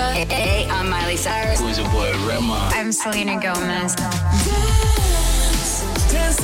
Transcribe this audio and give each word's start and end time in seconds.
Khalifa. 0.00 0.34
Hey, 0.34 0.66
I'm 0.70 0.88
Miley 0.88 1.16
Cyrus. 1.16 1.60
Who's 1.60 1.78
your 1.78 1.88
boy 1.90 2.10
Rema? 2.26 2.70
I'm 2.72 2.92
Selena 2.92 3.40
Gomez. 3.40 3.94
Dance, 3.94 4.52
dance 6.10 6.40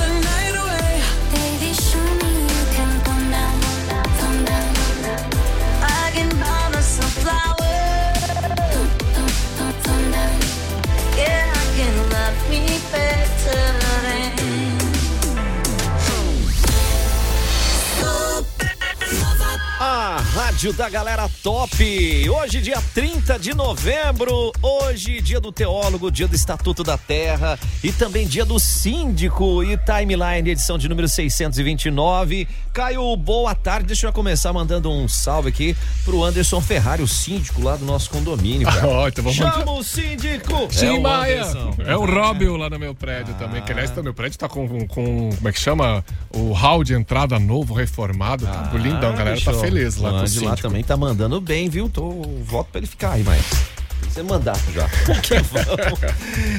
Rádio 20.56 20.72
da 20.72 20.88
Galera 20.88 21.28
Top. 21.42 22.30
Hoje, 22.30 22.62
dia 22.62 22.82
30 22.94 23.38
de 23.38 23.52
novembro. 23.52 24.50
Hoje, 24.62 25.20
dia 25.20 25.38
do 25.38 25.52
teólogo, 25.52 26.10
dia 26.10 26.26
do 26.26 26.34
Estatuto 26.34 26.82
da 26.82 26.96
Terra 26.96 27.58
e 27.84 27.92
também 27.92 28.26
dia 28.26 28.42
do 28.42 28.58
síndico 28.58 29.62
e 29.62 29.76
timeline, 29.76 30.48
edição 30.48 30.78
de 30.78 30.88
número 30.88 31.06
629. 31.08 32.48
Caio, 32.72 33.14
boa 33.18 33.54
tarde. 33.54 33.88
Deixa 33.88 34.06
eu 34.06 34.12
começar 34.14 34.50
mandando 34.50 34.90
um 34.90 35.06
salve 35.06 35.50
aqui 35.50 35.76
pro 36.06 36.24
Anderson 36.24 36.62
Ferrari, 36.62 37.02
o 37.02 37.08
síndico 37.08 37.62
lá 37.62 37.76
do 37.76 37.84
nosso 37.84 38.08
condomínio. 38.08 38.66
Cara. 38.66 38.86
Então 39.08 39.24
vamos 39.24 39.36
Chama 39.36 39.70
o 39.72 39.82
síndico! 39.82 40.68
Sim, 40.70 40.86
É 40.86 40.92
o 40.92 41.02
Maia. 41.02 41.42
É 41.86 41.96
o 41.96 42.06
Robin 42.06 42.56
lá 42.56 42.70
no 42.70 42.78
meu 42.78 42.94
prédio 42.94 43.34
também. 43.34 43.60
Que 43.62 43.72
aliás, 43.72 43.90
tá- 43.90 44.02
meu 44.02 44.14
prédio 44.14 44.38
tá 44.38 44.48
com, 44.48 44.66
com, 44.66 44.86
com- 44.86 45.30
Como 45.36 45.48
é 45.48 45.52
que 45.52 45.60
chama? 45.60 46.02
O 46.30 46.52
hall 46.52 46.82
de 46.82 46.94
entrada 46.94 47.38
novo, 47.38 47.74
reformado. 47.74 48.46
Tá 48.46 48.70
lindão, 48.74 49.10
a 49.10 49.12
galera 49.12 49.40
tá 49.40 49.50
Ah, 49.50 49.54
feliz 49.54 49.96
lá 49.96 50.08
o 50.08 50.12
com 50.12 50.18
o 50.18 50.20
Andy 50.22 50.45
lá 50.46 50.56
também 50.56 50.82
tá 50.84 50.96
mandando 50.96 51.40
bem, 51.40 51.68
viu? 51.68 51.88
Tô 51.88 52.10
voto 52.44 52.68
pra 52.70 52.78
ele 52.78 52.86
ficar 52.86 53.12
aí, 53.12 53.24
mas 53.24 53.75
você 54.16 54.22
mandar 54.22 54.56
já. 54.72 54.88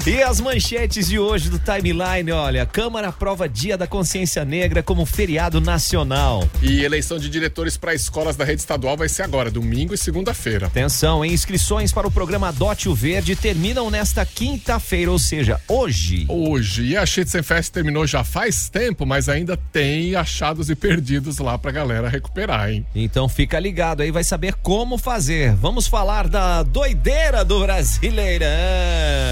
E 0.05 0.21
as 0.23 0.39
manchetes 0.39 1.07
de 1.07 1.19
hoje 1.19 1.49
do 1.49 1.59
timeline, 1.59 2.31
olha, 2.31 2.65
Câmara 2.65 3.09
aprova 3.09 3.49
Dia 3.49 3.77
da 3.77 3.85
Consciência 3.85 4.45
Negra 4.45 4.81
como 4.81 5.05
feriado 5.05 5.59
nacional. 5.59 6.47
E 6.61 6.81
eleição 6.81 7.19
de 7.19 7.29
diretores 7.29 7.75
para 7.75 7.93
escolas 7.93 8.37
da 8.37 8.45
rede 8.45 8.61
estadual 8.61 8.95
vai 8.95 9.09
ser 9.09 9.23
agora, 9.23 9.51
domingo 9.51 9.93
e 9.93 9.97
segunda-feira. 9.97 10.67
Atenção, 10.67 11.25
hein? 11.25 11.33
Inscrições 11.33 11.91
para 11.91 12.07
o 12.07 12.11
programa 12.11 12.53
Dote 12.53 12.87
o 12.87 12.95
Verde 12.95 13.35
terminam 13.35 13.89
nesta 13.89 14.25
quinta-feira, 14.25 15.11
ou 15.11 15.19
seja, 15.19 15.59
hoje. 15.67 16.25
Hoje. 16.29 16.85
E 16.85 16.97
a 16.97 17.05
Schützenfest 17.05 17.71
terminou 17.71 18.07
já 18.07 18.23
faz 18.23 18.69
tempo, 18.69 19.05
mas 19.05 19.27
ainda 19.27 19.57
tem 19.57 20.15
achados 20.15 20.69
e 20.69 20.75
perdidos 20.75 21.37
lá 21.39 21.57
pra 21.57 21.71
galera 21.71 22.07
recuperar, 22.07 22.71
hein? 22.71 22.85
Então 22.95 23.27
fica 23.27 23.59
ligado 23.59 24.01
aí, 24.01 24.11
vai 24.11 24.23
saber 24.23 24.53
como 24.55 24.97
fazer. 24.97 25.53
Vamos 25.55 25.87
falar 25.87 26.29
da 26.29 26.63
doideira 26.63 27.43
do 27.47 27.59
Brasileirão. 27.61 28.47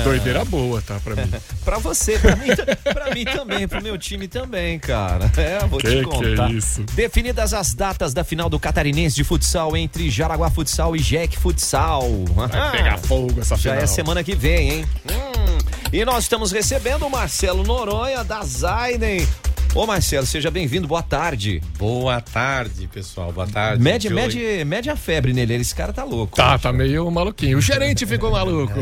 Doideira 0.04 0.44
boa, 0.46 0.82
tá? 0.82 1.00
Pra 1.04 1.16
mim. 1.16 1.32
Pra 1.66 1.80
você, 1.80 2.20
pra 2.20 2.36
mim, 2.36 2.50
pra 2.84 3.10
mim 3.14 3.26
também, 3.26 3.68
pro 3.68 3.82
meu 3.82 3.98
time 3.98 4.28
também, 4.28 4.78
cara. 4.78 5.32
É, 5.36 5.66
vou 5.66 5.80
Que 5.80 5.88
te 5.88 5.96
que 5.98 6.04
contar. 6.04 6.50
é 6.52 6.54
isso? 6.54 6.84
Definidas 6.94 7.56
as 7.56 7.74
datas 7.74 8.14
da 8.14 8.24
final 8.24 8.50
do 8.52 8.60
Catarinense 8.60 9.16
de 9.16 9.24
futsal 9.24 9.76
entre 9.76 10.08
Jaraguá 10.12 10.52
Futsal 10.52 10.96
e 10.96 11.00
Jack 11.00 11.36
Futsal. 11.38 12.04
Vai 12.36 12.72
pegar 12.72 12.98
fogo 13.00 13.42
essa 13.42 13.56
Já 13.56 13.72
final. 13.72 13.84
é 13.84 13.88
semana 13.88 14.24
que 14.24 14.36
vem, 14.36 14.72
hein? 14.74 14.86
Hum. 15.12 15.58
E 15.92 16.06
nós 16.06 16.26
estamos 16.26 16.52
recebendo 16.52 17.08
o 17.08 17.10
Marcelo 17.10 17.64
Noronha 17.64 18.24
da 18.24 18.44
Zaiden. 18.44 19.28
Ô 19.76 19.86
Marcelo, 19.86 20.26
seja 20.26 20.50
bem-vindo, 20.50 20.88
boa 20.88 21.04
tarde. 21.04 21.62
Boa 21.78 22.22
tarde, 22.22 22.88
pessoal. 22.88 23.34
Boa 23.34 23.46
tarde. 23.46 23.84
Mede, 23.84 24.10
mede, 24.10 24.64
mede 24.64 24.90
a 24.90 24.96
febre 24.96 25.34
nele, 25.34 25.56
esse 25.56 25.76
cara 25.76 25.92
tá 25.92 26.06
louco. 26.06 26.38
Tá, 26.38 26.58
tá 26.58 26.72
meio 26.72 27.12
maluquinho. 27.12 27.58
O 27.58 27.62
gerente 27.62 28.06
ficou 28.06 28.32
maluco. 28.32 28.74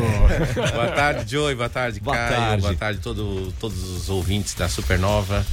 Boa 0.72 0.88
tarde, 0.92 1.32
Joey. 1.32 1.56
Boa 1.56 1.68
tarde, 1.68 2.00
Boa 2.00 2.16
Caio. 2.16 2.30
tarde. 2.36 2.62
Boa 2.62 2.76
tarde 2.76 3.00
todo, 3.00 3.52
todos 3.60 3.84
os 3.84 4.08
ouvintes 4.08 4.54
da 4.54 4.70
Supernova. 4.70 5.44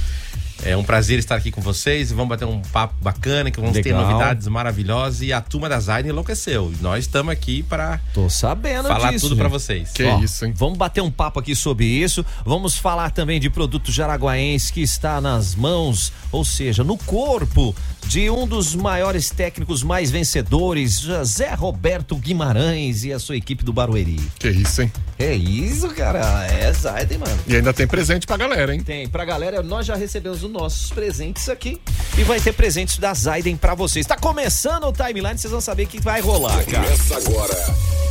É 0.63 0.77
um 0.77 0.83
prazer 0.83 1.17
estar 1.17 1.35
aqui 1.35 1.49
com 1.49 1.59
vocês 1.59 2.11
e 2.11 2.13
vamos 2.13 2.29
bater 2.29 2.45
um 2.45 2.61
papo 2.61 2.93
bacana, 3.01 3.49
que 3.49 3.59
vamos 3.59 3.73
ter 3.73 3.83
Legal. 3.85 4.03
novidades 4.05 4.47
maravilhosas 4.47 5.21
e 5.23 5.33
a 5.33 5.41
turma 5.41 5.67
da 5.67 5.79
Zayn 5.79 6.07
enlouqueceu. 6.07 6.71
E 6.77 6.83
Nós 6.83 7.05
estamos 7.05 7.31
aqui 7.33 7.63
para 7.63 7.99
Tô 8.13 8.29
sabendo 8.29 8.87
falar 8.87 9.11
disso. 9.11 9.27
tudo 9.27 9.37
para 9.37 9.47
vocês. 9.47 9.89
Que 9.89 10.03
Ó, 10.03 10.19
isso, 10.19 10.45
hein? 10.45 10.53
Vamos 10.55 10.77
bater 10.77 11.01
um 11.01 11.09
papo 11.09 11.39
aqui 11.39 11.55
sobre 11.55 11.85
isso. 11.85 12.23
Vamos 12.45 12.77
falar 12.77 13.09
também 13.09 13.39
de 13.39 13.49
produto 13.49 13.91
jaraguaense 13.91 14.71
que 14.71 14.81
está 14.81 15.19
nas 15.19 15.55
mãos, 15.55 16.13
ou 16.31 16.45
seja, 16.45 16.83
no 16.83 16.95
corpo 16.95 17.75
de 18.05 18.29
um 18.29 18.45
dos 18.45 18.75
maiores 18.75 19.29
técnicos 19.31 19.81
mais 19.83 20.11
vencedores, 20.11 21.01
Zé 21.23 21.53
Roberto 21.55 22.15
Guimarães 22.15 23.03
e 23.03 23.11
a 23.13 23.17
sua 23.19 23.35
equipe 23.37 23.63
do 23.63 23.73
Barueri. 23.73 24.19
Que 24.37 24.49
isso, 24.49 24.81
hein? 24.83 24.91
É 25.17 25.33
isso, 25.33 25.87
cara. 25.89 26.19
É 26.45 26.71
Zaiden, 26.73 27.17
mano. 27.19 27.39
E 27.47 27.55
ainda 27.55 27.73
tem 27.73 27.87
presente 27.87 28.27
pra 28.27 28.37
galera, 28.37 28.73
hein? 28.75 28.81
Tem, 28.81 29.07
pra 29.07 29.23
galera, 29.23 29.63
nós 29.63 29.85
já 29.85 29.95
recebemos 29.95 30.43
os 30.43 30.50
nossos 30.51 30.91
presentes 30.91 31.49
aqui 31.49 31.81
e 32.17 32.23
vai 32.23 32.39
ter 32.39 32.53
presentes 32.53 32.97
da 32.97 33.13
Zaiden 33.13 33.55
pra 33.55 33.73
vocês. 33.73 34.05
Tá 34.05 34.17
começando 34.17 34.85
o 34.85 34.93
timeline, 34.93 35.37
vocês 35.37 35.51
vão 35.51 35.61
saber 35.61 35.83
o 35.83 35.87
que 35.87 35.99
vai 35.99 36.21
rolar, 36.21 36.63
cara. 36.65 36.83
Começa 36.83 37.17
agora. 37.17 38.01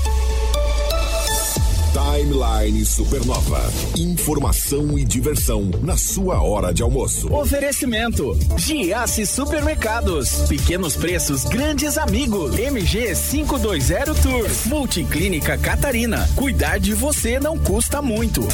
Timeline 1.93 2.85
Supernova. 2.85 3.61
Informação 3.97 4.97
e 4.97 5.05
diversão 5.05 5.71
na 5.83 5.97
sua 5.97 6.41
hora 6.41 6.73
de 6.73 6.83
almoço. 6.83 7.33
Oferecimento: 7.33 8.39
Giasse 8.57 9.27
Supermercados. 9.27 10.49
Pequenos 10.49 10.95
preços, 10.97 11.45
grandes 11.45 11.99
amigos. 11.99 12.57
MG 12.57 13.15
520 13.15 14.23
Tour. 14.23 14.49
Multiclínica 14.67 15.59
Catarina. 15.59 16.29
Cuidar 16.37 16.79
de 16.79 16.95
você 16.95 17.41
não 17.41 17.59
custa 17.59 18.01
muito. 18.01 18.47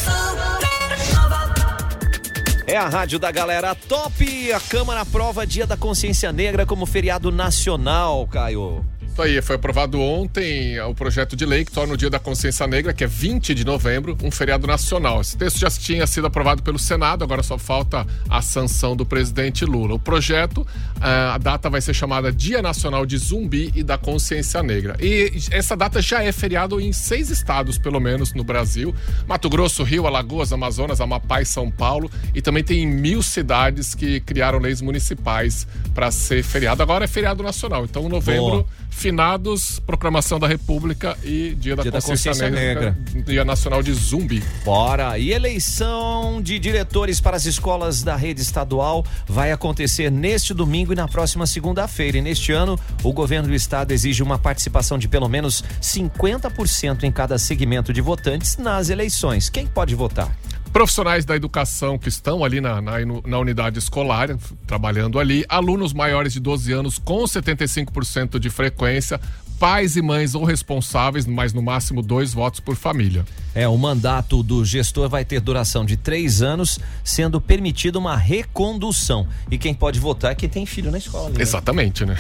É 2.69 2.77
a 2.77 2.89
rádio 2.89 3.21
da 3.21 3.31
galera 3.31 3.77
top. 3.77 4.53
A 4.53 4.59
Câmara 4.59 5.03
aprova 5.03 5.47
Dia 5.47 5.65
da 5.69 5.77
Consciência 5.77 6.33
Negra 6.33 6.67
como 6.67 6.85
feriado 6.85 7.31
nacional, 7.31 8.27
Caio. 8.27 8.85
Isso 9.17 9.23
aí, 9.23 9.41
foi 9.41 9.57
aprovado 9.57 9.99
ontem 9.99 10.79
o 10.81 10.95
projeto 10.95 11.35
de 11.35 11.47
lei 11.47 11.65
que 11.65 11.73
torna 11.73 11.95
o 11.95 11.97
Dia 11.97 12.11
da 12.11 12.19
Consciência 12.19 12.67
Negra, 12.67 12.93
que 12.93 13.03
é 13.03 13.07
20 13.07 13.55
de 13.55 13.65
novembro, 13.65 14.15
um 14.23 14.31
feriado 14.31 14.67
nacional. 14.67 15.23
Esse 15.23 15.39
texto 15.39 15.59
já 15.59 15.71
tinha 15.71 16.07
sido 16.07 16.27
aprovado 16.27 16.63
pelo 16.63 16.79
Senado, 16.79 17.25
agora 17.25 17.43
só 17.43 17.57
falta 17.57 18.07
a 18.29 18.43
sanção 18.43 18.95
do 18.95 19.07
presidente 19.07 19.65
Lula. 19.65 19.95
O 19.95 19.99
projeto, 19.99 20.67
ah, 21.01 21.33
a 21.33 21.39
data 21.39 21.71
vai 21.71 21.81
ser 21.81 21.95
chamada 21.95 22.31
Dia 22.31 22.61
Nacional 22.61 23.07
de 23.07 23.17
Zumbi 23.17 23.73
e 23.75 23.83
da 23.83 23.97
Consciência 23.97 24.63
Negra. 24.63 24.99
E 25.01 25.33
essa 25.51 25.75
data 25.75 26.03
já 26.03 26.23
é 26.23 26.31
feriado 26.31 26.79
em 26.79 26.93
seis 26.93 27.31
estados, 27.31 27.79
pelo 27.79 27.99
menos, 27.99 28.35
no 28.35 28.45
Brasil: 28.45 28.95
Mato 29.27 29.49
Grosso, 29.49 29.83
Rio, 29.83 30.07
Alagoas, 30.07 30.53
Amazonas, 30.53 31.01
Amapá 31.01 31.41
e 31.41 31.47
São 31.47 31.71
Paulo. 31.71 32.11
E 32.35 32.43
também 32.43 32.63
tem 32.63 32.87
mil 32.87 33.23
cidades 33.23 33.95
que 33.95 34.21
criaram 34.21 34.59
leis 34.59 34.83
municipais 34.83 35.67
para 35.95 36.11
ser 36.11 36.43
feriado. 36.43 36.83
Agora 36.83 37.07
é 37.07 37.09
feriado 37.09 37.43
nacional. 37.43 37.87
Então, 37.87 38.07
novembro. 38.11 38.51
Boa. 38.51 38.67
Finados, 38.97 39.79
Proclamação 39.81 40.41
da 40.41 40.49
República 40.49 41.19
e 41.23 41.55
Dia 41.61 41.77
da, 41.77 41.83
Dia 41.83 41.93
da 41.93 42.01
Consciência, 42.01 42.31
Consciência 42.31 42.51
Negra, 42.51 42.97
Dia 43.27 43.45
Nacional 43.45 43.83
de 43.83 43.93
Zumbi. 43.93 44.43
Bora! 44.65 45.19
E 45.19 45.33
eleição 45.33 46.41
de 46.41 46.59
diretores 46.59 47.21
para 47.21 47.37
as 47.37 47.45
escolas 47.45 48.03
da 48.03 48.17
rede 48.17 48.41
estadual 48.41 49.05
vai 49.29 49.53
acontecer 49.53 50.11
neste 50.11 50.55
domingo 50.55 50.95
e 50.95 50.97
na 50.97 51.07
próxima 51.07 51.47
segunda-feira. 51.47 52.17
E 52.17 52.23
neste 52.23 52.53
ano, 52.53 52.81
o 53.03 53.13
governo 53.13 53.49
do 53.49 53.55
estado 53.55 53.93
exige 53.93 54.23
uma 54.23 54.39
participação 54.39 54.99
de 54.99 55.07
pelo 55.07 55.29
menos 55.29 55.63
50% 55.83 57.05
em 57.05 57.13
cada 57.13 57.39
segmento 57.39 57.93
de 57.93 58.01
votantes 58.01 58.57
nas 58.57 58.89
eleições. 58.89 59.51
Quem 59.51 59.67
pode 59.67 59.95
votar? 59.95 60.35
Profissionais 60.77 61.25
da 61.25 61.35
educação 61.35 61.99
que 61.99 62.11
estão 62.11 62.45
ali 62.45 62.61
na, 62.61 62.83
na, 62.83 62.97
na 63.27 63.39
unidade 63.39 63.79
escolar, 63.79 64.37
trabalhando 64.67 65.19
ali, 65.19 65.43
alunos 65.49 65.95
maiores 65.95 66.35
de 66.35 66.39
12 66.39 66.71
anos 66.71 66.99
com 66.99 67.25
75% 67.25 68.39
de 68.39 68.51
frequência, 68.51 69.19
pais 69.59 69.97
e 69.97 70.03
mães 70.03 70.35
ou 70.35 70.45
responsáveis, 70.45 71.27
mas 71.27 71.53
no 71.53 71.63
máximo 71.63 72.03
dois 72.03 72.33
votos 72.33 72.61
por 72.61 72.77
família. 72.77 73.25
É, 73.55 73.67
o 73.67 73.77
mandato 73.79 74.43
do 74.43 74.65
gestor 74.65 75.09
vai 75.09 75.25
ter 75.25 75.41
duração 75.41 75.85
de 75.85 75.97
três 75.97 76.43
anos, 76.43 76.79
sendo 77.03 77.41
permitida 77.41 77.99
uma 77.99 78.15
recondução. 78.17 79.27
E 79.51 79.57
quem 79.57 79.73
pode 79.73 79.99
votar 79.99 80.33
é 80.33 80.35
quem 80.35 80.49
tem 80.49 80.67
filho 80.67 80.91
na 80.91 80.99
escola. 80.99 81.31
né? 81.31 81.37
Exatamente, 81.41 82.05
né? 82.05 82.17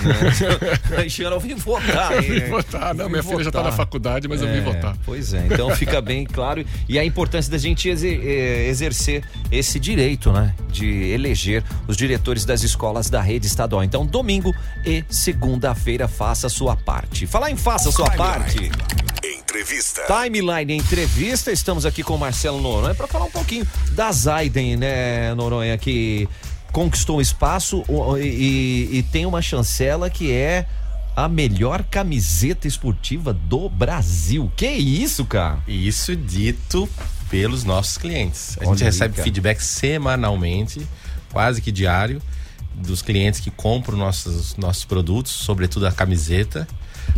Cristiano, 0.97 1.37
eu 1.37 1.41
vim 1.41 1.55
votar. 1.55 2.13
Eu 2.13 2.23
vim 2.23 2.41
votar. 2.49 2.95
Não, 2.95 3.09
minha 3.09 3.21
vim 3.23 3.29
filha 3.29 3.45
já 3.45 3.51
tá 3.51 3.59
votar. 3.59 3.71
na 3.73 3.77
faculdade, 3.77 4.29
mas 4.29 4.41
eu 4.41 4.49
vim 4.49 4.59
É, 4.59 4.61
votar. 4.63 4.97
Pois 5.05 5.35
é, 5.35 5.47
então 5.47 5.69
fica 5.77 6.01
bem 6.01 6.25
claro. 6.25 6.65
E 6.89 6.99
a 6.99 7.05
importância 7.05 7.51
da 7.51 7.59
gente 7.59 7.91
eh, 7.91 8.69
exercer 8.69 9.23
esse 9.51 9.79
direito, 9.79 10.33
né? 10.33 10.55
De 10.71 10.87
eleger 11.11 11.63
os 11.87 11.97
diretores 11.99 12.45
das 12.47 12.63
escolas 12.63 13.11
da 13.11 13.21
rede 13.21 13.47
estadual. 13.47 13.85
Então, 13.85 14.07
domingo 14.07 14.55
e 14.87 15.05
segunda-feira, 15.11 16.09
faça 16.09 16.47
a 16.47 16.51
sua 16.51 16.77
parte. 16.77 17.26
Falar 17.27 17.51
em 17.51 17.57
faça 17.57 17.89
a 17.89 17.93
sua 17.93 18.11
parte. 18.11 18.71
Entrevista. 19.25 20.03
Timeline 20.07 20.75
Entrevista, 20.75 21.51
estamos 21.51 21.85
aqui 21.85 22.03
com 22.03 22.15
o 22.15 22.19
Marcelo 22.19 22.61
Noronha 22.61 22.95
para 22.95 23.07
falar 23.07 23.25
um 23.25 23.31
pouquinho 23.31 23.67
da 23.93 24.13
Zaiden, 24.13 24.77
né, 24.77 25.35
Noronha, 25.35 25.77
que 25.79 26.29
conquistou 26.73 27.19
o 27.19 27.21
espaço 27.21 27.83
e, 28.21 28.89
e 28.93 29.03
tem 29.11 29.27
uma 29.27 29.41
chancela 29.41 30.11
que 30.11 30.31
é 30.31 30.67
a 31.17 31.29
melhor 31.29 31.83
camiseta 31.85 32.69
esportiva 32.69 33.33
do 33.33 33.69
Brasil. 33.69 34.53
Que 34.55 34.69
isso, 34.69 35.25
cara? 35.25 35.59
Isso 35.67 36.15
dito 36.15 36.89
pelos 37.31 37.65
nossos 37.65 37.97
clientes. 37.97 38.57
A 38.59 38.61
Olha 38.61 38.71
gente 38.71 38.85
aí, 38.85 38.91
recebe 38.91 39.15
cara. 39.15 39.25
feedback 39.25 39.61
semanalmente, 39.61 40.87
quase 41.33 41.63
que 41.63 41.73
diário, 41.73 42.21
dos 42.75 43.01
clientes 43.01 43.41
que 43.41 43.51
compram 43.51 43.97
nossos, 43.97 44.57
nossos 44.57 44.85
produtos, 44.85 45.33
sobretudo 45.33 45.87
a 45.87 45.93
camiseta, 45.93 46.69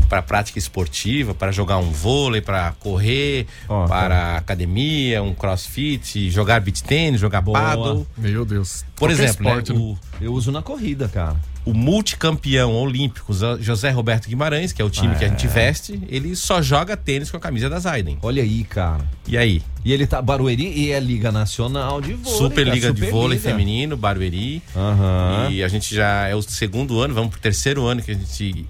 para 0.08 0.23
prática 0.23 0.58
esportiva, 0.58 1.35
para 1.35 1.52
jogar 1.52 1.79
um 1.79 1.90
vôlei, 1.90 2.40
para 2.40 2.73
correr, 2.81 3.46
Ó, 3.69 3.87
para 3.87 4.37
academia, 4.37 5.23
um 5.23 5.35
crossfit, 5.35 6.31
jogar 6.31 6.61
beach 6.61 6.82
tênis, 6.82 7.20
jogar 7.20 7.40
Boa. 7.40 7.58
paddle. 7.58 8.06
Meu 8.17 8.44
Deus. 8.44 8.85
Por 8.96 9.08
Qualquer 9.11 9.25
exemplo, 9.25 9.44
né, 9.44 9.50
esporte, 9.50 9.73
né? 9.73 9.79
o, 9.79 9.99
Eu 10.20 10.32
uso 10.32 10.50
na 10.50 10.62
corrida, 10.62 11.08
cara. 11.08 11.37
o 11.64 11.73
multicampeão 11.75 12.75
olímpico 12.75 13.32
José 13.61 13.90
Roberto 13.90 14.29
Guimarães, 14.29 14.73
que 14.73 14.81
é 14.81 14.85
o 14.85 14.90
time 14.90 15.14
que 15.14 15.25
a 15.25 15.29
gente 15.29 15.46
veste, 15.46 16.00
ele 16.08 16.35
só 16.35 16.61
joga 16.62 16.96
tênis 16.96 17.31
com 17.31 17.37
a 17.37 17.40
camisa 17.40 17.69
da 17.69 17.79
Zaiden. 17.79 18.19
Olha 18.23 18.43
aí, 18.43 18.64
cara. 18.64 19.05
E 19.26 19.37
aí? 19.37 19.62
E 19.85 19.93
ele 19.93 20.06
tá 20.06 20.20
Barueri 20.20 20.67
e 20.67 20.90
é 20.90 20.99
Liga 20.99 21.31
Nacional 21.31 22.00
de 22.00 22.14
Vôlei. 22.14 22.38
Superliga 22.38 22.81
cara, 22.88 22.94
de 22.94 23.00
vôlei 23.11 23.38
Superliga. 23.38 23.40
feminino, 23.50 23.96
Barueri. 23.96 24.62
Aham. 24.75 25.49
E 25.50 25.62
a 25.62 25.69
gente 25.69 25.94
já 25.94 26.26
é 26.26 26.35
o 26.35 26.43
segundo 26.43 27.00
ano, 27.00 27.14
vamos 27.14 27.31
pro 27.31 27.40
terceiro 27.40 27.87
ano 27.87 28.02
que 28.02 28.11
a 28.11 28.14
gente 28.14 28.67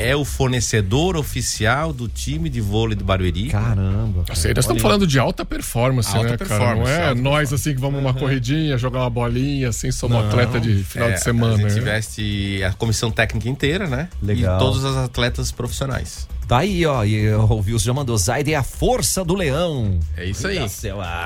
é 0.00 0.16
o 0.16 0.24
fornecedor 0.24 1.16
oficial 1.16 1.92
do 1.92 2.08
time 2.08 2.48
de 2.48 2.60
vôlei 2.60 2.96
do 2.96 3.04
Barueri. 3.04 3.48
Caramba. 3.50 4.24
Assim, 4.28 4.48
nós 4.48 4.58
estamos 4.64 4.80
falando 4.82 5.06
de 5.06 5.18
alta 5.18 5.44
performance, 5.44 6.08
Alta 6.08 6.30
né, 6.30 6.36
cara? 6.36 6.48
performance, 6.48 6.90
Não 6.92 6.98
é 7.00 7.08
alta 7.08 7.20
nós, 7.20 7.52
assim, 7.52 7.74
que 7.74 7.80
vamos 7.80 8.00
uma 8.00 8.14
corridinha, 8.14 8.78
jogar 8.78 9.00
uma 9.00 9.10
bolinha, 9.10 9.68
assim, 9.68 9.92
somos 9.92 10.16
Não. 10.18 10.26
atleta 10.28 10.58
de 10.58 10.82
final 10.82 11.08
É, 11.10 11.12
de 11.12 11.22
semana. 11.22 11.54
A 11.54 11.68
gente 11.68 11.80
né? 11.84 11.92
veste 11.92 12.62
a 12.64 12.72
comissão 12.72 13.10
técnica 13.10 13.48
inteira, 13.48 13.86
né? 13.86 14.08
Legal. 14.22 14.56
E 14.56 14.58
todos 14.58 14.82
os 14.82 14.96
atletas 14.96 15.52
profissionais. 15.52 16.26
Tá 16.48 16.58
aí, 16.58 16.84
ó. 16.84 17.04
E 17.04 17.32
o 17.32 17.54
Wilson 17.64 17.84
já 17.86 17.92
mandou. 17.94 18.16
Zaiden 18.18 18.54
é 18.54 18.56
a 18.56 18.64
força 18.64 19.24
do 19.24 19.36
leão. 19.36 20.00
É 20.16 20.24
isso 20.24 20.48
aí. 20.48 20.58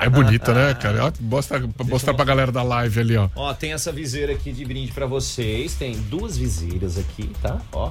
É 0.03 0.09
bonita, 0.11 0.53
né, 0.53 0.75
cara? 0.75 1.07
Ó, 1.07 1.13
Mostra, 1.19 1.63
mostrar 1.87 2.13
pra 2.13 2.27
galera 2.27 2.53
da 2.53 2.63
live 2.63 3.01
ali, 3.01 3.17
ó. 3.17 3.31
Ó, 3.35 3.55
tem 3.55 3.73
essa 3.73 3.91
viseira 3.91 4.35
aqui 4.35 4.53
de 4.53 4.63
brinde 4.67 4.93
pra 4.93 5.07
vocês. 5.07 5.73
Tem 5.75 5.95
duas 6.11 6.37
viseiras 6.37 6.99
aqui, 6.99 7.31
tá? 7.41 7.59
Ó, 7.73 7.91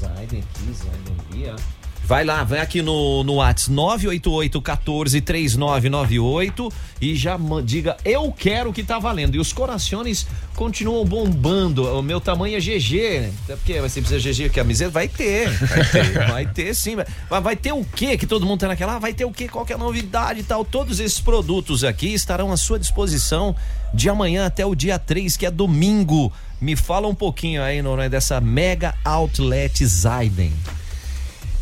Zaiden 0.00 0.40
aqui, 0.40 0.72
Zaiden 0.72 1.16
ali, 1.30 1.50
ó. 1.50 1.77
Vai 2.08 2.24
lá, 2.24 2.42
vai 2.42 2.60
aqui 2.60 2.80
no, 2.80 3.22
no 3.22 3.34
WhatsApp 3.34 3.70
988 3.70 4.62
14 4.62 5.20
3998 5.20 6.72
e 7.02 7.14
já 7.14 7.38
diga 7.62 7.98
eu 8.02 8.32
quero 8.32 8.72
que 8.72 8.82
tá 8.82 8.98
valendo. 8.98 9.34
E 9.34 9.38
os 9.38 9.52
corações 9.52 10.26
continuam 10.56 11.04
bombando. 11.04 11.84
O 11.84 12.00
meu 12.00 12.18
tamanho 12.18 12.56
é 12.56 12.60
GG. 12.60 13.30
Até 13.44 13.56
porque 13.56 13.78
você 13.82 14.00
precisa 14.00 14.32
GG 14.32 14.48
camiseta? 14.48 14.90
Vai 14.90 15.06
ter. 15.06 15.50
Vai 15.50 15.84
ter, 15.84 16.12
vai 16.32 16.46
ter 16.46 16.74
sim. 16.74 16.96
Mas 16.96 17.42
vai 17.44 17.54
ter 17.54 17.72
o 17.72 17.84
quê? 17.84 18.16
Que 18.16 18.26
todo 18.26 18.46
mundo 18.46 18.60
tá 18.60 18.68
naquela. 18.68 18.96
Ah, 18.96 18.98
vai 18.98 19.12
ter 19.12 19.26
o 19.26 19.30
quê? 19.30 19.46
Qual 19.46 19.66
que 19.66 19.74
é 19.74 19.76
a 19.76 19.78
novidade 19.78 20.40
e 20.40 20.44
tal? 20.44 20.64
Todos 20.64 21.00
esses 21.00 21.20
produtos 21.20 21.84
aqui 21.84 22.14
estarão 22.14 22.50
à 22.50 22.56
sua 22.56 22.78
disposição 22.78 23.54
de 23.92 24.08
amanhã 24.08 24.46
até 24.46 24.64
o 24.64 24.74
dia 24.74 24.98
3, 24.98 25.36
que 25.36 25.44
é 25.44 25.50
domingo. 25.50 26.32
Me 26.58 26.74
fala 26.74 27.06
um 27.06 27.14
pouquinho 27.14 27.62
aí, 27.62 27.82
Noronha, 27.82 28.08
dessa 28.08 28.40
Mega 28.40 28.94
Outlet 29.04 29.84
Zaiden. 29.84 30.54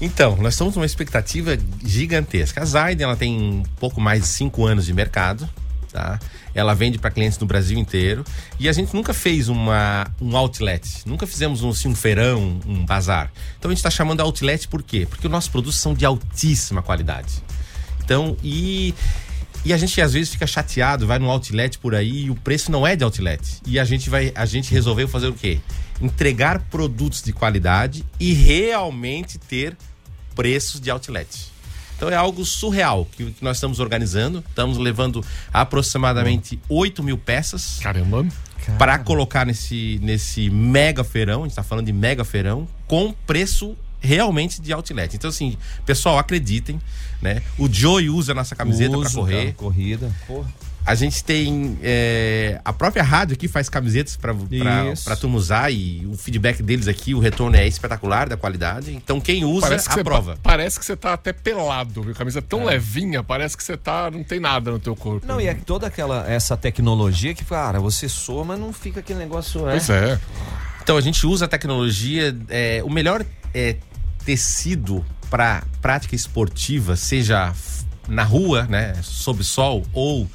Então, 0.00 0.36
nós 0.36 0.54
estamos 0.54 0.74
numa 0.76 0.84
expectativa 0.84 1.56
gigantesca. 1.84 2.60
A 2.60 2.64
Zaiden, 2.64 3.04
ela 3.04 3.16
tem 3.16 3.34
um 3.34 3.62
pouco 3.80 4.00
mais 4.00 4.22
de 4.22 4.28
cinco 4.28 4.66
anos 4.66 4.84
de 4.84 4.92
mercado, 4.92 5.48
tá? 5.90 6.18
Ela 6.54 6.74
vende 6.74 6.98
para 6.98 7.10
clientes 7.10 7.38
no 7.38 7.46
Brasil 7.46 7.78
inteiro 7.78 8.24
e 8.58 8.68
a 8.68 8.72
gente 8.72 8.94
nunca 8.94 9.12
fez 9.12 9.48
uma, 9.48 10.06
um 10.20 10.36
outlet, 10.36 11.02
nunca 11.06 11.26
fizemos 11.26 11.62
um, 11.62 11.70
assim, 11.70 11.88
um 11.88 11.94
feirão, 11.94 12.60
um 12.66 12.84
bazar. 12.84 13.30
Então 13.58 13.70
a 13.70 13.72
gente 13.72 13.78
está 13.78 13.90
chamando 13.90 14.20
outlet 14.20 14.66
por 14.68 14.82
quê? 14.82 15.06
Porque 15.08 15.26
os 15.26 15.30
nossos 15.30 15.50
produtos 15.50 15.78
são 15.78 15.92
de 15.92 16.04
altíssima 16.04 16.82
qualidade. 16.82 17.42
Então, 18.02 18.36
e, 18.42 18.94
e 19.64 19.72
a 19.72 19.76
gente 19.76 20.00
às 20.00 20.14
vezes 20.14 20.30
fica 20.30 20.46
chateado, 20.46 21.06
vai 21.06 21.18
no 21.18 21.30
outlet 21.30 21.78
por 21.78 21.94
aí 21.94 22.24
e 22.24 22.30
o 22.30 22.34
preço 22.34 22.70
não 22.70 22.86
é 22.86 22.96
de 22.96 23.04
outlet. 23.04 23.60
E 23.66 23.78
a 23.78 23.84
gente 23.84 24.08
vai, 24.08 24.32
a 24.34 24.46
gente 24.46 24.72
resolveu 24.72 25.08
fazer 25.08 25.28
o 25.28 25.34
quê? 25.34 25.60
Entregar 26.00 26.60
produtos 26.70 27.22
de 27.22 27.32
qualidade 27.32 28.04
e 28.20 28.32
realmente 28.32 29.38
ter 29.38 29.76
preços 30.34 30.80
de 30.80 30.90
outlet. 30.90 31.50
Então 31.96 32.10
é 32.10 32.14
algo 32.14 32.44
surreal 32.44 33.06
que, 33.10 33.32
que 33.32 33.42
nós 33.42 33.56
estamos 33.56 33.80
organizando. 33.80 34.44
Estamos 34.48 34.76
levando 34.76 35.24
aproximadamente 35.52 36.60
8 36.68 37.02
mil 37.02 37.16
peças 37.16 37.78
Caramba. 37.82 38.26
para 38.78 38.98
colocar 38.98 39.46
nesse, 39.46 39.98
nesse 40.02 40.50
mega 40.50 41.02
feirão. 41.02 41.40
A 41.40 41.42
gente 41.44 41.52
está 41.52 41.62
falando 41.62 41.86
de 41.86 41.92
mega 41.92 42.24
feirão 42.24 42.68
com 42.86 43.14
preço 43.26 43.74
realmente 43.98 44.60
de 44.60 44.72
outlet. 44.72 45.16
Então, 45.16 45.30
assim, 45.30 45.56
pessoal, 45.86 46.18
acreditem, 46.18 46.80
né? 47.20 47.42
O 47.58 47.68
Joey 47.72 48.10
usa 48.10 48.32
a 48.32 48.34
nossa 48.34 48.54
camiseta 48.54 48.96
para 48.98 49.10
correr. 49.10 49.42
cara, 49.42 49.52
corrida. 49.54 50.12
Porra. 50.26 50.52
A 50.86 50.94
gente 50.94 51.24
tem 51.24 51.76
é, 51.82 52.60
a 52.64 52.72
própria 52.72 53.02
rádio 53.02 53.34
aqui 53.34 53.48
faz 53.48 53.68
camisetas 53.68 54.16
para 54.16 54.32
para 55.04 55.16
turma 55.16 55.36
usar 55.36 55.68
e 55.72 56.06
o 56.06 56.16
feedback 56.16 56.62
deles 56.62 56.86
aqui, 56.86 57.12
o 57.12 57.18
retorno 57.18 57.56
é 57.56 57.66
espetacular 57.66 58.28
da 58.28 58.36
qualidade. 58.36 58.94
Então 58.94 59.20
quem 59.20 59.44
usa 59.44 59.62
Parece 59.66 59.88
que, 59.88 59.94
você, 59.94 60.00
aprova. 60.00 60.32
pa- 60.36 60.40
parece 60.44 60.78
que 60.78 60.86
você 60.86 60.94
tá 60.96 61.12
até 61.14 61.32
pelado, 61.32 62.02
viu? 62.04 62.14
Camisa 62.14 62.40
tão 62.40 62.64
levinha, 62.64 63.20
parece 63.24 63.56
que 63.56 63.64
você 63.64 63.76
tá. 63.76 64.08
Não 64.12 64.22
tem 64.22 64.38
nada 64.38 64.70
no 64.70 64.78
teu 64.78 64.94
corpo. 64.94 65.26
Não, 65.26 65.40
e 65.40 65.48
é 65.48 65.54
toda 65.54 65.88
aquela 65.88 66.24
essa 66.30 66.56
tecnologia 66.56 67.34
que, 67.34 67.44
cara, 67.44 67.80
você 67.80 68.08
soa, 68.08 68.44
mas 68.44 68.60
não 68.60 68.72
fica 68.72 69.00
aquele 69.00 69.18
negócio, 69.18 69.68
é. 69.68 69.72
Pois 69.72 69.90
é. 69.90 70.20
Então 70.84 70.96
a 70.96 71.00
gente 71.00 71.26
usa 71.26 71.46
a 71.46 71.48
tecnologia, 71.48 72.36
é, 72.48 72.80
o 72.84 72.90
melhor 72.90 73.24
é, 73.52 73.74
tecido 74.24 75.04
para 75.28 75.64
prática 75.82 76.14
esportiva, 76.14 76.94
seja 76.94 77.52
na 78.06 78.22
rua, 78.22 78.66
né, 78.70 78.94
sob 79.02 79.42
sol 79.42 79.84
ou 79.92 80.28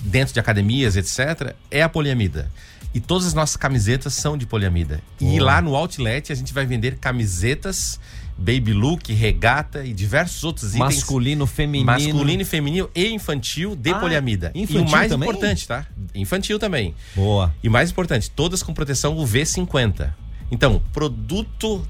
dentro 0.00 0.32
de 0.34 0.40
academias, 0.40 0.96
etc, 0.96 1.54
é 1.70 1.82
a 1.82 1.88
poliamida. 1.88 2.50
E 2.94 3.00
todas 3.00 3.26
as 3.26 3.34
nossas 3.34 3.56
camisetas 3.56 4.14
são 4.14 4.36
de 4.38 4.46
poliamida. 4.46 5.00
E 5.20 5.38
lá 5.38 5.60
no 5.60 5.76
outlet 5.76 6.32
a 6.32 6.34
gente 6.34 6.54
vai 6.54 6.64
vender 6.64 6.96
camisetas 6.98 8.00
baby 8.40 8.72
look, 8.72 9.12
regata 9.12 9.84
e 9.84 9.92
diversos 9.92 10.42
outros 10.44 10.68
itens 10.74 10.78
Masculino, 10.96 11.44
feminino. 11.46 11.84
masculino 11.86 12.42
e 12.42 12.44
feminino 12.44 12.88
e 12.94 13.08
infantil 13.12 13.74
de 13.76 13.90
Ah, 13.90 13.98
poliamida. 13.98 14.52
e 14.54 14.62
infantil 14.62 14.84
o 14.86 14.90
mais 14.90 15.08
também? 15.10 15.28
importante, 15.28 15.66
tá? 15.66 15.84
Infantil 16.14 16.58
também. 16.58 16.94
Boa. 17.16 17.52
E 17.62 17.68
mais 17.68 17.90
importante, 17.90 18.30
todas 18.30 18.62
com 18.62 18.72
proteção 18.72 19.16
UV50. 19.16 20.14
Então, 20.50 20.80
produto 20.92 21.84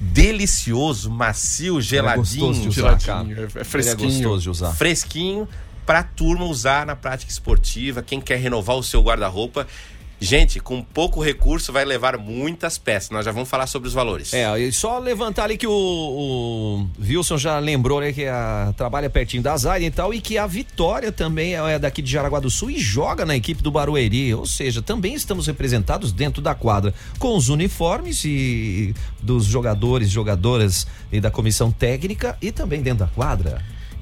delicioso, 0.00 1.10
macio, 1.10 1.80
geladinho, 1.80 2.18
gostoso 2.46 2.60
de 2.62 2.68
usar, 2.68 2.98
geladinho, 3.00 3.40
é- 3.40 3.60
é 3.60 3.64
fresquinho. 3.64 4.08
É 4.08 4.12
gostoso 4.12 4.42
de 4.42 4.50
usar. 4.50 4.72
fresquinho 4.74 5.48
pra 5.90 6.04
turma 6.04 6.44
usar 6.44 6.86
na 6.86 6.94
prática 6.94 7.32
esportiva, 7.32 8.00
quem 8.00 8.20
quer 8.20 8.38
renovar 8.38 8.76
o 8.76 8.82
seu 8.82 9.02
guarda-roupa. 9.02 9.66
Gente, 10.20 10.60
com 10.60 10.84
pouco 10.84 11.20
recurso 11.20 11.72
vai 11.72 11.84
levar 11.84 12.16
muitas 12.16 12.78
peças. 12.78 13.10
Nós 13.10 13.24
já 13.24 13.32
vamos 13.32 13.48
falar 13.48 13.66
sobre 13.66 13.88
os 13.88 13.94
valores. 13.94 14.32
É, 14.32 14.56
e 14.56 14.70
só 14.70 15.00
levantar 15.00 15.44
ali 15.44 15.56
que 15.56 15.66
o, 15.66 15.72
o 15.72 16.86
Wilson 17.02 17.36
já 17.38 17.58
lembrou, 17.58 18.00
né, 18.00 18.12
que 18.12 18.24
a, 18.24 18.72
trabalha 18.76 19.10
pertinho 19.10 19.42
da 19.42 19.56
Zaire 19.56 19.84
e 19.84 19.90
tal, 19.90 20.14
e 20.14 20.20
que 20.20 20.38
a 20.38 20.46
Vitória 20.46 21.10
também 21.10 21.56
é 21.56 21.76
daqui 21.76 22.00
de 22.00 22.12
Jaraguá 22.12 22.38
do 22.38 22.50
Sul 22.50 22.70
e 22.70 22.78
joga 22.78 23.26
na 23.26 23.34
equipe 23.34 23.60
do 23.60 23.72
Barueri, 23.72 24.32
ou 24.32 24.46
seja, 24.46 24.80
também 24.80 25.14
estamos 25.14 25.48
representados 25.48 26.12
dentro 26.12 26.40
da 26.40 26.54
quadra 26.54 26.94
com 27.18 27.36
os 27.36 27.48
uniformes 27.48 28.24
e 28.24 28.94
dos 29.20 29.44
jogadores, 29.44 30.08
jogadoras 30.08 30.86
e 31.10 31.20
da 31.20 31.32
comissão 31.32 31.72
técnica 31.72 32.38
e 32.40 32.52
também 32.52 32.80
dentro 32.80 33.06
da 33.06 33.10
quadra. 33.10 33.60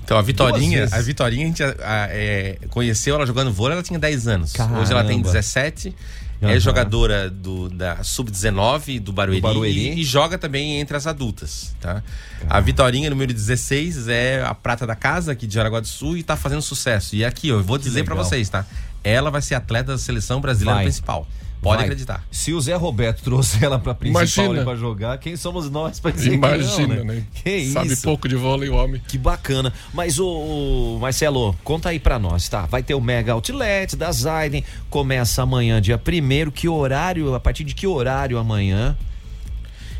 Então 0.08 0.16
a 0.16 0.22
Vitorinha, 0.22 0.88
a 0.90 1.02
Vitorinha 1.02 1.44
a 1.44 1.46
gente 1.48 1.62
a- 1.62 1.74
a- 1.82 2.06
é, 2.08 2.56
conheceu 2.70 3.14
ela 3.14 3.26
jogando 3.26 3.52
vôlei, 3.52 3.74
ela 3.74 3.82
tinha 3.82 3.98
10 3.98 4.26
anos. 4.26 4.54
Hoje 4.54 4.90
ela 4.90 5.04
tem 5.04 5.20
Caramba. 5.20 5.32
17. 5.32 5.94
Aham. 6.42 6.52
É 6.52 6.58
jogadora 6.58 7.28
do, 7.28 7.68
da 7.68 8.02
Sub-19 8.02 9.00
do 9.00 9.12
Barueri, 9.12 9.40
Do 9.40 9.42
Barueri. 9.42 9.88
E, 9.90 10.00
e 10.00 10.04
joga 10.04 10.38
também 10.38 10.80
entre 10.80 10.96
as 10.96 11.06
adultas, 11.06 11.74
tá? 11.78 12.02
A 12.48 12.58
Vitorinha, 12.60 13.10
número 13.10 13.34
16, 13.34 14.08
é 14.08 14.42
a 14.42 14.54
prata 14.54 14.86
da 14.86 14.94
casa 14.94 15.32
aqui 15.32 15.46
de 15.46 15.54
Jaraguá 15.54 15.80
do 15.80 15.88
Sul 15.88 16.16
e 16.16 16.22
tá 16.22 16.36
fazendo 16.36 16.62
sucesso. 16.62 17.14
E 17.14 17.22
aqui, 17.24 17.52
ó, 17.52 17.56
eu 17.56 17.62
vou 17.62 17.76
dizer 17.76 18.02
pra 18.04 18.14
legal. 18.14 18.24
vocês, 18.24 18.48
tá? 18.48 18.64
Ela 19.04 19.30
vai 19.30 19.42
ser 19.42 19.56
atleta 19.56 19.92
da 19.92 19.98
seleção 19.98 20.40
brasileira 20.40 20.76
Vai. 20.76 20.84
principal. 20.84 21.26
Pode 21.60 21.78
Vai. 21.78 21.86
acreditar. 21.86 22.24
Se 22.30 22.52
o 22.52 22.60
Zé 22.60 22.74
Roberto 22.76 23.22
trouxe 23.22 23.64
ela 23.64 23.78
pra 23.78 23.92
principal 23.94 24.54
pra 24.64 24.76
jogar, 24.76 25.18
quem 25.18 25.36
somos 25.36 25.68
nós 25.68 25.98
pra 25.98 26.10
dizer 26.12 26.34
Imagina, 26.34 26.94
que 26.94 27.00
não, 27.00 27.04
né? 27.04 27.24
Que 27.34 27.70
Sabe 27.72 27.92
isso. 27.92 28.02
pouco 28.02 28.28
de 28.28 28.36
vôlei 28.36 28.68
o 28.68 28.74
homem. 28.76 29.02
Que 29.08 29.18
bacana. 29.18 29.72
Mas 29.92 30.18
o, 30.20 30.98
Marcelo, 31.00 31.54
conta 31.64 31.88
aí 31.88 31.98
pra 31.98 32.18
nós, 32.18 32.48
tá? 32.48 32.66
Vai 32.66 32.82
ter 32.82 32.94
o 32.94 33.00
Mega 33.00 33.32
Outlet 33.32 33.96
da 33.96 34.12
Zaiden, 34.12 34.64
começa 34.88 35.42
amanhã, 35.42 35.80
dia 35.80 35.98
primeiro. 35.98 36.52
Que 36.52 36.68
horário, 36.68 37.34
a 37.34 37.40
partir 37.40 37.64
de 37.64 37.74
que 37.74 37.86
horário 37.86 38.38
amanhã? 38.38 38.96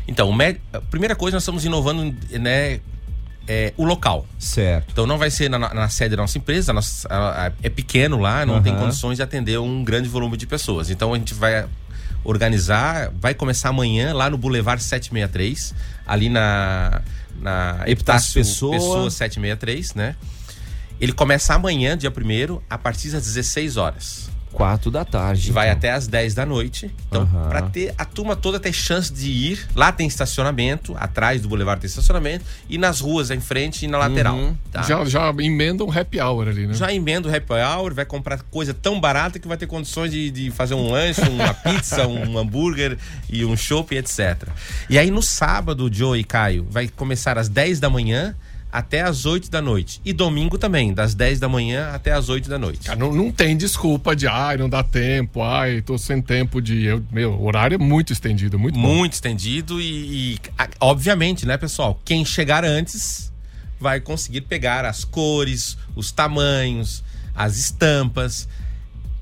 Então, 0.07 0.35
a 0.73 0.81
primeira 0.81 1.15
coisa, 1.15 1.35
nós 1.35 1.43
estamos 1.43 1.65
inovando, 1.65 2.15
né? 2.39 2.79
É, 3.49 3.73
o 3.75 3.83
local. 3.83 4.25
Certo. 4.37 4.85
Então 4.91 5.05
não 5.07 5.17
vai 5.17 5.29
ser 5.31 5.49
na, 5.49 5.57
na 5.57 5.89
sede 5.89 6.15
da 6.15 6.21
nossa 6.21 6.37
empresa, 6.37 6.71
nossa- 6.71 7.07
a- 7.09 7.47
a- 7.47 7.51
é 7.63 7.67
pequeno 7.69 8.19
lá, 8.19 8.45
não 8.45 8.61
tem 8.61 8.71
Aham. 8.71 8.83
condições 8.83 9.17
de 9.17 9.23
atender 9.23 9.59
um 9.59 9.83
grande 9.83 10.07
volume 10.07 10.37
de 10.37 10.45
pessoas. 10.47 10.89
Então 10.91 11.13
a 11.13 11.17
gente 11.17 11.33
vai. 11.33 11.65
organizar. 12.23 13.11
Vai 13.19 13.33
começar 13.33 13.69
amanhã 13.69 14.13
lá 14.13 14.29
no 14.29 14.37
Boulevard 14.37 14.83
763, 14.83 15.73
ali 16.05 16.27
na, 16.29 17.01
na 17.41 17.83
Epitácio 17.87 18.33
Pessoa. 18.33 18.73
Pessoa 18.73 19.09
763, 19.09 19.93
né? 19.95 20.15
Ele 20.99 21.13
começa 21.13 21.53
amanhã, 21.53 21.97
dia 21.97 22.11
1 22.11 22.59
a 22.69 22.77
partir 22.77 23.09
das 23.11 23.23
16 23.23 23.77
horas. 23.77 24.29
Quatro 24.51 24.89
da 24.89 25.05
tarde. 25.05 25.51
Vai 25.51 25.67
então. 25.67 25.77
até 25.77 25.91
às 25.91 26.07
10 26.07 26.33
da 26.33 26.45
noite. 26.45 26.91
Então, 27.07 27.21
Aham. 27.21 27.49
pra 27.49 27.61
ter 27.63 27.93
a 27.97 28.05
turma 28.05 28.35
toda 28.35 28.59
ter 28.59 28.73
chance 28.73 29.11
de 29.11 29.29
ir, 29.29 29.67
lá 29.75 29.91
tem 29.91 30.07
estacionamento, 30.07 30.95
atrás 30.97 31.41
do 31.41 31.49
Boulevard 31.49 31.79
tem 31.79 31.87
estacionamento, 31.87 32.43
e 32.67 32.77
nas 32.77 32.99
ruas 32.99 33.31
em 33.31 33.39
frente 33.39 33.85
e 33.85 33.87
na 33.87 33.97
lateral. 33.97 34.35
Uhum. 34.35 34.55
tá? 34.71 34.81
Já, 34.83 35.05
já 35.05 35.29
emenda 35.39 35.83
um 35.83 35.91
happy 35.91 36.19
hour 36.19 36.47
ali, 36.47 36.67
né? 36.67 36.73
Já 36.73 36.91
emenda 36.91 37.29
o 37.29 37.35
happy 37.35 37.53
hour, 37.53 37.93
vai 37.93 38.05
comprar 38.05 38.41
coisa 38.49 38.73
tão 38.73 38.99
barata 38.99 39.39
que 39.39 39.47
vai 39.47 39.57
ter 39.57 39.67
condições 39.67 40.11
de, 40.11 40.31
de 40.31 40.51
fazer 40.51 40.73
um 40.73 40.91
lanche, 40.91 41.21
uma 41.21 41.53
pizza, 41.53 42.07
um 42.07 42.37
hambúrguer 42.37 42.97
e 43.29 43.45
um 43.45 43.55
shopping, 43.55 43.97
etc. 43.97 44.47
E 44.89 44.97
aí 44.97 45.11
no 45.11 45.21
sábado, 45.21 45.89
Joe 45.91 46.19
e 46.19 46.23
Caio, 46.23 46.65
vai 46.69 46.87
começar 46.87 47.37
às 47.37 47.47
10 47.47 47.79
da 47.79 47.89
manhã 47.89 48.35
até 48.71 49.01
às 49.01 49.25
8 49.25 49.49
da 49.49 49.61
noite. 49.61 49.99
E 50.05 50.13
domingo 50.13 50.57
também, 50.57 50.93
das 50.93 51.15
10 51.15 51.39
da 51.39 51.49
manhã 51.49 51.89
até 51.91 52.11
às 52.11 52.29
8 52.29 52.49
da 52.49 52.59
noite. 52.59 52.85
Cara, 52.85 52.99
não, 52.99 53.13
não 53.13 53.31
tem 53.31 53.57
desculpa 53.57 54.15
de, 54.15 54.27
ai, 54.27 54.57
não 54.57 54.69
dá 54.69 54.83
tempo, 54.83 55.41
ai, 55.41 55.81
tô 55.81 55.97
sem 55.97 56.21
tempo 56.21 56.61
de. 56.61 56.85
Eu, 56.85 57.03
meu, 57.11 57.41
horário 57.41 57.75
é 57.75 57.77
muito 57.77 58.13
estendido, 58.13 58.59
muito 58.59 58.79
bom. 58.79 58.95
Muito 58.95 59.13
estendido 59.13 59.81
e, 59.81 60.35
e, 60.35 60.39
obviamente, 60.79 61.45
né, 61.45 61.57
pessoal? 61.57 61.99
Quem 62.05 62.23
chegar 62.23 62.63
antes 62.63 63.31
vai 63.79 63.99
conseguir 63.99 64.41
pegar 64.41 64.85
as 64.85 65.03
cores, 65.03 65.77
os 65.95 66.11
tamanhos, 66.11 67.03
as 67.33 67.57
estampas. 67.57 68.47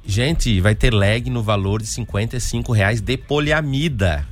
Gente, 0.06 0.60
vai 0.62 0.74
ter 0.74 0.94
leg 0.94 1.30
no 1.30 1.44
valor 1.44 1.82
de 1.82 1.88
55 1.88 2.72
reais 2.74 3.02
de 3.02 3.18
poliamida. 3.18 4.26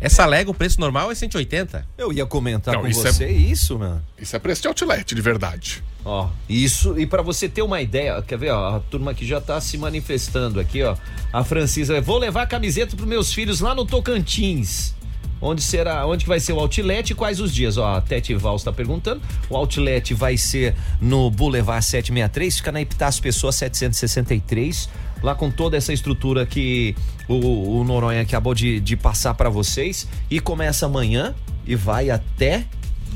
Essa 0.00 0.24
leg, 0.26 0.48
o 0.48 0.54
preço 0.54 0.80
normal 0.80 1.10
é 1.10 1.14
180. 1.14 1.84
Eu 1.98 2.12
ia 2.12 2.24
comentar 2.24 2.74
Não, 2.74 2.82
com 2.82 2.88
isso 2.88 3.06
é- 3.06 3.12
você 3.12 3.28
isso, 3.28 3.78
mano. 3.78 4.00
Isso 4.20 4.36
é 4.36 4.38
preço 4.38 4.62
de 4.62 4.68
outlet, 4.68 5.14
de 5.14 5.20
verdade. 5.20 5.82
Ó, 6.04 6.28
isso, 6.48 6.98
e 6.98 7.04
pra 7.06 7.20
você 7.20 7.48
ter 7.48 7.62
uma 7.62 7.82
ideia, 7.82 8.22
quer 8.22 8.38
ver, 8.38 8.50
ó, 8.50 8.76
a 8.76 8.80
turma 8.80 9.12
que 9.12 9.26
já 9.26 9.40
tá 9.40 9.60
se 9.60 9.76
manifestando 9.76 10.60
aqui, 10.60 10.82
ó. 10.84 10.96
A 11.32 11.42
Francisa, 11.42 12.00
vou 12.00 12.16
levar 12.18 12.46
camiseta 12.46 12.94
pros 12.96 13.08
meus 13.08 13.32
filhos 13.32 13.60
lá 13.60 13.74
no 13.74 13.84
Tocantins. 13.84 14.94
Onde 15.40 15.62
será, 15.62 16.04
onde 16.06 16.24
que 16.24 16.28
vai 16.28 16.40
ser 16.40 16.52
o 16.52 16.58
outlet 16.58 17.10
e 17.10 17.14
quais 17.14 17.38
os 17.40 17.54
dias? 17.54 17.76
Ó, 17.76 17.96
a 17.96 18.00
Tete 18.00 18.34
Vals 18.34 18.64
tá 18.64 18.72
perguntando. 18.72 19.20
O 19.48 19.56
outlet 19.56 20.12
vai 20.14 20.36
ser 20.36 20.74
no 21.00 21.30
Boulevard 21.30 21.84
763, 21.84 22.56
fica 22.56 22.72
na 22.72 22.80
Epitácio 22.80 23.22
Pessoa 23.22 23.52
763, 23.52 24.88
lá 25.22 25.34
com 25.34 25.50
toda 25.50 25.76
essa 25.76 25.92
estrutura 25.92 26.46
que 26.46 26.94
o, 27.28 27.80
o 27.80 27.84
Noronha 27.84 28.22
acabou 28.22 28.54
de, 28.54 28.80
de 28.80 28.96
passar 28.96 29.34
pra 29.34 29.48
vocês. 29.48 30.08
E 30.30 30.40
começa 30.40 30.86
amanhã 30.86 31.34
e 31.66 31.74
vai 31.74 32.10
até 32.10 32.64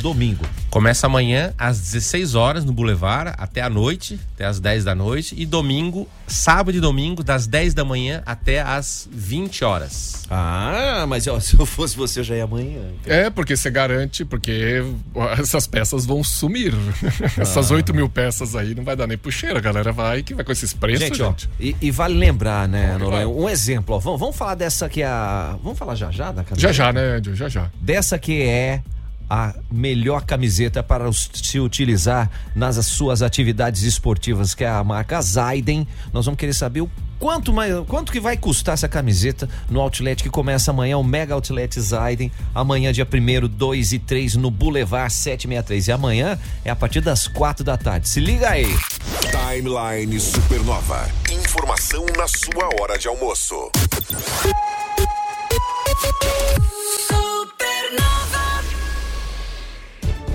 domingo. 0.02 0.44
Começa 0.68 1.06
amanhã 1.06 1.54
às 1.56 1.78
16 1.78 2.34
horas 2.34 2.64
no 2.64 2.72
Boulevard, 2.72 3.32
até 3.38 3.62
a 3.62 3.70
noite, 3.70 4.18
até 4.34 4.44
às 4.44 4.58
10 4.58 4.84
da 4.84 4.94
noite. 4.94 5.34
E 5.38 5.46
domingo, 5.46 6.08
sábado 6.26 6.76
e 6.76 6.80
domingo, 6.80 7.22
das 7.22 7.46
10 7.46 7.72
da 7.74 7.84
manhã 7.84 8.22
até 8.26 8.60
às 8.60 9.08
20 9.12 9.64
horas. 9.64 10.24
Ah, 10.30 11.04
mas 11.08 11.26
ó, 11.28 11.38
se 11.40 11.58
eu 11.58 11.64
fosse 11.64 11.96
você, 11.96 12.20
eu 12.20 12.24
já 12.24 12.34
ia 12.36 12.44
amanhã. 12.44 12.80
É, 13.06 13.30
porque 13.30 13.56
você 13.56 13.70
garante, 13.70 14.24
porque 14.24 14.82
essas 15.38 15.66
peças 15.66 16.04
vão 16.04 16.22
sumir. 16.24 16.74
Essas 17.38 17.70
Ah. 17.70 17.74
8 17.74 17.94
mil 17.94 18.08
peças 18.08 18.56
aí 18.56 18.74
não 18.74 18.82
vai 18.84 18.96
dar 18.96 19.06
nem 19.06 19.16
puxeira, 19.16 19.58
a 19.58 19.62
galera 19.62 19.92
vai 19.92 20.22
que 20.22 20.34
vai 20.34 20.44
com 20.44 20.50
esses 20.52 20.72
preços, 20.72 21.00
Gente, 21.06 21.18
gente. 21.18 21.48
ó, 21.48 21.50
e, 21.60 21.76
e 21.80 21.90
vale 21.90 22.14
lembrar, 22.14 22.66
né, 22.66 22.96
Noronha? 22.98 23.28
Um 23.28 23.48
exemplo, 23.48 23.94
ó, 23.94 23.98
vamos, 23.98 24.18
vamos 24.18 24.36
falar 24.36 24.54
dessa 24.54 24.88
que 24.88 25.02
é 25.02 25.06
a. 25.06 25.56
Vamos 25.62 25.78
falar 25.78 25.94
já 25.94 26.10
já 26.10 26.32
da 26.32 26.42
camiseta? 26.42 26.72
Já 26.72 26.86
já, 26.86 26.92
né, 26.92 27.18
Edio? 27.18 27.34
Já 27.36 27.48
já. 27.48 27.70
Dessa 27.80 28.18
que 28.18 28.42
é 28.42 28.82
a 29.32 29.54
melhor 29.70 30.26
camiseta 30.26 30.82
para 30.82 31.10
se 31.10 31.58
utilizar 31.58 32.30
nas 32.54 32.76
suas 32.84 33.22
atividades 33.22 33.82
esportivas, 33.82 34.54
que 34.54 34.62
é 34.62 34.68
a 34.68 34.84
marca 34.84 35.22
Zaiden. 35.22 35.88
Nós 36.12 36.26
vamos 36.26 36.38
querer 36.38 36.52
saber 36.52 36.82
o 36.82 36.90
quanto, 37.18 37.50
mais, 37.50 37.72
quanto 37.86 38.12
que 38.12 38.20
vai 38.20 38.36
custar 38.36 38.74
essa 38.74 38.86
camiseta 38.86 39.48
no 39.70 39.80
outlet 39.80 40.22
que 40.22 40.28
começa 40.28 40.70
amanhã, 40.70 40.98
o 40.98 41.02
Mega 41.02 41.32
Outlet 41.32 41.80
Zaiden. 41.80 42.30
Amanhã, 42.54 42.92
dia 42.92 43.08
1 43.10 43.48
2 43.48 43.92
e 43.92 43.98
3 44.00 44.36
no 44.36 44.50
Boulevard 44.50 45.10
763. 45.10 45.88
E 45.88 45.92
amanhã 45.92 46.38
é 46.62 46.68
a 46.68 46.76
partir 46.76 47.00
das 47.00 47.26
4 47.26 47.64
da 47.64 47.78
tarde. 47.78 48.10
Se 48.10 48.20
liga 48.20 48.50
aí. 48.50 48.66
Timeline 49.30 50.20
Supernova. 50.20 51.08
Informação 51.30 52.04
na 52.18 52.28
sua 52.28 52.68
hora 52.78 52.98
de 52.98 53.08
almoço. 53.08 53.70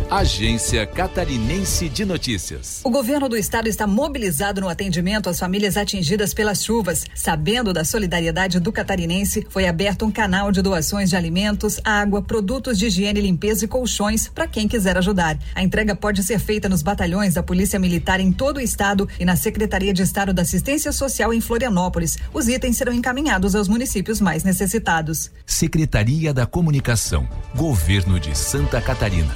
Agência 0.10 0.86
Catarinense 0.86 1.90
de 1.90 2.06
Notícias. 2.06 2.80
O 2.82 2.90
governo 2.90 3.28
do 3.28 3.36
estado 3.36 3.68
está 3.68 3.86
mobilizado 3.86 4.62
no 4.62 4.70
atendimento 4.70 5.30
às 5.30 5.38
famílias 5.38 5.76
atingidas 5.76 6.34
pelas 6.34 6.64
chuvas. 6.64 7.06
Sabendo 7.14 7.74
da 7.74 7.84
solidariedade 7.84 8.58
do 8.58 8.72
catarinense, 8.72 9.46
foi 9.50 9.68
aberto 9.68 10.06
um 10.06 10.12
canal 10.12 10.50
de 10.50 10.62
doações 10.62 11.10
de 11.10 11.18
alimentos, 11.18 11.82
água, 11.84 12.22
produtos 12.22 12.80
de 12.80 12.86
higiene, 12.86 13.20
limpeza 13.20 13.66
e 13.66 13.68
colchões 13.68 14.30
para 14.30 14.48
quem 14.48 14.66
quiser 14.66 14.98
ajudar. 14.98 15.38
A 15.54 15.62
entrega 15.62 15.94
pode 15.94 16.24
ser 16.24 16.40
feita 16.40 16.70
nos 16.70 16.82
batalhões 16.82 17.34
da 17.34 17.44
Polícia 17.44 17.78
Militar 17.78 18.22
em 18.22 18.32
todo 18.32 18.58
o 18.58 18.62
estado 18.62 19.10
e 19.20 19.26
na 19.26 19.36
Secretaria 19.36 19.94
de 19.94 20.04
Estado 20.04 20.34
da 20.34 20.44
Assistência 20.44 20.94
Social 20.94 21.34
em 21.34 21.42
Florianópolis. 21.42 22.18
Os 22.34 22.48
itens 22.48 22.78
serão 22.78 22.94
encaminhados 22.94 23.56
aos 23.56 23.68
municípios 23.68 24.22
mais 24.22 24.46
necessitados. 24.46 25.30
Secretaria 25.46 26.34
da 26.34 26.46
Comunicação. 26.46 27.28
Governo 27.54 28.18
de 28.22 28.38
Santa 28.38 28.80
Catarina. 28.80 29.36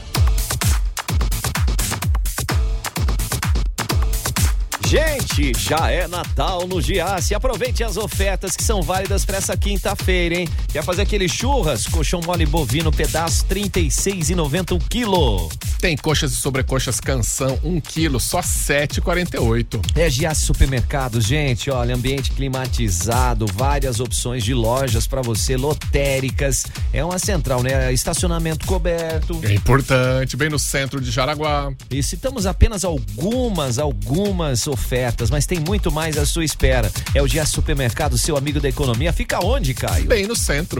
Gente, 5.33 5.53
já 5.57 5.89
é 5.89 6.07
Natal 6.07 6.67
no 6.67 6.81
Giasse. 6.81 7.33
Aproveite 7.33 7.83
as 7.83 7.95
ofertas 7.95 8.55
que 8.55 8.63
são 8.63 8.81
válidas 8.81 9.23
para 9.23 9.37
essa 9.37 9.55
quinta-feira, 9.55 10.35
hein? 10.35 10.47
Quer 10.71 10.83
fazer 10.83 11.03
aquele 11.03 11.29
churras? 11.29 11.87
Colchão 11.87 12.21
mole 12.25 12.45
bovino, 12.45 12.91
pedaço 12.91 13.45
R$ 13.49 13.61
36,90 13.69 14.75
o 14.75 14.79
quilo. 14.79 15.49
Tem 15.81 15.97
coxas 15.97 16.31
e 16.31 16.35
sobrecoxas 16.35 16.99
canção, 16.99 17.59
1 17.63 17.81
quilo, 17.81 18.19
só 18.19 18.39
7,48. 18.39 19.83
É 19.95 20.07
Giasse 20.07 20.41
Supermercados, 20.41 21.25
gente. 21.25 21.71
Olha, 21.71 21.95
ambiente 21.95 22.31
climatizado, 22.33 23.47
várias 23.47 23.99
opções 23.99 24.43
de 24.43 24.53
lojas 24.53 25.07
para 25.07 25.23
você, 25.23 25.57
lotéricas. 25.57 26.67
É 26.93 27.03
uma 27.03 27.17
central, 27.17 27.63
né? 27.63 27.91
Estacionamento 27.91 28.67
coberto. 28.67 29.39
É 29.41 29.55
importante, 29.55 30.37
bem 30.37 30.49
no 30.49 30.59
centro 30.59 31.01
de 31.01 31.09
Jaraguá. 31.09 31.73
E 31.89 32.03
citamos 32.03 32.45
apenas 32.45 32.85
algumas, 32.85 33.79
algumas 33.79 34.67
ofertas, 34.67 35.31
mas 35.31 35.47
tem 35.47 35.59
muito 35.59 35.91
mais 35.91 36.15
à 36.15 36.27
sua 36.27 36.45
espera. 36.45 36.91
É 37.15 37.23
o 37.23 37.27
Giasse 37.27 37.53
Supermercado, 37.53 38.19
seu 38.19 38.37
amigo 38.37 38.61
da 38.61 38.69
economia. 38.69 39.11
Fica 39.11 39.43
onde, 39.43 39.73
Caio? 39.73 40.05
Bem 40.05 40.27
no 40.27 40.35
centro. 40.35 40.79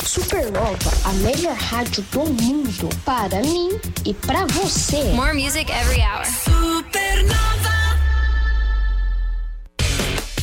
Supernova, 0.00 0.90
a 1.04 1.12
melhor 1.14 1.56
rádio 1.56 2.02
do 2.10 2.20
mundo. 2.20 2.88
Para 3.04 3.40
mim 3.42 3.78
e 4.04 4.14
para 4.14 4.46
você. 4.46 5.04
More 5.14 5.32
music 5.32 5.70
every 5.70 6.00
hour. 6.00 6.24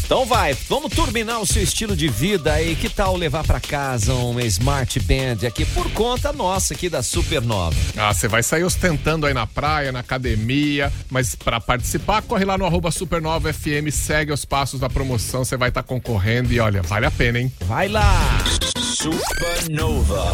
Então 0.10 0.26
vai, 0.26 0.56
vamos 0.68 0.92
turbinar 0.92 1.40
o 1.40 1.46
seu 1.46 1.62
estilo 1.62 1.96
de 1.96 2.08
vida 2.08 2.52
aí. 2.52 2.76
Que 2.76 2.90
tal 2.90 3.16
levar 3.16 3.44
para 3.44 3.60
casa 3.60 4.12
uma 4.12 4.42
Smart 4.42 5.00
Band 5.02 5.48
aqui 5.48 5.64
por 5.66 5.88
conta 5.92 6.34
nossa 6.34 6.74
aqui 6.74 6.90
da 6.90 7.04
Supernova? 7.04 7.76
Ah, 7.96 8.12
você 8.12 8.28
vai 8.28 8.42
sair 8.42 8.64
ostentando 8.64 9.28
aí 9.28 9.36
na 9.36 9.46
praia, 9.46 9.92
na 9.92 10.00
academia, 10.00 10.92
mas 11.12 11.36
para 11.36 11.62
participar, 11.62 12.24
corre 12.24 12.44
lá 12.44 12.58
no 12.58 12.66
arroba 12.66 12.90
Supernova 12.90 13.54
FM, 13.54 13.92
segue 13.92 14.32
os 14.32 14.44
passos 14.46 14.80
da 14.80 14.90
promoção, 14.90 15.46
você 15.46 15.56
vai 15.56 15.70
estar 15.70 15.84
concorrendo 15.84 16.52
e 16.52 16.60
olha, 16.60 16.82
vale 16.82 17.06
a 17.06 17.12
pena, 17.12 17.38
hein? 17.38 17.54
Vai 17.66 17.88
lá! 17.88 18.40
Supernova. 18.80 20.34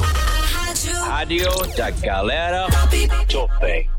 Rádio 1.06 1.50
da 1.76 1.90
galera 1.90 2.68
top. 3.28 3.95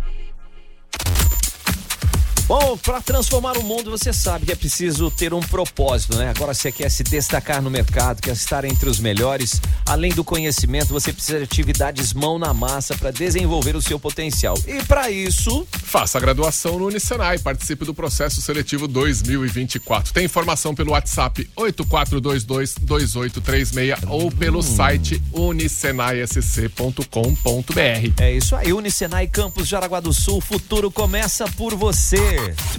Bom, 2.46 2.78
para 2.78 3.00
transformar 3.00 3.58
o 3.58 3.64
mundo, 3.64 3.90
você 3.90 4.12
sabe 4.12 4.46
que 4.46 4.52
é 4.52 4.54
preciso 4.54 5.10
ter 5.10 5.34
um 5.34 5.40
propósito, 5.40 6.16
né? 6.16 6.30
Agora 6.30 6.54
você 6.54 6.70
quer 6.70 6.88
se 6.88 7.02
destacar 7.02 7.60
no 7.60 7.68
mercado, 7.68 8.22
quer 8.22 8.32
estar 8.32 8.64
entre 8.64 8.88
os 8.88 9.00
melhores. 9.00 9.60
Além 9.84 10.12
do 10.12 10.22
conhecimento, 10.22 10.92
você 10.92 11.12
precisa 11.12 11.38
de 11.38 11.44
atividades 11.44 12.12
mão 12.12 12.38
na 12.38 12.54
massa 12.54 12.96
para 12.96 13.10
desenvolver 13.10 13.74
o 13.74 13.82
seu 13.82 13.98
potencial. 13.98 14.56
E 14.64 14.80
para 14.84 15.10
isso, 15.10 15.66
Faça 15.86 16.18
a 16.18 16.20
graduação 16.20 16.78
no 16.78 16.86
Unicenai, 16.86 17.38
participe 17.38 17.84
do 17.84 17.94
processo 17.94 18.42
seletivo 18.42 18.86
2024. 18.86 20.12
Tem 20.12 20.24
informação 20.24 20.74
pelo 20.74 20.90
WhatsApp 20.90 21.48
84222836 21.56 24.06
ou 24.08 24.30
pelo 24.30 24.62
site 24.62 25.22
unicenaisc.com.br. 25.32 28.20
é 28.20 28.32
isso 28.32 28.54
aí. 28.54 28.72
Unicenai 28.72 29.26
Campus 29.28 29.68
Jaraguá 29.68 30.00
do 30.00 30.12
Sul, 30.12 30.38
o 30.38 30.40
futuro 30.40 30.90
começa 30.90 31.46
por 31.52 31.74
você. 31.74 32.35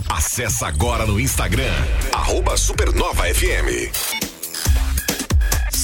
Acesse 0.09 0.63
agora 0.63 1.05
no 1.05 1.19
Instagram, 1.19 1.73
arroba 2.13 2.55
Supernova 2.57 3.23
FM. 3.23 3.91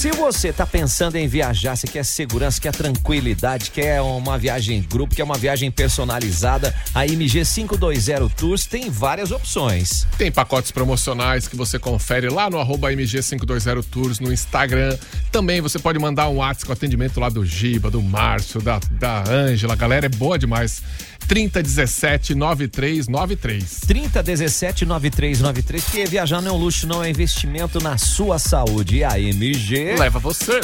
Se 0.04 0.10
você 0.10 0.52
tá 0.52 0.66
pensando 0.66 1.16
em 1.16 1.26
viajar, 1.26 1.74
você 1.74 1.86
quer 1.86 2.04
segurança, 2.04 2.60
quer 2.60 2.72
tranquilidade, 2.72 3.70
quer 3.70 4.02
uma 4.02 4.36
viagem 4.36 4.76
em 4.76 4.82
grupo, 4.82 5.14
quer 5.14 5.24
uma 5.24 5.38
viagem 5.38 5.70
personalizada, 5.70 6.74
a 6.94 7.06
MG 7.06 7.42
520 7.42 8.34
Tours 8.36 8.66
tem 8.66 8.90
várias 8.90 9.30
opções. 9.30 10.06
Tem 10.18 10.30
pacotes 10.30 10.70
promocionais 10.70 11.48
que 11.48 11.56
você 11.56 11.78
confere 11.78 12.28
lá 12.28 12.50
no 12.50 12.58
arroba 12.58 12.92
MG520 12.92 13.82
Tours 13.90 14.20
no 14.20 14.30
Instagram. 14.30 14.94
Também 15.32 15.62
você 15.62 15.78
pode 15.78 15.98
mandar 15.98 16.28
um 16.28 16.36
WhatsApp 16.36 16.66
com 16.66 16.72
atendimento 16.74 17.18
lá 17.18 17.30
do 17.30 17.42
Giba, 17.42 17.90
do 17.90 18.02
Márcio, 18.02 18.60
da, 18.60 18.78
da 18.90 19.24
Ângela. 19.26 19.72
A 19.72 19.76
galera 19.76 20.04
é 20.04 20.10
boa 20.10 20.38
demais. 20.38 20.82
3017 21.26 22.34
9393. 22.34 23.80
3017 23.86 24.86
9393, 24.86 25.84
porque 25.84 26.04
viajar 26.06 26.40
não 26.40 26.50
é 26.50 26.52
um 26.52 26.58
luxo, 26.58 26.86
não 26.86 27.02
é 27.02 27.10
investimento 27.10 27.80
na 27.80 27.98
sua 27.98 28.38
saúde. 28.38 28.98
E 28.98 29.04
a 29.04 29.18
MG 29.18 29.96
leva 29.96 30.18
você. 30.18 30.60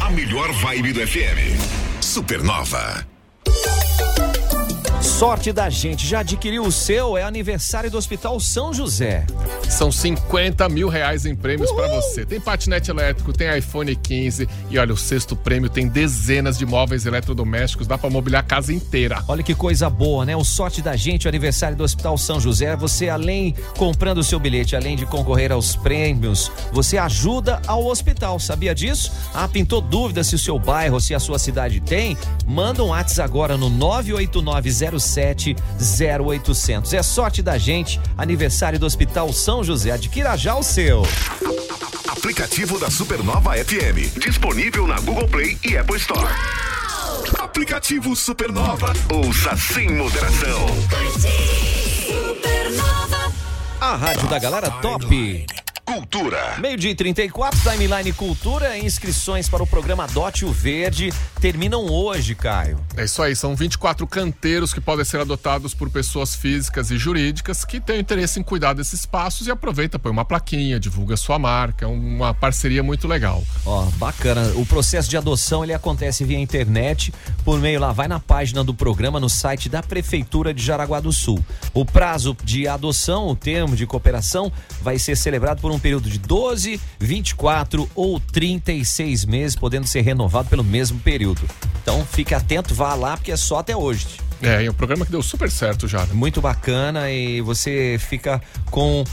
A 0.00 0.10
melhor 0.10 0.52
vibe 0.52 0.92
do 0.92 1.06
FM. 1.06 1.58
Supernova. 2.00 3.06
Sorte 5.18 5.52
da 5.52 5.68
gente, 5.68 6.06
já 6.06 6.20
adquiriu 6.20 6.62
o 6.62 6.70
seu? 6.70 7.16
É 7.16 7.24
aniversário 7.24 7.90
do 7.90 7.98
Hospital 7.98 8.38
São 8.38 8.72
José. 8.72 9.26
São 9.68 9.90
50 9.90 10.68
mil 10.68 10.88
reais 10.88 11.26
em 11.26 11.34
prêmios 11.34 11.72
para 11.72 11.88
você. 11.88 12.24
Tem 12.24 12.40
patinete 12.40 12.88
elétrico, 12.88 13.32
tem 13.32 13.58
iPhone 13.58 13.96
15 13.96 14.48
e 14.70 14.78
olha, 14.78 14.94
o 14.94 14.96
sexto 14.96 15.34
prêmio 15.34 15.68
tem 15.68 15.88
dezenas 15.88 16.56
de 16.56 16.64
móveis 16.64 17.04
eletrodomésticos, 17.04 17.88
dá 17.88 17.98
para 17.98 18.08
mobiliar 18.08 18.44
a 18.44 18.46
casa 18.46 18.72
inteira. 18.72 19.24
Olha 19.26 19.42
que 19.42 19.56
coisa 19.56 19.90
boa, 19.90 20.24
né? 20.24 20.36
O 20.36 20.44
sorte 20.44 20.80
da 20.80 20.94
gente, 20.94 21.26
o 21.26 21.28
aniversário 21.28 21.76
do 21.76 21.82
Hospital 21.82 22.16
São 22.16 22.40
José, 22.40 22.76
você 22.76 23.08
além 23.08 23.56
comprando 23.76 24.18
o 24.18 24.24
seu 24.24 24.38
bilhete, 24.38 24.76
além 24.76 24.94
de 24.94 25.04
concorrer 25.04 25.50
aos 25.50 25.74
prêmios, 25.74 26.48
você 26.72 26.96
ajuda 26.96 27.60
ao 27.66 27.84
hospital, 27.86 28.38
sabia 28.38 28.72
disso? 28.72 29.10
Ah, 29.34 29.48
pintou 29.48 29.80
dúvida 29.80 30.22
se 30.22 30.36
o 30.36 30.38
seu 30.38 30.60
bairro, 30.60 31.00
se 31.00 31.12
a 31.12 31.18
sua 31.18 31.40
cidade 31.40 31.80
tem? 31.80 32.16
Manda 32.46 32.84
um 32.84 32.90
WhatsApp 32.90 33.28
agora 33.28 33.56
no 33.56 33.68
98907 35.08 35.56
0800. 36.24 36.92
É 36.92 37.02
sorte 37.02 37.42
da 37.42 37.56
gente, 37.56 38.00
aniversário 38.16 38.78
do 38.78 38.86
Hospital 38.86 39.32
São 39.32 39.64
José. 39.64 39.90
Adquira 39.90 40.36
já 40.36 40.54
o 40.56 40.62
seu. 40.62 41.02
Aplicativo 42.08 42.78
da 42.78 42.90
Supernova 42.90 43.52
FM. 43.56 44.18
Disponível 44.18 44.86
na 44.86 45.00
Google 45.00 45.28
Play 45.28 45.58
e 45.64 45.76
Apple 45.76 45.96
Store. 45.96 46.28
Aplicativo 47.38 48.14
Supernova. 48.16 48.92
Ouça 49.12 49.56
sem 49.56 49.90
moderação. 49.90 50.66
A 53.80 53.96
rádio 53.96 54.28
da 54.28 54.38
galera 54.38 54.70
top. 54.70 55.46
Cultura. 55.88 56.56
Meio 56.58 56.76
dia 56.76 56.90
e 56.90 56.94
34, 56.94 57.58
Timeline 57.62 58.12
Cultura. 58.12 58.76
Inscrições 58.76 59.48
para 59.48 59.62
o 59.62 59.66
programa 59.66 60.04
Adote 60.04 60.44
o 60.44 60.52
Verde 60.52 61.10
terminam 61.40 61.86
hoje, 61.86 62.34
Caio. 62.34 62.78
É 62.94 63.04
isso 63.04 63.22
aí, 63.22 63.34
são 63.34 63.56
24 63.56 64.06
canteiros 64.06 64.74
que 64.74 64.82
podem 64.82 65.02
ser 65.02 65.18
adotados 65.18 65.72
por 65.72 65.88
pessoas 65.88 66.34
físicas 66.34 66.90
e 66.90 66.98
jurídicas 66.98 67.64
que 67.64 67.80
têm 67.80 68.00
interesse 68.00 68.38
em 68.38 68.42
cuidar 68.42 68.74
desses 68.74 69.00
espaços 69.00 69.46
e 69.46 69.50
aproveita, 69.50 69.98
põe 69.98 70.12
uma 70.12 70.26
plaquinha, 70.26 70.78
divulga 70.78 71.16
sua 71.16 71.38
marca, 71.38 71.86
é 71.86 71.88
uma 71.88 72.34
parceria 72.34 72.82
muito 72.82 73.08
legal. 73.08 73.42
Ó, 73.64 73.84
bacana. 73.96 74.52
O 74.56 74.66
processo 74.66 75.08
de 75.08 75.16
adoção 75.16 75.64
ele 75.64 75.72
acontece 75.72 76.22
via 76.22 76.38
internet, 76.38 77.14
por 77.46 77.58
meio 77.58 77.80
lá, 77.80 77.92
vai 77.92 78.08
na 78.08 78.20
página 78.20 78.62
do 78.62 78.74
programa 78.74 79.18
no 79.18 79.30
site 79.30 79.70
da 79.70 79.82
Prefeitura 79.82 80.52
de 80.52 80.62
Jaraguá 80.62 81.00
do 81.00 81.14
Sul. 81.14 81.42
O 81.72 81.86
prazo 81.86 82.36
de 82.44 82.68
adoção, 82.68 83.28
o 83.28 83.34
termo 83.34 83.74
de 83.74 83.86
cooperação, 83.86 84.52
vai 84.82 84.98
ser 84.98 85.16
celebrado 85.16 85.62
por 85.62 85.70
um 85.70 85.77
período 85.78 86.08
de 86.08 86.18
12, 86.18 86.80
24 86.98 87.88
ou 87.94 88.20
36 88.20 89.24
meses, 89.24 89.56
podendo 89.56 89.86
ser 89.86 90.02
renovado 90.02 90.48
pelo 90.48 90.64
mesmo 90.64 90.98
período. 91.00 91.42
Então 91.82 92.04
fique 92.04 92.34
atento, 92.34 92.74
vá 92.74 92.94
lá, 92.94 93.16
porque 93.16 93.32
é 93.32 93.36
só 93.36 93.58
até 93.58 93.76
hoje. 93.76 94.06
É, 94.42 94.64
é 94.64 94.70
um 94.70 94.74
programa 94.74 95.04
que 95.04 95.10
deu 95.10 95.22
super 95.22 95.50
certo 95.50 95.88
já. 95.88 96.00
Né? 96.06 96.12
Muito 96.12 96.40
bacana 96.40 97.10
e 97.10 97.40
você 97.40 97.98
fica 97.98 98.40
com 98.70 99.04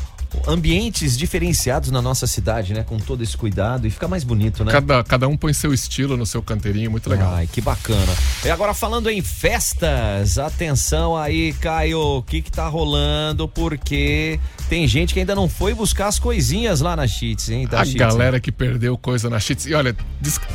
ambientes 0.48 1.18
diferenciados 1.18 1.92
na 1.92 2.02
nossa 2.02 2.28
cidade, 2.28 2.74
né? 2.74 2.84
Com 2.84 2.98
todo 2.98 3.24
esse 3.24 3.38
cuidado 3.38 3.88
e 3.88 3.90
fica 3.90 4.08
mais 4.08 4.24
bonito, 4.24 4.64
né? 4.64 4.72
Cada, 4.72 5.04
cada 5.04 5.28
um 5.28 5.38
põe 5.38 5.54
seu 5.54 5.74
estilo 5.74 6.18
no 6.18 6.26
seu 6.26 6.42
canteirinho, 6.42 6.92
muito 6.92 7.10
legal. 7.10 7.34
Ai, 7.34 7.48
que 7.48 7.62
bacana. 7.62 8.14
E 8.44 8.50
agora 8.50 8.74
falando 8.74 9.10
em 9.10 9.22
festas, 9.22 10.38
atenção 10.38 11.16
aí, 11.16 11.54
Caio, 11.54 12.00
o 12.00 12.24
que 12.24 12.42
que 12.42 12.52
tá 12.52 12.68
rolando? 12.68 13.48
Porque 13.48 14.40
tem 14.70 14.88
gente 14.88 15.14
que 15.14 15.20
ainda 15.20 15.36
não 15.36 15.48
foi 15.48 15.74
buscar 15.74 16.08
as 16.08 16.20
coisinhas 16.20 16.82
lá 16.82 16.96
na 16.96 17.08
Cheats, 17.08 17.50
hein? 17.50 17.68
Da 17.68 17.82
a 17.82 17.86
Cheats, 17.86 18.00
galera 18.00 18.40
que 18.40 18.52
perdeu 18.52 18.98
coisa 18.98 19.30
na 19.30 19.40
Cheats. 19.40 19.66
E 19.66 19.74
olha, 19.74 19.96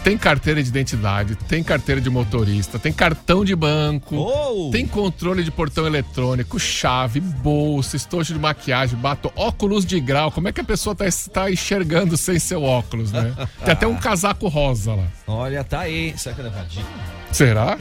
tem 0.03 0.19
carteira 0.19 0.63
de 0.63 0.69
identidade, 0.69 1.35
tem 1.35 1.63
carteira 1.63 2.01
de 2.01 2.11
motorista, 2.11 2.79
tem 2.79 2.93
cartão 2.93 3.45
de 3.45 3.55
banco, 3.55 4.17
Oh! 4.17 4.71
tem 4.71 4.87
controle 4.87 5.43
de 5.45 5.51
portão 5.51 5.87
eletrônico, 5.87 6.59
chave, 6.59 7.21
bolsa, 7.21 7.97
estojo 7.97 8.35
de 8.35 8.41
maquiagem, 8.41 8.99
batom, 8.99 9.31
óculos 9.37 9.85
de 9.85 10.01
grau. 10.01 10.31
Como 10.31 10.49
é 10.49 10.53
que 10.53 10.61
a 10.61 10.65
pessoa 10.65 10.95
tá, 10.95 11.05
tá 11.33 11.51
enxergando 11.51 12.17
sem 12.17 12.39
seu 12.39 12.63
óculos, 12.63 13.13
né? 13.13 13.35
Tem 13.65 13.73
até 13.73 13.87
um 13.87 13.97
casaco 13.97 14.49
rosa 14.49 14.95
lá. 14.95 15.07
Olha, 15.27 15.63
tá 15.63 15.81
aí. 15.81 16.15
Será 16.17 16.35
que 16.35 16.41
é 16.41 16.45
levadinho? 16.45 16.87
Será? 17.33 17.79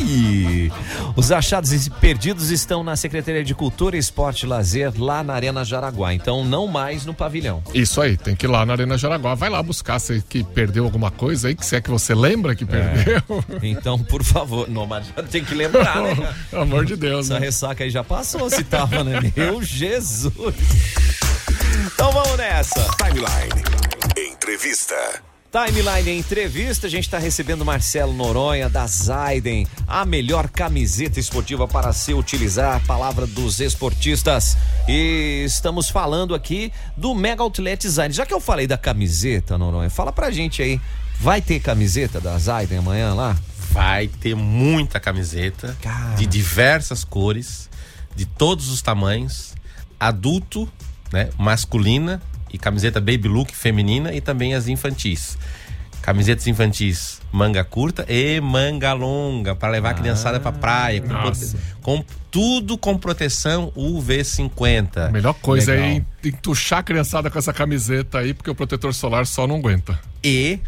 Ih, 0.00 0.70
Os 1.16 1.32
achados 1.32 1.72
e 1.72 1.90
perdidos 1.90 2.50
estão 2.50 2.84
na 2.84 2.96
Secretaria 2.96 3.42
de 3.42 3.54
Cultura, 3.54 3.96
Esporte 3.96 4.44
e 4.44 4.48
Lazer, 4.48 4.92
lá 4.96 5.22
na 5.24 5.34
Arena 5.34 5.64
Jaraguá. 5.64 6.12
Então, 6.14 6.44
não 6.44 6.66
mais 6.66 7.04
no 7.06 7.14
pavilhão. 7.14 7.62
Isso 7.74 8.00
aí, 8.00 8.16
tem 8.16 8.36
que 8.36 8.46
ir 8.46 8.48
lá 8.48 8.64
na 8.66 8.74
Arena 8.74 8.96
Jaraguá. 8.98 9.34
Vai 9.34 9.48
lá 9.50 9.62
buscar 9.62 9.98
se 9.98 10.22
que 10.28 10.44
perdeu 10.44 10.84
alguma 10.84 11.10
coisa 11.10 11.48
aí, 11.48 11.54
que 11.54 11.64
se 11.64 11.76
é 11.76 11.80
que 11.80 11.90
você 11.90 12.14
lembra 12.14 12.54
que 12.54 12.64
perdeu. 12.64 13.20
Então, 13.62 13.98
por 13.98 14.22
favor, 14.22 14.68
não, 14.68 14.86
mas 14.86 15.06
tem 15.30 15.44
que 15.44 15.54
lembrar, 15.54 16.02
né? 16.02 16.34
Pelo 16.50 16.62
amor 16.62 16.84
de 16.84 16.96
Deus, 16.96 17.26
Essa 17.26 17.38
né? 17.40 17.46
ressaca 17.46 17.84
aí 17.84 17.90
já 17.90 18.02
passou, 18.04 18.48
se 18.50 18.64
tava, 18.64 19.02
né? 19.04 19.20
Meu 19.36 19.62
Jesus. 19.64 20.54
Então 21.86 22.12
vamos 22.12 22.36
nessa. 22.36 22.80
Timeline. 22.96 23.64
Entrevista. 24.32 24.94
Timeline 25.50 26.16
Entrevista, 26.16 26.86
a 26.86 26.90
gente 26.90 27.06
está 27.06 27.18
recebendo 27.18 27.64
Marcelo 27.64 28.12
Noronha 28.12 28.70
da 28.70 28.86
Zaiden, 28.86 29.66
a 29.84 30.04
melhor 30.04 30.48
camiseta 30.48 31.18
esportiva 31.18 31.66
para 31.66 31.92
se 31.92 32.14
utilizar, 32.14 32.76
a 32.76 32.80
palavra 32.86 33.26
dos 33.26 33.58
esportistas. 33.58 34.56
E 34.86 35.42
estamos 35.44 35.90
falando 35.90 36.36
aqui 36.36 36.72
do 36.96 37.16
Mega 37.16 37.42
Outlet 37.42 37.82
Design. 37.82 38.14
Já 38.14 38.24
que 38.24 38.32
eu 38.32 38.38
falei 38.38 38.68
da 38.68 38.78
camiseta, 38.78 39.58
Noronha, 39.58 39.90
fala 39.90 40.12
pra 40.12 40.30
gente 40.30 40.62
aí, 40.62 40.80
vai 41.18 41.42
ter 41.42 41.58
camiseta 41.58 42.20
da 42.20 42.38
Zaiden 42.38 42.78
amanhã 42.78 43.12
lá? 43.12 43.36
Vai 43.72 44.06
ter 44.06 44.36
muita 44.36 45.00
camiseta 45.00 45.76
Cara. 45.82 46.14
de 46.14 46.26
diversas 46.26 47.02
cores, 47.02 47.68
de 48.14 48.24
todos 48.24 48.68
os 48.68 48.82
tamanhos, 48.82 49.54
adulto, 49.98 50.70
né, 51.12 51.28
masculina 51.36 52.22
e 52.52 52.58
camiseta 52.58 53.00
baby 53.00 53.28
look 53.28 53.54
feminina 53.54 54.12
e 54.12 54.20
também 54.20 54.54
as 54.54 54.68
infantis. 54.68 55.36
Camisetas 56.02 56.46
infantis 56.46 57.20
manga 57.30 57.62
curta 57.62 58.06
e 58.08 58.40
manga 58.40 58.92
longa 58.94 59.54
para 59.54 59.68
levar 59.70 59.90
a 59.90 59.94
criançada 59.94 60.40
para 60.40 60.50
praia, 60.50 61.00
com, 61.02 61.08
prote- 61.08 61.56
com 61.82 62.04
tudo 62.30 62.78
com 62.78 62.96
proteção 62.96 63.70
UV50. 63.76 65.08
A 65.08 65.10
melhor 65.10 65.34
coisa 65.34 65.72
Legal. 65.72 65.86
é 66.24 66.28
entuchar 66.28 66.78
a 66.78 66.82
criançada 66.82 67.30
com 67.30 67.38
essa 67.38 67.52
camiseta 67.52 68.18
aí, 68.18 68.32
porque 68.32 68.50
o 68.50 68.54
protetor 68.54 68.94
solar 68.94 69.26
só 69.26 69.46
não 69.46 69.56
aguenta. 69.56 70.00
E 70.24 70.58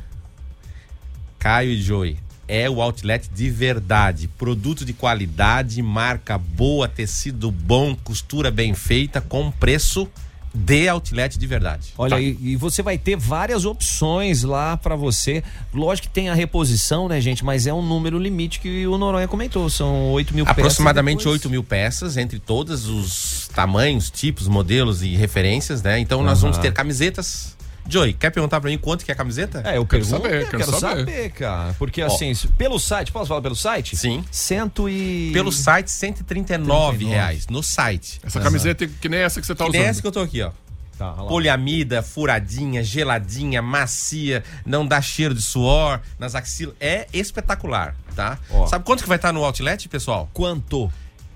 Caio 1.38 1.71
e 1.71 1.81
Joey 1.81 2.18
é 2.47 2.68
o 2.68 2.83
outlet 2.83 3.29
de 3.33 3.49
verdade, 3.49 4.29
produto 4.29 4.85
de 4.85 4.92
qualidade, 4.92 5.81
marca 5.81 6.37
boa, 6.37 6.87
tecido 6.87 7.51
bom, 7.51 7.97
costura 7.97 8.51
bem 8.51 8.75
feita 8.75 9.21
com 9.21 9.51
preço 9.51 10.09
de 10.55 10.88
outlet 10.88 11.38
de 11.38 11.47
verdade. 11.47 11.95
Olha, 11.97 12.21
e, 12.21 12.37
e 12.41 12.57
você 12.57 12.83
vai 12.83 12.99
ter 12.99 13.17
várias 13.17 13.65
opções 13.65 14.43
lá 14.43 14.77
pra 14.77 14.95
você. 14.95 15.43
Lógico 15.73 16.09
que 16.09 16.15
tem 16.15 16.29
a 16.29 16.35
reposição, 16.35 17.09
né, 17.09 17.21
gente? 17.21 17.45
Mas 17.45 17.67
é 17.67 17.73
um 17.73 17.81
número 17.83 18.19
limite 18.19 18.61
que 18.61 18.87
o 18.87 18.99
Noronha 18.99 19.27
comentou. 19.27 19.69
São 19.71 20.11
8 20.12 20.35
mil 20.35 20.45
peças. 20.45 20.59
Aproximadamente 20.59 21.19
depois- 21.19 21.35
8 21.35 21.49
mil 21.51 21.65
peças, 21.65 22.17
entre 22.17 22.38
todos 22.38 22.87
os 22.87 23.49
tamanhos, 23.55 24.11
tipos, 24.11 24.47
modelos 24.49 25.03
e 25.03 25.15
referências, 25.17 25.83
né? 25.83 25.99
Então 25.99 26.23
nós 26.23 26.41
vamos 26.43 26.59
ter 26.59 26.73
camisetas. 26.73 27.57
Joey, 27.88 28.12
quer 28.12 28.31
perguntar 28.31 28.61
pra 28.61 28.71
mim 28.71 28.79
quanto 28.79 29.05
que 29.05 29.11
é 29.11 29.14
a 29.14 29.16
camiseta? 29.16 29.59
É, 29.64 29.77
eu 29.77 29.85
Quero 29.85 30.05
pergunto, 30.07 30.23
saber, 30.23 30.42
eu 30.42 30.47
quero 30.47 30.59
quero 30.64 30.81
saber. 30.81 30.99
saber, 31.01 31.31
cara. 31.33 31.75
Porque 31.79 32.01
assim, 32.01 32.33
pelo 32.57 32.79
site, 32.79 33.11
posso 33.12 33.27
falar 33.27 33.42
pelo 33.42 33.57
site? 33.57 33.97
Sim. 33.97 34.25
Cento 34.31 34.88
e... 34.88 35.31
Pelo 35.33 35.51
site, 35.53 35.90
139 35.90 37.05
reais 37.07 37.47
no 37.49 37.62
site. 37.62 38.21
Essa 38.23 38.40
camiseta 38.40 38.87
que 38.87 39.09
nem 39.09 39.21
essa 39.21 39.40
que 39.40 39.47
você 39.47 39.55
tá 39.55 39.64
Que 39.64 39.71
usando. 39.71 39.81
nem 39.81 39.88
essa 39.90 40.01
que 40.01 40.07
eu 40.07 40.12
tô 40.12 40.21
aqui, 40.21 40.42
ó. 40.42 40.51
Tá, 40.99 41.11
olha 41.12 41.23
lá. 41.23 41.29
Poliamida, 41.29 42.03
furadinha, 42.03 42.85
geladinha, 42.85 43.61
macia, 43.62 44.45
não 44.64 44.87
dá 44.87 45.01
cheiro 45.01 45.35
de 45.35 45.42
suor 45.42 46.01
nas 46.18 46.35
axilas. 46.35 46.75
É 46.79 47.07
espetacular, 47.12 47.97
tá? 48.14 48.38
Ó. 48.51 48.66
Sabe 48.66 48.85
quanto 48.85 49.03
que 49.03 49.09
vai 49.09 49.16
estar 49.16 49.33
no 49.33 49.42
outlet, 49.45 49.88
pessoal? 49.88 50.31
Quanto? 50.33 50.92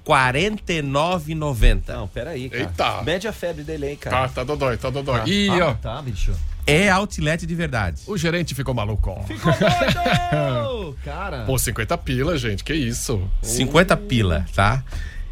R$ 0.06 0.50
49,90. 0.52 1.82
Não, 1.88 2.06
peraí, 2.08 2.48
cara. 2.48 2.62
Eita. 2.62 3.02
Mede 3.02 3.26
a 3.28 3.32
febre 3.32 3.64
dele 3.64 3.86
aí, 3.86 3.96
cara. 3.96 4.28
Tá, 4.28 4.28
tá 4.28 4.44
dodói, 4.44 4.76
tá 4.76 4.90
dodói. 4.90 5.20
Tá. 5.20 5.26
Ih, 5.28 5.48
ah, 5.60 5.66
ó. 5.70 5.74
Tá, 5.74 6.00
bicho. 6.02 6.32
é 6.66 6.88
outlet 6.90 7.44
de 7.46 7.54
verdade. 7.54 8.02
O 8.06 8.16
gerente 8.16 8.54
ficou 8.54 8.72
maluco. 8.74 9.10
ó. 9.10 9.22
Ficou 9.24 9.52
doido! 9.52 10.96
Cara. 11.04 11.44
Pô, 11.44 11.58
50 11.58 11.96
pila, 11.98 12.36
gente, 12.38 12.62
que 12.64 12.74
isso? 12.74 13.20
50 13.42 13.96
pila, 13.96 14.46
tá? 14.54 14.82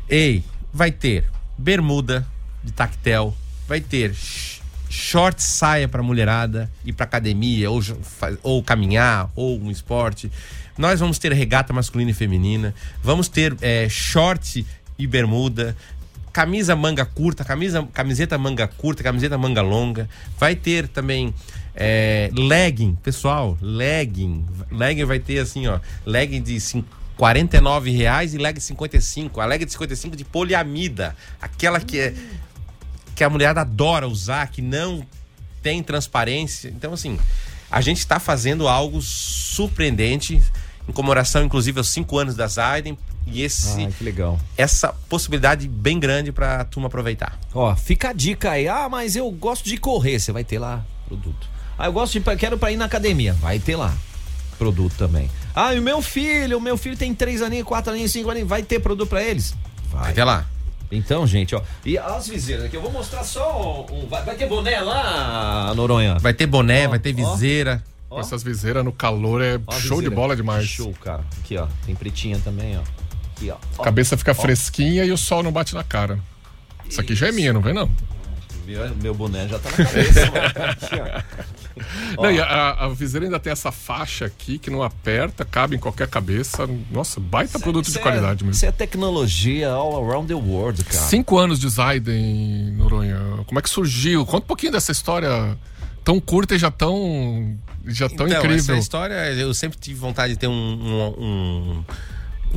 Ei, 0.08 0.42
vai 0.72 0.90
ter 0.90 1.24
bermuda 1.56 2.26
de 2.62 2.72
tactel, 2.72 3.34
vai 3.68 3.80
ter 3.80 4.12
sh- 4.14 4.60
short 4.88 5.42
saia 5.42 5.88
pra 5.88 6.02
mulherada 6.02 6.70
ir 6.84 6.92
pra 6.92 7.04
academia 7.04 7.70
ou, 7.70 7.80
ou 8.42 8.62
caminhar 8.62 9.30
ou 9.36 9.58
um 9.60 9.70
esporte. 9.70 10.30
Nós 10.76 11.00
vamos 11.00 11.18
ter 11.18 11.32
regata 11.32 11.72
masculina 11.72 12.10
e 12.10 12.14
feminina, 12.14 12.74
vamos 13.02 13.28
ter 13.28 13.56
é, 13.60 13.88
short 13.88 14.66
e 14.98 15.06
bermuda, 15.06 15.76
camisa 16.32 16.74
manga 16.74 17.04
curta, 17.04 17.44
camisa, 17.44 17.86
camiseta 17.92 18.36
manga 18.36 18.66
curta, 18.66 19.02
camiseta 19.02 19.38
manga 19.38 19.62
longa. 19.62 20.08
Vai 20.38 20.56
ter 20.56 20.88
também 20.88 21.32
é, 21.76 22.28
legging, 22.32 22.96
pessoal, 22.96 23.56
legging. 23.60 24.44
Legging 24.70 25.04
vai 25.04 25.20
ter 25.20 25.38
assim, 25.38 25.66
ó, 25.68 25.78
legging 26.04 26.42
de 26.42 26.58
cin- 26.60 26.84
49 27.16 27.92
reais 27.92 28.34
e 28.34 28.38
legging 28.38 28.60
55. 28.60 29.40
A 29.40 29.46
legging 29.46 29.66
de 29.66 29.72
55 29.72 30.16
de 30.16 30.24
poliamida, 30.24 31.14
aquela 31.40 31.78
que 31.78 31.98
é 32.00 32.14
que 33.14 33.22
a 33.22 33.30
mulher 33.30 33.56
adora 33.56 34.08
usar, 34.08 34.48
que 34.48 34.60
não 34.60 35.06
tem 35.62 35.84
transparência. 35.84 36.68
Então, 36.68 36.92
assim, 36.92 37.16
a 37.70 37.80
gente 37.80 37.98
está 37.98 38.18
fazendo 38.18 38.66
algo 38.66 39.00
surpreendente, 39.00 40.42
em 40.88 40.92
comemoração, 40.92 41.44
inclusive, 41.44 41.78
aos 41.78 41.88
cinco 41.88 42.18
anos 42.18 42.34
da 42.34 42.46
Zaiden. 42.46 42.98
E 43.26 43.42
esse, 43.42 43.80
Ai, 43.82 43.92
que 43.96 44.04
legal. 44.04 44.38
essa 44.56 44.92
possibilidade 45.08 45.66
bem 45.66 45.98
grande 45.98 46.30
para 46.30 46.60
a 46.60 46.64
turma 46.64 46.88
aproveitar. 46.88 47.38
Ó, 47.54 47.74
fica 47.74 48.10
a 48.10 48.12
dica 48.12 48.50
aí. 48.50 48.68
Ah, 48.68 48.86
mas 48.88 49.16
eu 49.16 49.30
gosto 49.30 49.64
de 49.64 49.78
correr. 49.78 50.18
Você 50.20 50.30
vai 50.30 50.44
ter 50.44 50.58
lá 50.58 50.84
produto. 51.08 51.48
Ah, 51.78 51.86
eu 51.86 51.92
gosto 51.92 52.20
de. 52.20 52.36
Quero 52.36 52.58
pra 52.58 52.70
ir 52.70 52.76
na 52.76 52.84
academia. 52.84 53.32
Vai 53.34 53.58
ter 53.58 53.76
lá. 53.76 53.94
Produto 54.58 54.94
também. 54.96 55.30
Ah, 55.54 55.74
e 55.74 55.78
o 55.78 55.82
meu 55.82 56.02
filho, 56.02 56.58
o 56.58 56.60
meu 56.60 56.76
filho 56.76 56.96
tem 56.96 57.14
três 57.14 57.40
aninhos, 57.40 57.66
quatro 57.66 57.92
aninhos, 57.92 58.12
cinco 58.12 58.30
aninhos. 58.30 58.48
Vai 58.48 58.62
ter 58.62 58.78
produto 58.78 59.08
pra 59.08 59.22
eles? 59.22 59.54
Vai. 59.90 60.12
Ter 60.12 60.24
lá. 60.24 60.46
Então, 60.92 61.26
gente, 61.26 61.54
ó. 61.54 61.62
E 61.84 61.96
as 61.98 62.28
viseiras 62.28 62.66
aqui, 62.66 62.76
eu 62.76 62.82
vou 62.82 62.92
mostrar 62.92 63.24
só 63.24 63.86
um. 63.90 64.06
Vai, 64.06 64.22
vai 64.22 64.36
ter 64.36 64.46
boné 64.46 64.78
lá, 64.80 65.72
Noronha? 65.74 66.18
Vai 66.18 66.34
ter 66.34 66.46
boné, 66.46 66.86
Ó, 66.86 66.90
vai 66.90 66.98
ter 66.98 67.14
ó. 67.18 67.78
Com 68.14 68.20
essas 68.20 68.42
viseiras 68.42 68.84
no 68.84 68.92
calor 68.92 69.42
é 69.42 69.60
Ó 69.66 69.72
show 69.72 70.00
de 70.00 70.08
bola 70.10 70.34
demais. 70.36 70.66
Show, 70.66 70.92
cara. 71.02 71.24
Aqui, 71.40 71.56
ó. 71.56 71.66
Tem 71.84 71.94
pretinha 71.94 72.38
também, 72.42 72.76
ó. 72.78 72.82
Aqui, 73.36 73.50
ó. 73.50 73.54
A 73.54 73.58
Ó, 73.78 73.82
cabeça 73.82 74.16
fica 74.16 74.34
fresquinha 74.34 75.04
e 75.04 75.12
o 75.12 75.16
sol 75.18 75.42
não 75.42 75.50
bate 75.52 75.74
na 75.74 75.82
cara. 75.84 76.18
Isso 76.88 77.00
aqui 77.00 77.14
já 77.14 77.28
é 77.28 77.32
minha, 77.32 77.52
não 77.52 77.60
vem 77.60 77.74
não. 77.74 77.90
Meu, 78.66 78.94
meu 78.96 79.14
boné 79.14 79.46
já 79.46 79.58
tá 79.58 79.68
na 79.70 79.76
cabeça. 79.76 80.20
Aqui, 80.70 80.94
ó. 82.16 82.22
Não, 82.22 82.30
e 82.30 82.40
a, 82.40 82.70
a 82.84 82.88
viseira 82.88 83.26
ainda 83.26 83.38
tem 83.38 83.52
essa 83.52 83.70
faixa 83.72 84.24
aqui 84.26 84.58
que 84.58 84.70
não 84.70 84.82
aperta, 84.82 85.44
cabe 85.44 85.76
em 85.76 85.78
qualquer 85.78 86.08
cabeça. 86.08 86.66
Nossa, 86.90 87.20
baita 87.20 87.58
produto 87.58 87.84
de 87.84 87.90
Isso 87.90 87.98
é- 87.98 88.02
qualidade 88.02 88.42
mesmo. 88.44 88.52
Isso 88.56 88.64
é 88.64 88.72
tecnologia 88.72 89.70
all 89.70 90.02
around 90.08 90.28
the 90.28 90.34
world, 90.34 90.82
cara. 90.84 90.96
Cinco 91.04 91.36
anos 91.36 91.58
de 91.58 91.68
Zaiden, 91.68 92.72
Noronha. 92.76 93.18
Como 93.46 93.58
é 93.58 93.62
que 93.62 93.68
surgiu? 93.68 94.24
Conta 94.24 94.44
um 94.44 94.48
pouquinho 94.48 94.72
dessa 94.72 94.92
história 94.92 95.58
tão 96.04 96.20
curta 96.20 96.54
e 96.54 96.58
já 96.58 96.70
tão, 96.70 97.56
já 97.86 98.08
tão 98.08 98.26
Então, 98.26 98.38
incrível. 98.38 98.74
essa 98.74 98.76
história, 98.76 99.14
eu 99.32 99.52
sempre 99.54 99.78
tive 99.78 99.98
vontade 99.98 100.34
de 100.34 100.38
ter 100.38 100.46
um, 100.46 100.52
um, 100.52 101.24
um, 101.24 101.84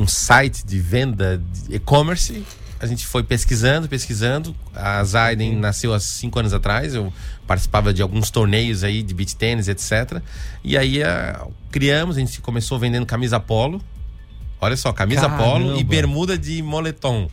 um 0.04 0.08
site 0.08 0.66
de 0.66 0.80
venda 0.80 1.42
de 1.68 1.76
e-commerce. 1.76 2.44
A 2.80 2.86
gente 2.86 3.08
foi 3.08 3.24
pesquisando, 3.24 3.88
pesquisando. 3.90 4.56
A 4.76 5.04
Zaiden 5.04 5.56
nasceu 5.56 5.94
há 5.94 6.00
cinco 6.00 6.38
anos 6.38 6.54
atrás. 6.54 6.94
Eu 6.94 7.12
participava 7.48 7.92
de 7.92 8.04
alguns 8.04 8.30
torneios 8.30 8.84
aí 8.84 9.02
de 9.02 9.16
beach 9.16 9.36
tênis, 9.36 9.68
etc. 9.68 10.22
E 10.64 10.78
aí 10.78 11.02
ah, 11.02 11.48
criamos, 11.72 12.18
a 12.18 12.20
gente 12.20 12.40
começou 12.40 12.78
vendendo 12.78 13.06
camisa 13.06 13.40
polo. 13.40 13.82
Olha 14.62 14.78
só, 14.78 14.94
camisa 14.94 15.22
Caramba. 15.22 15.44
polo 15.44 15.80
e 15.80 15.84
bermuda 15.84 16.38
de 16.38 16.62
moletom. 16.62 17.30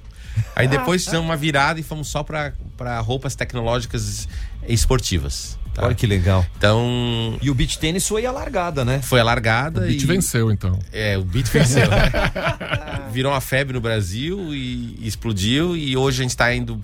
Aí 0.56 0.68
depois 0.68 1.04
fizemos 1.04 1.24
uma 1.24 1.36
virada 1.36 1.78
e 1.80 1.82
fomos 1.82 2.08
só 2.08 2.22
para 2.22 3.00
roupas 3.00 3.34
tecnológicas 3.34 4.28
esportivas. 4.68 5.58
tá? 5.74 5.84
Olha 5.86 5.94
que 5.94 6.06
legal. 6.06 6.44
Então, 6.56 7.38
E 7.42 7.50
o 7.50 7.54
beach 7.54 7.78
tênis 7.78 8.06
foi 8.06 8.24
a 8.26 8.30
largada, 8.32 8.84
né? 8.84 9.00
foi 9.02 9.20
a 9.20 9.24
largada. 9.24 9.80
O 9.82 9.86
Beat 9.86 10.02
e... 10.02 10.06
venceu, 10.06 10.50
então. 10.50 10.78
É, 10.92 11.16
o 11.18 11.22
beat 11.24 11.46
venceu. 11.48 11.88
né? 11.88 12.10
Virou 13.12 13.32
uma 13.32 13.40
febre 13.40 13.74
no 13.74 13.80
Brasil 13.80 14.54
e 14.54 14.98
explodiu. 15.06 15.76
E 15.76 15.96
hoje 15.96 16.20
a 16.20 16.22
gente 16.22 16.30
está 16.30 16.52
indo 16.54 16.82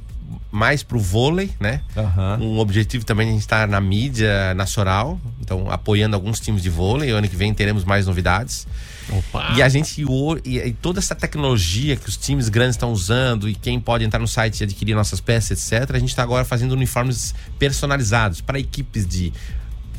mais 0.50 0.82
pro 0.82 0.98
vôlei, 0.98 1.50
né? 1.60 1.80
Aham. 1.96 2.38
Um 2.40 2.58
objetivo 2.58 3.04
também 3.04 3.28
a 3.28 3.32
gente 3.32 3.40
estar 3.40 3.68
na 3.68 3.80
mídia 3.80 4.52
nacional, 4.54 5.18
então 5.40 5.70
apoiando 5.70 6.16
alguns 6.16 6.40
times 6.40 6.62
de 6.62 6.68
vôlei. 6.70 7.10
Ano 7.10 7.28
que 7.28 7.36
vem 7.36 7.52
teremos 7.54 7.84
mais 7.84 8.06
novidades. 8.06 8.66
Opa! 9.10 9.54
E 9.56 9.62
a 9.62 9.68
gente 9.68 10.04
e, 10.44 10.72
toda 10.80 10.98
essa 10.98 11.14
tecnologia 11.14 11.96
que 11.96 12.08
os 12.08 12.16
times 12.16 12.48
grandes 12.48 12.76
estão 12.76 12.92
usando 12.92 13.48
e 13.48 13.54
quem 13.54 13.80
pode 13.80 14.04
entrar 14.04 14.20
no 14.20 14.28
site 14.28 14.60
e 14.60 14.64
adquirir 14.64 14.94
nossas 14.94 15.20
peças, 15.20 15.72
etc. 15.72 15.94
A 15.94 15.98
gente 15.98 16.10
está 16.10 16.22
agora 16.22 16.44
fazendo 16.44 16.72
uniformes 16.72 17.34
personalizados 17.58 18.40
para 18.40 18.58
equipes 18.58 19.06
de 19.06 19.32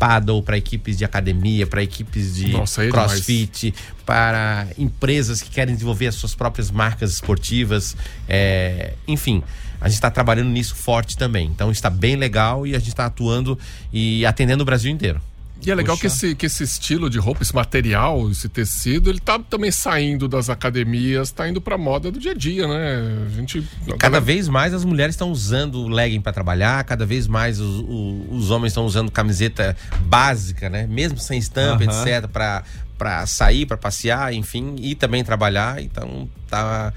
paddle, 0.01 0.41
para 0.41 0.57
equipes 0.57 0.97
de 0.97 1.05
academia, 1.05 1.67
para 1.67 1.83
equipes 1.83 2.35
de 2.35 2.53
Nossa, 2.53 2.83
é 2.83 2.89
crossfit, 2.89 3.71
para 4.03 4.67
empresas 4.75 5.43
que 5.43 5.51
querem 5.51 5.75
desenvolver 5.75 6.07
as 6.07 6.15
suas 6.15 6.33
próprias 6.33 6.71
marcas 6.71 7.11
esportivas, 7.11 7.95
é, 8.27 8.93
enfim. 9.07 9.43
A 9.79 9.87
gente 9.87 9.95
está 9.95 10.09
trabalhando 10.09 10.49
nisso 10.49 10.75
forte 10.75 11.17
também. 11.17 11.47
Então 11.47 11.71
está 11.71 11.89
bem 11.89 12.15
legal 12.15 12.65
e 12.65 12.75
a 12.75 12.79
gente 12.79 12.89
está 12.89 13.05
atuando 13.05 13.57
e 13.93 14.25
atendendo 14.25 14.63
o 14.63 14.65
Brasil 14.65 14.91
inteiro. 14.91 15.21
E 15.65 15.69
é 15.71 15.75
legal 15.75 15.95
Poxa. 15.95 16.01
que 16.01 16.07
esse, 16.07 16.35
que 16.35 16.45
esse 16.47 16.63
estilo 16.63 17.09
de 17.09 17.19
roupa, 17.19 17.43
esse 17.43 17.53
material, 17.53 18.29
esse 18.31 18.49
tecido, 18.49 19.09
ele 19.09 19.19
tá 19.19 19.37
também 19.39 19.69
saindo 19.71 20.27
das 20.27 20.49
academias, 20.49 21.31
tá 21.31 21.47
indo 21.47 21.61
pra 21.61 21.77
moda 21.77 22.11
do 22.11 22.19
dia 22.19 22.31
a 22.31 22.35
dia, 22.35 22.67
né? 22.67 23.25
A 23.27 23.29
gente. 23.29 23.59
a 23.59 23.85
Cada 23.91 23.97
galera- 23.97 24.21
vez 24.25 24.47
mais 24.47 24.73
as 24.73 24.83
mulheres 24.83 25.13
estão 25.15 25.31
usando 25.31 25.87
legging 25.87 26.19
para 26.21 26.33
trabalhar, 26.33 26.83
cada 26.83 27.05
vez 27.05 27.27
mais 27.27 27.59
os, 27.59 27.79
o- 27.81 28.25
os 28.31 28.49
homens 28.49 28.71
estão 28.71 28.85
usando 28.85 29.11
camiseta 29.11 29.75
básica, 30.05 30.69
né? 30.69 30.87
Mesmo 30.87 31.17
sem 31.19 31.37
estampa, 31.37 31.83
etc, 31.83 32.27
para 32.31 32.63
para 32.97 33.25
sair, 33.25 33.65
para 33.65 33.77
passear, 33.77 34.31
enfim, 34.31 34.75
e 34.79 34.93
também 34.93 35.23
trabalhar. 35.23 35.81
Então 35.81 36.29
tá 36.47 36.93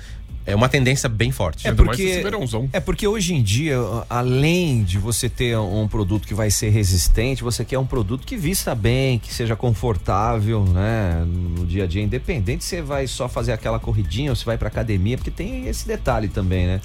é 0.46 0.54
uma 0.54 0.68
tendência 0.68 1.08
bem 1.08 1.30
forte. 1.30 1.66
É 1.66 1.72
porque, 1.72 2.02
esse 2.02 2.22
verãozão. 2.22 2.68
é 2.72 2.80
porque 2.80 3.06
hoje 3.06 3.34
em 3.34 3.42
dia, 3.42 3.76
além 4.10 4.82
de 4.84 4.98
você 4.98 5.28
ter 5.28 5.56
um 5.58 5.88
produto 5.88 6.26
que 6.26 6.34
vai 6.34 6.50
ser 6.50 6.68
resistente, 6.70 7.42
você 7.42 7.64
quer 7.64 7.78
um 7.78 7.86
produto 7.86 8.26
que 8.26 8.36
vista 8.36 8.74
bem, 8.74 9.18
que 9.18 9.32
seja 9.32 9.56
confortável, 9.56 10.64
né? 10.64 11.24
No 11.26 11.64
dia 11.66 11.84
a 11.84 11.86
dia, 11.86 12.02
independente 12.02 12.64
se 12.64 12.70
você 12.76 12.82
vai 12.82 13.06
só 13.06 13.28
fazer 13.28 13.52
aquela 13.52 13.78
corridinha 13.78 14.30
ou 14.30 14.36
se 14.36 14.44
vai 14.44 14.58
pra 14.58 14.68
academia, 14.68 15.16
porque 15.16 15.30
tem 15.30 15.66
esse 15.66 15.86
detalhe 15.86 16.28
também, 16.28 16.66
né? 16.66 16.80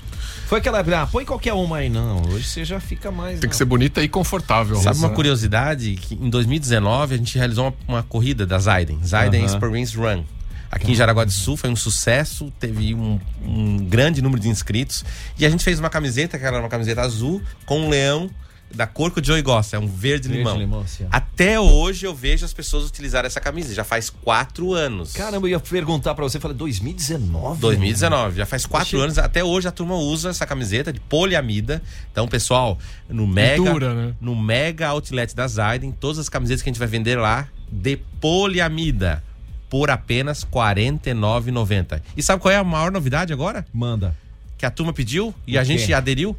Foi 0.48 0.60
aquela, 0.60 0.80
ah, 0.80 1.08
põe 1.08 1.26
qualquer 1.26 1.54
uma 1.54 1.78
aí, 1.78 1.90
não. 1.90 2.22
Hoje 2.30 2.46
você 2.46 2.66
já 2.66 2.80
fica 2.80 3.12
mais. 3.12 3.40
Tem 3.40 3.50
que 3.50 3.54
não. 3.54 3.58
ser 3.58 3.66
bonita 3.66 4.02
e 4.02 4.08
confortável. 4.08 4.76
Sabe 4.78 4.98
uma 5.00 5.10
Né? 5.10 5.16
curiosidade? 5.16 5.96
Que 5.96 6.16
em 6.16 6.30
2019 6.30 7.16
a 7.16 7.18
gente 7.18 7.38
realizou 7.38 7.66
uma, 7.66 7.74
uma 7.88 8.04
corrida 8.04 8.46
da 8.46 8.58
Zaiden, 8.58 9.00
Zaiden. 9.04 9.46
Experience 9.46 9.96
Run. 9.98 10.24
Aqui 10.72 10.92
em 10.92 10.96
Jaraguá 10.96 11.24
do 11.26 11.32
Sul 11.32 11.58
foi 11.58 11.70
um 11.70 11.76
sucesso, 11.76 12.52
teve 12.60 12.94
um, 12.94 13.20
um 13.44 13.78
grande 13.78 14.22
número 14.22 14.42
de 14.42 14.50
inscritos. 14.50 15.04
E 15.38 15.46
a 15.46 15.50
gente 15.50 15.64
fez 15.64 15.80
uma 15.80 15.90
camiseta, 15.90 16.38
que 16.38 16.46
era 16.46 16.60
uma 16.60 16.70
camiseta 16.70 17.02
azul, 17.02 17.42
com 17.66 17.82
um 17.82 17.90
leão 17.90 18.30
da 18.72 18.86
cor 18.86 19.12
que 19.12 19.20
o 19.20 19.24
Joey 19.26 19.42
gosta, 19.42 19.78
é 19.78 19.80
um 19.80 19.88
verde, 19.88 20.28
Verde 20.28 20.48
assim. 20.84 21.08
Até 21.12 21.60
hoje 21.60 22.06
eu 22.06 22.14
vejo 22.14 22.46
as 22.46 22.54
pessoas 22.54 22.86
utilizarem 22.88 23.26
essa 23.26 23.42
camisa, 23.42 23.74
já 23.74 23.84
faz 23.84 24.12
quatro 24.12 24.74
anos. 24.74 25.14
Caramba, 25.14 25.48
eu 25.48 25.52
ia 25.54 25.60
perguntar 25.60 26.14
pra 26.14 26.24
você, 26.24 26.40
falei, 26.40 26.56
2019? 26.56 27.60
2019, 27.62 28.38
já 28.38 28.46
faz 28.46 28.68
quatro 28.68 28.88
Achei- 28.90 29.02
anos. 29.02 29.18
Até 29.18 29.44
hoje 29.44 29.68
a 29.68 29.72
turma 29.72 29.96
usa 29.96 30.30
essa 30.30 30.46
camiseta 30.46 30.94
de 30.94 31.00
poliamida. 31.00 31.82
Então, 32.12 32.28
pessoal, 32.28 32.78
no 33.10 33.26
Mega, 33.26 33.72
dura, 33.74 33.94
né? 33.96 34.14
no 34.22 34.36
Mega 34.36 34.88
Outlet 34.90 35.36
da 35.36 35.48
Zaiden, 35.48 35.92
todas 35.92 36.20
as 36.20 36.30
camisetas 36.30 36.62
que 36.62 36.70
a 36.70 36.72
gente 36.72 36.80
vai 36.80 36.88
vender 36.88 37.18
lá 37.18 37.48
de 37.72 37.98
poliamida 38.22 39.24
por 39.70 39.90
apenas 39.90 40.44
R$ 40.44 40.50
49,90. 40.52 42.02
E 42.18 42.24
sabe 42.24 42.42
qual 42.42 42.52
é 42.52 42.58
a 42.58 42.64
maior 42.64 42.92
novidade 42.92 43.32
agora? 43.32 43.66
Manda. 43.72 44.16
Que 44.58 44.66
a 44.66 44.72
turma 44.72 44.92
pediu 44.92 45.34
e 45.46 45.58
a 45.58 45.64
gente 45.64 45.94
aderiu? 45.94 46.36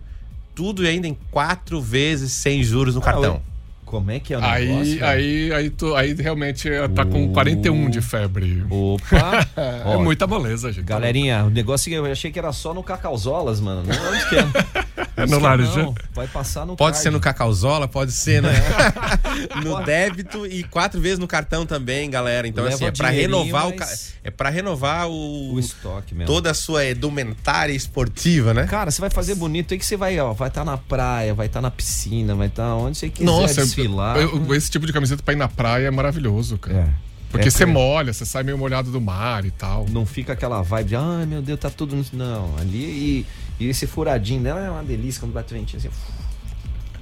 Tudo 0.55 0.85
e 0.85 0.89
ainda 0.89 1.07
em 1.07 1.17
quatro 1.31 1.81
vezes 1.81 2.33
sem 2.33 2.63
juros 2.63 2.95
no 2.95 3.01
cartão. 3.01 3.43
Como 3.91 4.09
é 4.13 4.21
que 4.21 4.33
é 4.33 4.39
o 4.39 4.45
Aí, 4.45 4.69
negócio? 4.69 5.05
aí, 5.05 5.53
aí, 5.53 5.69
tu, 5.71 5.97
aí 5.97 6.15
realmente 6.15 6.69
tá 6.95 7.05
com 7.05 7.33
41 7.33 7.91
de 7.91 8.01
febre. 8.01 8.65
Opa! 8.71 9.47
É 9.61 9.83
Ó, 9.85 10.01
muita 10.01 10.27
moleza, 10.29 10.71
gente. 10.73 10.85
Galerinha, 10.85 11.45
o 11.45 11.51
negócio 11.51 11.91
que 11.91 11.97
eu 11.97 12.07
achei 12.07 12.31
que 12.31 12.39
era 12.39 12.53
só 12.53 12.73
no 12.73 12.83
Cacauzolas, 12.85 13.59
mano. 13.61 13.83
Não, 13.85 14.11
onde 14.13 14.29
que 14.29 14.37
é? 14.37 14.91
É 15.17 15.27
no 15.27 15.39
Laranjal. 15.39 15.77
Não, 15.87 15.95
vai 16.15 16.27
passar 16.27 16.65
no 16.65 16.77
Pode 16.77 16.93
card. 16.93 17.03
ser 17.03 17.11
no 17.11 17.21
Cacauzola, 17.21 17.87
pode 17.87 18.11
ser 18.13 18.41
né? 18.41 18.53
no 19.63 19.83
débito 19.85 20.47
e 20.47 20.63
quatro 20.65 20.99
vezes 21.01 21.19
no 21.19 21.27
cartão 21.27 21.67
também, 21.67 22.09
galera. 22.09 22.47
Então, 22.49 22.65
Leva 22.65 22.77
assim, 22.77 22.85
é 22.87 22.91
pra 22.91 23.11
dinheirinho, 23.11 23.39
renovar 23.43 23.67
o. 23.69 23.77
mas- 23.79 24.13
ca- 24.15 24.21
É 24.25 24.31
para 24.31 24.49
renovar 24.49 25.09
o. 25.09 25.55
O 25.55 25.61
estoque 25.61 26.15
mesmo. 26.15 26.27
Toda 26.33 26.51
a 26.51 26.55
sua 26.55 26.87
edumentária 26.87 27.73
esportiva, 27.73 28.55
né? 28.55 28.67
Cara, 28.67 28.91
você 28.91 29.01
vai 29.01 29.11
fazer 29.11 29.35
bonito 29.35 29.75
aí 29.75 29.79
que 29.79 29.85
você 29.85 29.97
vai, 29.97 30.19
ó, 30.21 30.33
vai 30.33 30.49
estar 30.49 30.65
na 30.65 30.79
praia, 30.79 31.35
vai 31.35 31.47
estar 31.47 31.61
na 31.61 31.71
piscina, 31.71 32.35
vai 32.35 32.47
estar 32.47 32.75
onde 32.77 32.97
você 32.97 33.09
quiser 33.11 33.25
Nossa, 33.27 33.61
desfilar. 33.83 34.17
eu- 34.19 34.55
esse 34.55 34.71
tipo 34.71 34.87
de 34.87 34.93
camiseta 34.93 35.23
pra 35.23 35.35
ir 35.35 35.37
na 35.37 35.49
praia 35.49 35.87
é 35.89 35.91
maravilhoso, 35.91 36.59
cara. 36.59 36.79
É. 36.79 37.11
Porque 37.31 37.47
É 37.47 37.51
você 37.51 37.65
molha, 37.65 38.13
você 38.13 38.25
sai 38.27 38.43
meio 38.43 38.59
molhado 38.59 38.91
do 38.91 39.01
mar 39.01 39.45
e 39.45 39.53
tal. 39.53 39.87
Não 39.89 40.05
fica 40.05 40.33
aquela 40.33 40.63
vibe 40.63 40.89
de, 40.89 40.97
ai 40.97 41.27
meu 41.27 41.41
Deus, 41.41 41.61
tá 41.61 41.71
tudo. 41.71 41.95
no-" 41.95 42.05
Não, 42.13 42.57
ali 42.59 42.79
e, 42.79 43.27
e 43.61 43.69
esse 43.69 43.87
furadinho 43.87 44.43
dela 44.43 44.61
é 44.61 44.69
uma 44.71 44.83
delícia 44.83 45.21
quando 45.21 45.33
bate 45.33 45.55
o 45.55 45.57
ventinho 45.57 45.79
assim. 45.79 45.91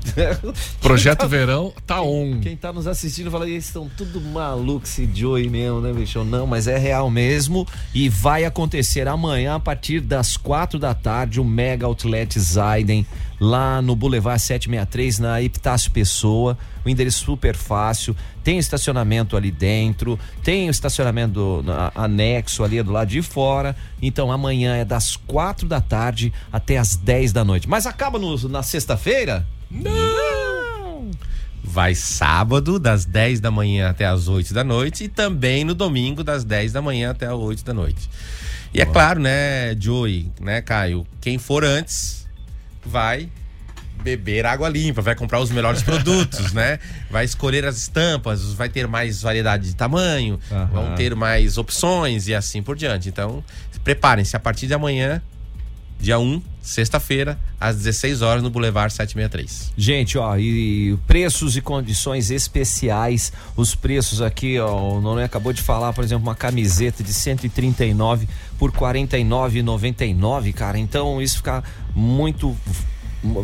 Projeto 0.80 1.28
Verão 1.28 1.72
tá 1.87 2.00
on. 2.02 2.40
Quem 2.40 2.56
tá 2.56 2.72
nos 2.72 2.87
assistindo 2.87 3.30
fala, 3.30 3.48
eles 3.48 3.66
estão 3.66 3.88
tudo 3.96 4.20
malucos 4.20 4.90
esse 4.90 5.08
Joey 5.12 5.48
mesmo, 5.48 5.80
né, 5.80 5.92
bicho? 5.92 6.24
Não, 6.24 6.46
mas 6.46 6.66
é 6.66 6.78
real 6.78 7.11
mesmo 7.11 7.66
e 7.94 8.08
vai 8.08 8.44
acontecer 8.44 9.06
amanhã 9.08 9.56
a 9.56 9.61
partir 9.61 10.00
das 10.00 10.37
quatro 10.37 10.78
da 10.78 10.94
tarde 10.94 11.40
o 11.40 11.44
Mega 11.44 11.87
Outlet 11.87 12.38
Zaiden 12.38 13.06
lá 13.40 13.80
no 13.80 13.94
Boulevard 13.94 14.40
763 14.40 15.18
na 15.18 15.42
Epitácio 15.42 15.90
Pessoa. 15.90 16.56
O 16.84 16.88
endereço 16.88 17.24
super 17.24 17.54
fácil, 17.54 18.16
tem 18.42 18.58
estacionamento 18.58 19.37
ali 19.37 19.50
dentro, 19.50 20.18
tem 20.42 20.68
o 20.68 20.70
estacionamento 20.70 21.32
do- 21.34 21.62
na- 21.62 21.92
anexo 21.94 22.64
ali 22.64 22.82
do 22.82 22.90
lado 22.90 23.08
de 23.08 23.20
fora. 23.20 23.76
Então 24.00 24.32
amanhã 24.32 24.74
é 24.76 24.84
das 24.84 25.16
quatro 25.16 25.68
da 25.68 25.80
tarde 25.80 26.32
até 26.50 26.78
as 26.78 26.96
10 26.96 27.30
da 27.32 27.44
noite. 27.44 27.68
Mas 27.68 27.84
acaba 27.87 28.18
no- 28.18 28.48
na 28.48 28.62
sexta-feira? 28.62 29.46
Não! 29.70 31.11
Vai 31.62 31.94
sábado, 31.94 32.78
das 32.78 33.04
10 33.04 33.40
da 33.40 33.50
manhã 33.50 33.90
até 33.90 34.07
as 34.07 34.26
8 34.28 34.54
da 34.54 34.64
noite, 34.64 35.04
e 35.04 35.09
também 35.09 35.64
no 35.64 35.74
domingo, 35.74 36.24
das 36.24 36.44
10 36.44 36.72
da 36.72 36.83
manhã 36.83 37.11
até 37.11 37.26
as 37.26 37.35
8 37.35 37.64
da 37.64 37.74
noite. 37.74 38.09
E 38.72 38.81
é 38.81 38.87
claro, 38.87 39.20
né, 39.20 39.74
Joey, 39.78 40.31
né, 40.40 40.61
Caio? 40.61 41.07
Quem 41.20 41.38
for 41.38 41.64
antes 41.64 42.26
vai 42.85 43.28
beber 44.02 44.46
água 44.46 44.68
limpa, 44.68 45.02
vai 45.02 45.14
comprar 45.14 45.40
os 45.40 45.50
melhores 45.50 45.83
produtos, 45.83 46.52
né? 46.54 46.78
Vai 47.11 47.24
escolher 47.24 47.64
as 47.64 47.76
estampas, 47.76 48.52
vai 48.52 48.68
ter 48.68 48.87
mais 48.87 49.22
variedade 49.22 49.68
de 49.68 49.74
tamanho, 49.74 50.38
vão 50.72 50.94
ter 50.94 51.14
mais 51.14 51.59
opções 51.59 52.28
e 52.28 52.35
assim 52.35 52.62
por 52.62 52.76
diante. 52.76 53.09
Então, 53.09 53.42
preparem-se 53.83 54.37
a 54.37 54.40
partir 54.40 54.66
de 54.66 54.74
amanhã, 54.74 55.22
dia 55.98 56.18
1, 56.18 56.40
sexta-feira, 56.62 57.38
às 57.61 57.76
16 57.76 58.22
horas 58.22 58.42
no 58.42 58.50
Boulevard 58.50 58.92
763. 58.92 59.72
Gente, 59.76 60.18
ó, 60.18 60.37
e 60.37 60.96
preços 61.06 61.56
e 61.56 61.61
condições 61.61 62.30
especiais. 62.30 63.32
Os 63.56 63.74
preços 63.74 64.20
aqui, 64.20 64.58
ó, 64.58 64.96
o 64.96 65.00
Noronha 65.00 65.26
acabou 65.26 65.52
de 65.52 65.62
falar, 65.62 65.92
por 65.92 66.04
exemplo, 66.04 66.26
uma 66.26 66.34
camiseta 66.34 67.02
de 67.02 67.12
139 67.12 68.28
por 68.58 68.70
49,99, 68.70 70.52
cara. 70.52 70.78
Então 70.78 71.20
isso 71.20 71.38
fica 71.38 71.64
muito 71.94 72.56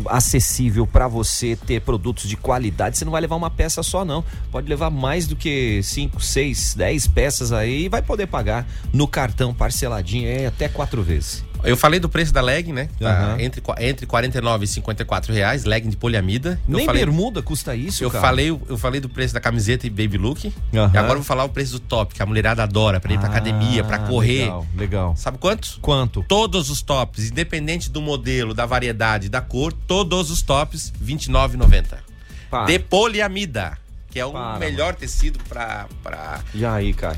acessível 0.07 0.87
para 0.87 1.07
você 1.07 1.55
ter 1.55 1.81
produtos 1.81 2.29
de 2.29 2.37
qualidade. 2.37 2.97
Você 2.97 3.05
não 3.05 3.11
vai 3.11 3.21
levar 3.21 3.35
uma 3.35 3.49
peça 3.49 3.83
só 3.83 4.05
não. 4.05 4.23
Pode 4.51 4.67
levar 4.67 4.89
mais 4.89 5.27
do 5.27 5.35
que 5.35 5.81
5, 5.83 6.21
6, 6.21 6.75
10 6.75 7.07
peças 7.07 7.51
aí 7.51 7.85
e 7.85 7.89
vai 7.89 8.01
poder 8.01 8.27
pagar 8.27 8.65
no 8.93 9.07
cartão 9.07 9.53
parceladinho 9.53 10.29
aí 10.29 10.45
até 10.45 10.69
quatro 10.69 11.03
vezes. 11.03 11.43
Eu 11.65 11.77
falei 11.77 11.99
do 11.99 12.07
preço 12.09 12.33
da 12.33 12.41
legging, 12.41 12.73
né? 12.73 12.89
Tá 12.99 13.09
Aham. 13.09 13.41
entre, 13.41 13.61
entre 13.79 14.05
49 14.05 14.63
e 14.65 14.67
54 14.67 15.33
reais, 15.33 15.65
legging 15.65 15.89
de 15.89 15.97
poliamida. 15.97 16.59
Eu 16.69 16.77
Nem 16.77 16.85
falei, 16.85 17.03
bermuda 17.03 17.41
custa 17.41 17.75
isso, 17.75 18.03
eu 18.03 18.09
cara. 18.11 18.21
falei, 18.21 18.49
eu 18.49 18.77
falei 18.77 18.99
do 19.01 19.09
preço 19.09 19.33
da 19.33 19.39
camiseta 19.39 19.87
e 19.87 19.89
baby 19.89 20.17
look. 20.17 20.53
Aham. 20.73 20.91
E 20.93 20.97
agora 20.97 21.13
eu 21.13 21.17
vou 21.17 21.23
falar 21.23 21.43
o 21.43 21.49
preço 21.49 21.73
do 21.73 21.79
top, 21.79 22.13
que 22.13 22.21
a 22.21 22.25
mulherada 22.25 22.63
adora, 22.63 22.99
pra 22.99 23.13
ir 23.13 23.17
pra 23.17 23.27
Ah, 23.27 23.31
academia, 23.31 23.83
pra 23.83 23.99
correr. 23.99 24.43
Legal, 24.43 24.65
legal. 24.75 25.15
Sabe 25.17 25.37
quanto? 25.37 25.79
Quanto? 25.81 26.23
Todos 26.27 26.69
os 26.69 26.81
tops, 26.81 27.29
independente 27.31 27.89
do 27.89 28.01
modelo, 28.01 28.53
da 28.53 28.65
variedade, 28.65 29.29
da 29.29 29.41
cor, 29.41 29.73
todos 29.73 30.29
os 30.31 30.41
tops, 30.41 30.91
R$ 30.99 31.05
29,90. 31.15 31.97
Para. 32.49 32.65
De 32.65 32.79
poliamida, 32.79 33.77
que 34.11 34.19
é 34.19 34.25
o 34.25 34.31
Para, 34.31 34.59
melhor 34.59 34.95
tecido 34.95 35.39
pra, 35.49 35.87
pra 36.03 36.39
E 36.53 36.63
aí, 36.65 36.93
cara? 36.93 37.17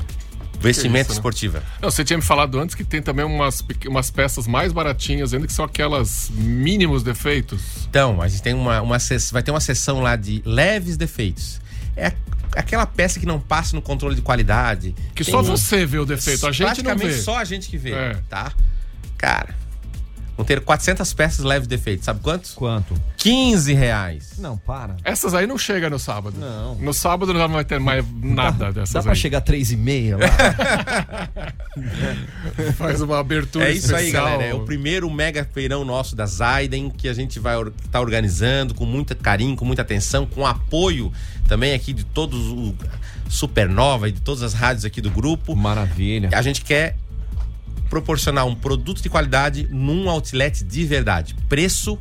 Vestimenta 0.60 1.00
isso, 1.02 1.10
né? 1.10 1.14
esportiva. 1.14 1.62
Não, 1.80 1.90
você 1.90 2.04
tinha 2.04 2.16
me 2.16 2.22
falado 2.22 2.58
antes 2.58 2.74
que 2.74 2.84
tem 2.84 3.00
também 3.02 3.24
umas, 3.24 3.64
umas 3.86 4.10
peças 4.10 4.46
mais 4.46 4.72
baratinhas 4.72 5.32
ainda, 5.34 5.46
que 5.46 5.52
são 5.52 5.64
aquelas 5.64 6.30
mínimos 6.34 7.02
defeitos. 7.02 7.86
Então, 7.88 8.20
a 8.20 8.28
gente 8.28 8.42
tem 8.42 8.54
uma, 8.54 8.80
uma 8.82 8.98
vai 9.32 9.42
ter 9.42 9.50
uma 9.50 9.60
sessão 9.60 10.00
lá 10.00 10.16
de 10.16 10.42
leves 10.44 10.96
defeitos. 10.96 11.60
É 11.96 12.12
aquela 12.56 12.86
peça 12.86 13.20
que 13.20 13.26
não 13.26 13.38
passa 13.40 13.76
no 13.76 13.82
controle 13.82 14.14
de 14.14 14.22
qualidade. 14.22 14.94
Que 15.14 15.22
só 15.24 15.40
um- 15.40 15.44
você 15.44 15.84
vê 15.86 15.98
o 15.98 16.04
defeito, 16.06 16.46
a 16.46 16.50
gente 16.52 16.60
não 16.60 16.66
Praticamente 16.68 17.06
vê. 17.14 17.20
só 17.22 17.38
a 17.38 17.44
gente 17.44 17.68
que 17.68 17.76
vê, 17.76 17.92
É. 17.92 18.16
tá? 18.28 18.52
Cara, 19.16 19.54
vão 20.38 20.46
ter 20.46 20.60
400 20.60 21.12
peças 21.12 21.44
leves 21.44 21.66
defeitos. 21.68 22.06
Sabe 22.06 22.20
quantos? 22.20 22.54
Quanto? 22.54 22.94
15 23.18 23.74
reais. 23.74 24.34
Não, 24.38 24.56
para. 24.56 24.96
Essas 25.04 25.34
aí 25.34 25.46
não 25.46 25.58
chega 25.58 25.90
no 25.90 25.98
sábado. 25.98 26.36
Não. 26.38 26.76
No 26.76 26.94
sábado 26.94 27.34
não 27.34 27.48
vai 27.48 27.64
ter 27.64 27.80
mais 27.80 28.04
nada 28.22 28.72
dessas 28.72 28.92
Dá 28.94 29.02
pra 29.02 29.12
aí. 29.12 29.18
chegar 29.18 29.40
três 29.40 29.72
e 29.72 29.76
meia 29.76 30.16
lá. 30.16 30.26
Faz 32.76 33.00
uma 33.00 33.18
abertura 33.18 33.68
É 33.68 33.72
isso 33.72 33.94
aí, 33.94 34.06
especial. 34.06 34.26
galera. 34.30 34.50
É 34.50 34.54
o 34.54 34.64
primeiro 34.64 35.10
mega 35.10 35.44
feirão 35.52 35.84
nosso 35.84 36.14
da 36.14 36.26
Zaiden 36.26 36.90
que 36.90 37.08
a 37.08 37.14
gente 37.14 37.38
vai 37.38 37.56
estar 37.84 38.00
organizando 38.00 38.74
com 38.74 38.84
muito 38.86 39.14
carinho, 39.16 39.56
com 39.56 39.64
muita 39.64 39.82
atenção, 39.82 40.26
com 40.26 40.46
apoio 40.46 41.12
também 41.48 41.74
aqui 41.74 41.92
de 41.92 42.04
todos 42.04 42.38
o 42.48 42.74
Supernova 43.28 44.08
e 44.08 44.12
de 44.12 44.20
todas 44.20 44.42
as 44.42 44.54
rádios 44.54 44.84
aqui 44.84 45.00
do 45.00 45.10
grupo. 45.10 45.56
Maravilha. 45.56 46.30
A 46.32 46.42
gente 46.42 46.62
quer 46.62 46.96
proporcionar 47.88 48.46
um 48.46 48.54
produto 48.54 49.02
de 49.02 49.08
qualidade 49.08 49.68
num 49.70 50.08
outlet 50.08 50.64
de 50.64 50.84
verdade. 50.84 51.34
Preço 51.48 51.98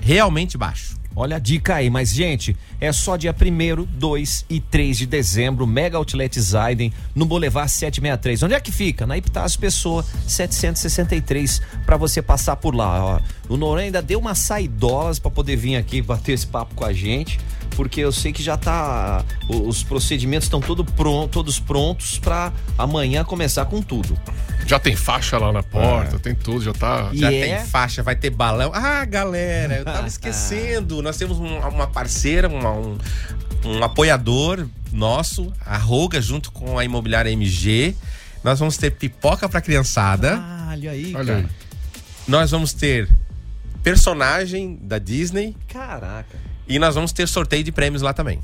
realmente 0.00 0.56
baixo. 0.56 0.96
Olha 1.18 1.36
a 1.36 1.38
dica 1.38 1.76
aí, 1.76 1.88
mas 1.88 2.10
gente, 2.10 2.54
é 2.78 2.92
só 2.92 3.16
dia 3.16 3.34
1 3.34 3.84
2 3.84 4.44
e 4.50 4.60
3 4.60 4.98
de 4.98 5.06
dezembro, 5.06 5.66
Mega 5.66 5.96
Outlet 5.96 6.38
Zaiden, 6.38 6.92
no 7.14 7.24
Boulevard 7.24 7.70
763. 7.70 8.42
Onde 8.42 8.52
é 8.52 8.60
que 8.60 8.70
fica? 8.70 9.06
Na 9.06 9.16
Epitácio 9.16 9.58
Pessoa, 9.58 10.04
763, 10.26 11.62
pra 11.86 11.96
você 11.96 12.20
passar 12.20 12.56
por 12.56 12.74
lá. 12.74 13.02
Ó. 13.02 13.20
O 13.48 13.56
Noronha 13.56 13.86
ainda 13.86 14.02
deu 14.02 14.18
umas 14.18 14.40
saidolas 14.40 15.18
pra 15.18 15.30
poder 15.30 15.56
vir 15.56 15.76
aqui 15.76 16.02
bater 16.02 16.32
esse 16.32 16.46
papo 16.46 16.74
com 16.74 16.84
a 16.84 16.92
gente, 16.92 17.40
porque 17.76 18.00
eu 18.00 18.10
sei 18.10 18.32
que 18.32 18.42
já 18.42 18.56
tá. 18.56 19.24
Os 19.48 19.82
procedimentos 19.84 20.46
estão 20.46 20.60
todo 20.60 20.84
pron- 20.84 21.28
todos 21.28 21.60
prontos 21.60 22.18
pra 22.18 22.52
amanhã 22.78 23.22
começar 23.24 23.66
com 23.66 23.80
tudo. 23.82 24.18
Já 24.66 24.78
tem 24.80 24.96
faixa 24.96 25.38
lá 25.38 25.52
na 25.52 25.62
porta, 25.62 26.18
tem 26.18 26.34
tudo, 26.34 26.64
já 26.64 26.72
tá. 26.72 27.10
E 27.12 27.18
Já 27.18 27.32
é- 27.32 27.40
tem 27.58 27.66
faixa, 27.66 28.02
vai 28.02 28.16
ter 28.16 28.30
balão. 28.30 28.72
Ah, 28.74 29.04
galera, 29.04 29.74
eu 29.76 29.84
tava 29.84 30.06
esquecendo. 30.08 31.00
Nós 31.02 31.16
temos 31.16 31.38
um- 31.38 31.58
uma 31.58 31.86
parceira, 31.86 32.48
uma- 32.48 32.72
um, 32.72 32.98
um 33.64 33.84
apoiador 33.84 34.66
nosso, 34.90 35.52
a 35.64 35.76
Roga, 35.76 36.20
junto 36.20 36.50
com 36.50 36.78
a 36.78 36.84
imobiliária 36.84 37.30
MG. 37.30 37.94
Nós 38.42 38.58
vamos 38.58 38.76
ter 38.76 38.90
pipoca 38.92 39.48
pra 39.48 39.60
criançada. 39.60 40.42
Olha 40.70 40.90
aí, 40.92 41.12
Olha 41.14 41.24
cara. 41.34 41.38
aí. 41.38 41.46
Nós 42.26 42.50
vamos 42.50 42.72
ter 42.72 43.08
personagem 43.82 44.78
da 44.82 44.98
Disney. 44.98 45.56
Caraca. 45.68 46.36
E 46.68 46.78
nós 46.78 46.94
vamos 46.94 47.12
ter 47.12 47.26
sorteio 47.28 47.62
de 47.62 47.72
prêmios 47.72 48.02
lá 48.02 48.12
também. 48.12 48.40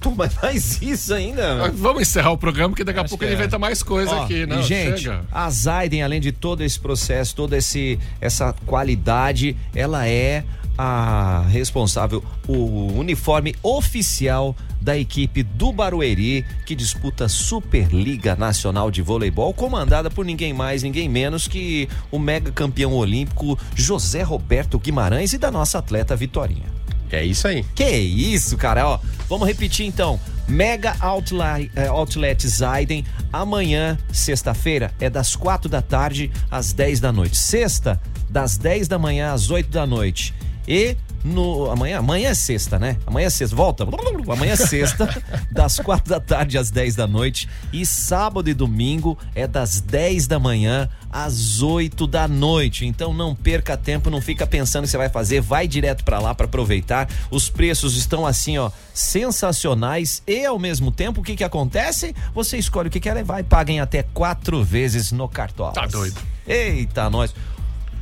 Pô, 0.00 0.10
mas 0.14 0.34
faz 0.34 0.80
isso 0.82 1.12
ainda. 1.14 1.70
Vamos 1.70 2.02
encerrar 2.02 2.30
o 2.30 2.38
programa, 2.38 2.74
que 2.74 2.84
daqui 2.84 2.98
a 2.98 3.02
Acho 3.02 3.10
pouco 3.10 3.24
ele 3.24 3.32
é. 3.32 3.34
inventa 3.34 3.58
mais 3.58 3.82
coisa 3.82 4.14
Ó, 4.14 4.24
aqui, 4.24 4.46
não? 4.46 4.60
e, 4.60 4.62
gente, 4.62 5.02
Chega. 5.02 5.24
a 5.32 5.50
Zaiden, 5.50 6.02
além 6.02 6.20
de 6.20 6.32
todo 6.32 6.62
esse 6.62 6.78
processo, 6.78 7.34
toda 7.34 7.56
esse, 7.56 7.98
essa 8.20 8.54
qualidade, 8.66 9.56
ela 9.74 10.06
é 10.06 10.44
a 10.78 11.44
responsável, 11.48 12.22
o 12.46 12.92
uniforme 12.98 13.54
oficial 13.62 14.54
da 14.80 14.96
equipe 14.96 15.42
do 15.42 15.72
Barueri, 15.72 16.44
que 16.66 16.74
disputa 16.74 17.24
a 17.24 17.28
Superliga 17.28 18.36
Nacional 18.36 18.90
de 18.90 19.00
Voleibol, 19.00 19.54
comandada 19.54 20.10
por 20.10 20.24
ninguém 20.24 20.52
mais, 20.52 20.82
ninguém 20.82 21.08
menos 21.08 21.48
que 21.48 21.88
o 22.10 22.18
mega 22.18 22.52
campeão 22.52 22.92
olímpico 22.92 23.58
José 23.74 24.22
Roberto 24.22 24.78
Guimarães 24.78 25.32
e 25.32 25.38
da 25.38 25.50
nossa 25.50 25.78
atleta 25.78 26.14
Vitorinha. 26.14 26.76
É 27.14 27.24
isso 27.24 27.46
aí. 27.46 27.64
Que 27.74 27.88
isso, 27.88 28.56
cara, 28.56 28.86
ó. 28.86 28.98
Vamos 29.28 29.46
repetir 29.46 29.86
então. 29.86 30.18
Mega 30.48 30.94
Outlet, 31.00 31.70
eh, 31.74 31.88
Outlet 31.88 32.46
Zaiden, 32.46 33.04
amanhã, 33.32 33.98
sexta-feira, 34.12 34.94
é 35.00 35.10
das 35.10 35.34
quatro 35.34 35.68
da 35.68 35.82
tarde 35.82 36.30
às 36.50 36.72
10 36.72 37.00
da 37.00 37.12
noite. 37.12 37.36
Sexta, 37.36 38.00
das 38.30 38.56
10 38.56 38.86
da 38.86 38.98
manhã 38.98 39.32
às 39.32 39.50
8 39.50 39.68
da 39.70 39.84
noite. 39.84 40.32
E 40.68 40.96
no. 41.26 41.70
Amanhã? 41.70 41.98
Amanhã 41.98 42.30
é 42.30 42.34
sexta, 42.34 42.78
né? 42.78 42.96
Amanhã 43.06 43.26
é 43.26 43.30
sexta. 43.30 43.56
Volta. 43.56 43.84
Amanhã 44.32 44.52
é 44.52 44.56
sexta, 44.56 45.08
das 45.50 45.78
quatro 45.78 46.08
da 46.08 46.20
tarde 46.20 46.56
às 46.56 46.70
10 46.70 46.96
da 46.96 47.06
noite. 47.06 47.48
E 47.72 47.84
sábado 47.84 48.48
e 48.48 48.54
domingo 48.54 49.18
é 49.34 49.46
das 49.46 49.80
10 49.80 50.26
da 50.26 50.38
manhã 50.38 50.88
às 51.10 51.62
8 51.62 52.06
da 52.06 52.28
noite. 52.28 52.86
Então 52.86 53.12
não 53.12 53.34
perca 53.34 53.76
tempo, 53.76 54.10
não 54.10 54.20
fica 54.20 54.46
pensando 54.46 54.84
o 54.84 54.86
que 54.86 54.90
você 54.90 54.98
vai 54.98 55.08
fazer, 55.08 55.40
vai 55.40 55.66
direto 55.66 56.04
pra 56.04 56.18
lá 56.18 56.34
pra 56.34 56.46
aproveitar. 56.46 57.08
Os 57.30 57.48
preços 57.48 57.96
estão 57.96 58.26
assim, 58.26 58.58
ó, 58.58 58.70
sensacionais 58.92 60.22
e 60.26 60.44
ao 60.44 60.58
mesmo 60.58 60.90
tempo 60.90 61.20
o 61.20 61.24
que 61.24 61.36
que 61.36 61.44
acontece? 61.44 62.14
Você 62.34 62.58
escolhe 62.58 62.88
o 62.88 62.90
que 62.90 63.00
quer 63.00 63.16
e 63.16 63.22
vai, 63.22 63.42
paguem 63.42 63.80
até 63.80 64.02
quatro 64.02 64.62
vezes 64.62 65.12
no 65.12 65.28
cartão. 65.28 65.72
Tá 65.72 65.86
doido. 65.86 66.20
Eita, 66.46 67.10
nós. 67.10 67.34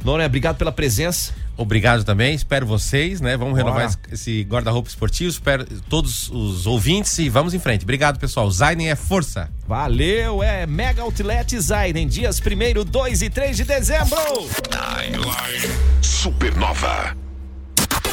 Noronha, 0.04 0.26
obrigado 0.26 0.56
pela 0.56 0.70
presença. 0.70 1.32
Obrigado 1.56 2.04
também, 2.04 2.34
espero 2.34 2.66
vocês, 2.66 3.20
né? 3.20 3.36
Vamos 3.36 3.56
renovar 3.56 3.86
Bora. 3.86 3.98
esse, 4.08 4.14
esse 4.14 4.42
guarda-roupa 4.42 4.88
esportivo, 4.88 5.30
espero 5.30 5.64
todos 5.88 6.28
os 6.30 6.66
ouvintes 6.66 7.16
e 7.18 7.28
vamos 7.28 7.54
em 7.54 7.58
frente. 7.58 7.82
Obrigado, 7.82 8.18
pessoal. 8.18 8.50
Zaiden 8.50 8.90
é 8.90 8.96
força. 8.96 9.48
Valeu, 9.66 10.42
é 10.42 10.66
Mega 10.66 11.02
Outlet 11.02 11.58
Zaiden, 11.58 12.08
dias 12.08 12.40
1 12.40 12.84
2 12.84 13.22
e 13.22 13.30
3 13.30 13.56
de 13.56 13.64
dezembro. 13.64 14.18
Timeline 14.70 15.74
Supernova. 16.02 17.16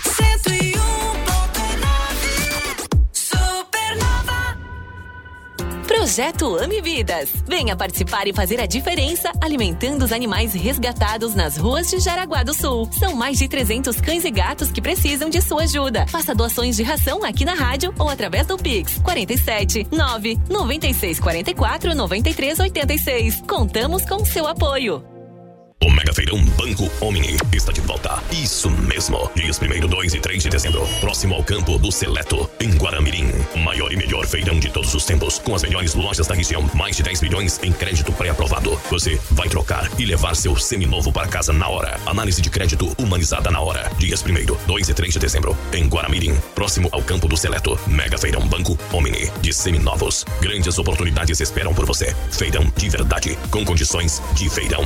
101.9 0.04 1.31
Projeto 6.02 6.58
Ame 6.58 6.82
Vidas. 6.82 7.30
Venha 7.48 7.76
participar 7.76 8.28
e 8.28 8.34
fazer 8.34 8.60
a 8.60 8.66
diferença 8.66 9.32
alimentando 9.40 10.04
os 10.04 10.12
animais 10.12 10.52
resgatados 10.52 11.36
nas 11.36 11.58
ruas 11.58 11.92
de 11.92 12.00
Jaraguá 12.00 12.42
do 12.42 12.56
Sul. 12.56 12.90
São 12.98 13.16
mais 13.16 13.38
de 13.38 13.48
300 13.48 14.02
cães 14.02 14.26
e 14.26 14.32
gatos 14.32 14.72
que 14.72 14.82
precisam 14.82 15.30
de 15.30 15.40
sua 15.44 15.62
ajuda. 15.62 16.08
Faça 16.08 16.34
doações 16.34 16.76
de 16.76 16.82
ração 16.82 17.24
aqui 17.24 17.46
na 17.46 17.54
rádio 17.54 17.94
ou 18.00 18.10
através 18.10 18.48
do 18.48 18.58
Pix 18.58 18.98
47 19.04 19.90
9 19.92 20.40
96 20.50 21.20
44 21.20 21.94
93 21.94 22.60
86. 22.60 23.44
Contamos 23.48 24.04
com 24.04 24.26
seu 24.26 24.48
apoio. 24.48 25.21
O 25.84 25.90
Mega 25.90 26.14
Feirão 26.14 26.44
Banco 26.46 26.92
Omni 27.02 27.38
está 27.52 27.72
de 27.72 27.82
volta. 27.82 28.22
Isso 28.32 28.70
mesmo. 28.70 29.32
Dias 29.36 29.60
1, 29.60 29.88
2 29.88 30.14
e 30.14 30.20
3 30.20 30.44
de 30.44 30.50
dezembro. 30.50 30.88
Próximo 31.00 31.34
ao 31.34 31.44
campo 31.44 31.80
do 31.80 31.92
Seleto, 31.92 32.48
em 32.60 32.70
Guaramirim. 32.78 33.32
Maior 33.64 33.92
e 33.92 33.98
melhor 33.98 34.28
feirão 34.28 34.60
de 34.60 34.70
todos 34.70 34.94
os 34.94 35.06
tempos. 35.06 35.40
Com 35.40 35.56
as 35.56 35.64
melhores 35.64 35.96
lojas 35.96 36.28
da 36.28 36.36
região. 36.36 36.70
Mais 36.76 36.96
de 36.96 37.02
10 37.02 37.22
milhões 37.22 37.60
em 37.64 37.72
crédito 37.72 38.14
pré-aprovado. 38.14 38.80
Você 38.92 39.20
vai 39.32 39.50
trocar 39.50 39.90
e 39.98 40.06
levar 40.06 40.36
seu 40.36 40.56
seminovo 40.56 41.12
para 41.12 41.28
casa 41.28 41.52
na 41.52 41.68
hora. 41.68 42.00
Análise 42.06 42.44
de 42.44 42.52
crédito 42.52 42.94
humanizada 43.00 43.50
na 43.50 43.60
hora. 43.60 43.92
Dias 43.98 44.24
1, 44.24 44.66
2 44.68 44.90
e 44.90 44.94
3 44.94 45.14
de 45.14 45.20
dezembro. 45.20 45.58
Em 45.74 45.88
Guaramirim. 45.88 46.36
Próximo 46.54 46.90
ao 46.92 47.02
campo 47.02 47.28
do 47.28 47.36
Seleto. 47.36 47.80
Mega 47.88 48.20
Feirão 48.20 48.48
Banco 48.48 48.78
Omni. 48.94 49.32
De 49.42 49.52
seminovos. 49.52 50.26
Grandes 50.42 50.78
oportunidades 50.78 51.40
esperam 51.40 51.74
por 51.74 51.88
você. 51.88 52.16
Feirão 52.30 52.72
de 52.78 52.88
verdade. 52.88 53.36
Com 53.50 53.66
condições 53.66 54.22
de 54.36 54.48
feirão. 54.48 54.84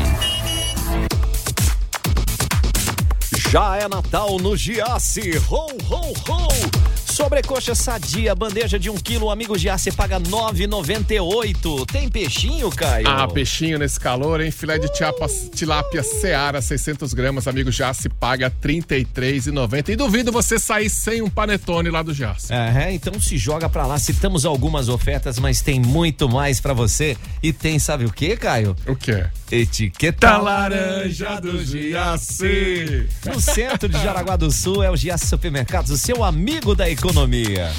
Já 3.49 3.77
é 3.77 3.87
Natal 3.87 4.37
no 4.39 4.55
Giasse. 4.55 5.37
Ho, 5.49 5.67
ho, 5.89 6.13
ho. 6.29 7.04
Sobrecoxa 7.15 7.73
sadia, 7.73 8.35
bandeja 8.35 8.77
de 8.77 8.89
um 8.89 8.95
quilo, 8.95 9.29
amigo 9.29 9.57
Giasse 9.57 9.89
paga 9.89 10.19
9,98. 10.19 11.89
Tem 11.89 12.09
peixinho, 12.09 12.69
Caio? 12.69 13.07
Ah, 13.07 13.25
peixinho 13.25 13.79
nesse 13.79 13.97
calor, 13.97 14.41
hein? 14.41 14.51
Filé 14.51 14.77
de 14.77 14.89
tiapa, 14.89 15.25
tilápia 15.55 16.03
Seara, 16.03 16.61
600 16.61 17.13
gramas, 17.13 17.47
amigo 17.47 17.71
já 17.71 17.93
se 17.93 18.09
paga 18.09 18.47
R$ 18.47 18.55
33,90. 18.61 19.93
E 19.93 19.95
duvido 19.95 20.29
você 20.29 20.59
sair 20.59 20.89
sem 20.89 21.21
um 21.21 21.29
panetone 21.29 21.89
lá 21.89 22.03
do 22.03 22.13
Jace. 22.13 22.51
É, 22.51 22.91
então 22.91 23.17
se 23.21 23.37
joga 23.37 23.69
pra 23.69 23.85
lá. 23.85 23.97
Citamos 23.97 24.45
algumas 24.45 24.89
ofertas, 24.89 25.39
mas 25.39 25.61
tem 25.61 25.79
muito 25.79 26.27
mais 26.27 26.59
pra 26.59 26.73
você. 26.73 27.15
E 27.41 27.53
tem, 27.53 27.79
sabe 27.79 28.03
o 28.03 28.11
que, 28.11 28.35
Caio? 28.35 28.75
O 28.85 28.93
quê? 28.93 29.25
Etiqueta 29.49 30.27
Tá 30.27 30.37
laranja 30.37 31.39
do 31.39 31.63
Giasse. 31.63 33.07
No 33.25 33.39
centro 33.39 33.87
de 33.87 34.01
Jaraguá 34.03 34.35
do 34.35 34.51
Sul 34.51 34.83
é 34.83 34.91
o 34.91 34.97
Giasse 34.97 35.27
Supermercados, 35.27 35.91
o 35.91 35.97
seu 35.97 36.21
amigo 36.21 36.75
da 36.75 36.89
economia. 37.05 37.71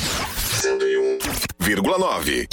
101,9. 0.62 2.46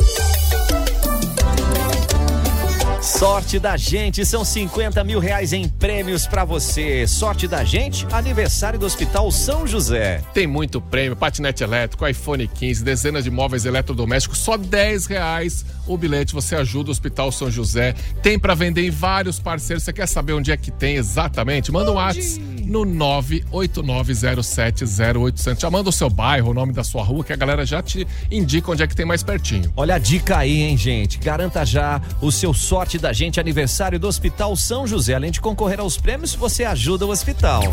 Sorte 3.00 3.60
da 3.60 3.78
gente, 3.78 4.26
são 4.26 4.44
50 4.44 5.04
mil 5.04 5.20
reais 5.20 5.54
em 5.54 5.68
prêmios 5.68 6.26
pra 6.26 6.44
você. 6.44 7.06
Sorte 7.06 7.48
da 7.48 7.64
gente, 7.64 8.08
aniversário 8.12 8.80
do 8.80 8.88
Hospital 8.88 9.30
São 9.30 9.68
José. 9.68 10.22
Tem 10.34 10.48
muito 10.48 10.82
prêmio, 10.82 11.16
patinete 11.16 11.64
elétrico, 11.64 12.08
iPhone 12.08 12.48
15, 12.48 12.84
dezenas 12.84 13.24
de 13.24 13.30
móveis 13.30 13.66
eletrodomésticos, 13.66 14.40
só 14.40 14.58
10 14.58 15.06
reais 15.06 15.64
o 15.86 15.96
bilhete. 15.96 16.34
Você 16.34 16.56
ajuda 16.56 16.90
o 16.90 16.92
Hospital 16.92 17.32
São 17.32 17.52
José. 17.52 17.94
Tem 18.24 18.40
pra 18.40 18.56
vender 18.56 18.84
em 18.88 18.90
vários 18.90 19.40
parceiros. 19.40 19.84
Você 19.84 19.94
quer 19.94 20.08
saber 20.08 20.34
onde 20.34 20.52
é 20.52 20.58
que 20.58 20.72
tem 20.72 20.96
exatamente? 20.96 21.72
Manda 21.72 21.92
um 21.92 21.96
WhatsApp 21.96 22.53
no 22.64 22.86
989070800. 22.86 25.60
Já 25.60 25.70
manda 25.70 25.90
o 25.90 25.94
seu 25.94 26.10
bairro, 26.10 26.52
o 26.52 26.54
nome 26.54 26.72
da 26.74 26.84
sua 26.84 27.04
rua, 27.04 27.24
que 27.24 27.34
a 27.34 27.36
galera 27.36 27.66
já 27.66 27.82
te 27.82 28.08
indica 28.32 28.72
onde 28.72 28.84
é 28.84 28.88
que 28.88 28.96
tem 28.96 29.06
mais 29.06 29.24
pertinho. 29.24 29.72
Olha 29.76 29.96
a 29.96 30.00
dica 30.00 30.38
aí, 30.38 30.62
hein, 30.62 30.78
gente? 30.78 31.18
Garanta 31.20 31.66
já 31.66 32.02
o 32.22 32.32
seu 32.32 32.54
sorte 32.54 32.98
da 32.98 33.12
gente 33.14 33.40
aniversário 33.40 34.00
do 34.00 34.08
Hospital 34.08 34.56
São 34.56 34.88
José. 34.88 35.14
Além 35.14 35.32
de 35.32 35.42
concorrer 35.42 35.80
aos 35.80 35.98
prêmios, 35.98 36.34
você 36.36 36.64
ajuda 36.64 37.06
o 37.06 37.10
hospital. 37.10 37.64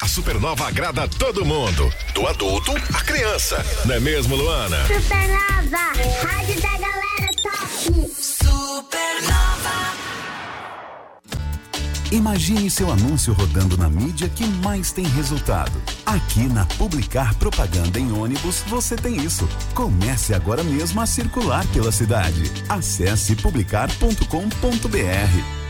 A 0.00 0.08
Supernova 0.08 0.66
agrada 0.66 1.06
todo 1.08 1.44
mundo, 1.44 1.92
do 2.14 2.26
adulto 2.26 2.72
à 2.94 3.00
criança. 3.02 3.64
Não 3.84 3.94
é 3.94 4.00
mesmo, 4.00 4.36
Luana? 4.36 4.78
Supernova, 4.86 5.92
rádio 6.22 6.60
da 6.60 6.78
galera 6.78 7.03
Imagine 12.12 12.70
seu 12.70 12.92
anúncio 12.92 13.32
rodando 13.32 13.76
na 13.76 13.88
mídia 13.88 14.28
que 14.28 14.46
mais 14.46 14.92
tem 14.92 15.06
resultado. 15.06 15.72
Aqui 16.04 16.42
na 16.42 16.66
Publicar 16.66 17.34
Propaganda 17.36 17.98
em 17.98 18.12
ônibus 18.12 18.62
você 18.68 18.94
tem 18.94 19.24
isso. 19.24 19.48
Comece 19.74 20.34
agora 20.34 20.62
mesmo 20.62 21.00
a 21.00 21.06
circular 21.06 21.66
pela 21.68 21.90
cidade. 21.90 22.52
Acesse 22.68 23.34
publicar.com.br. 23.34 25.64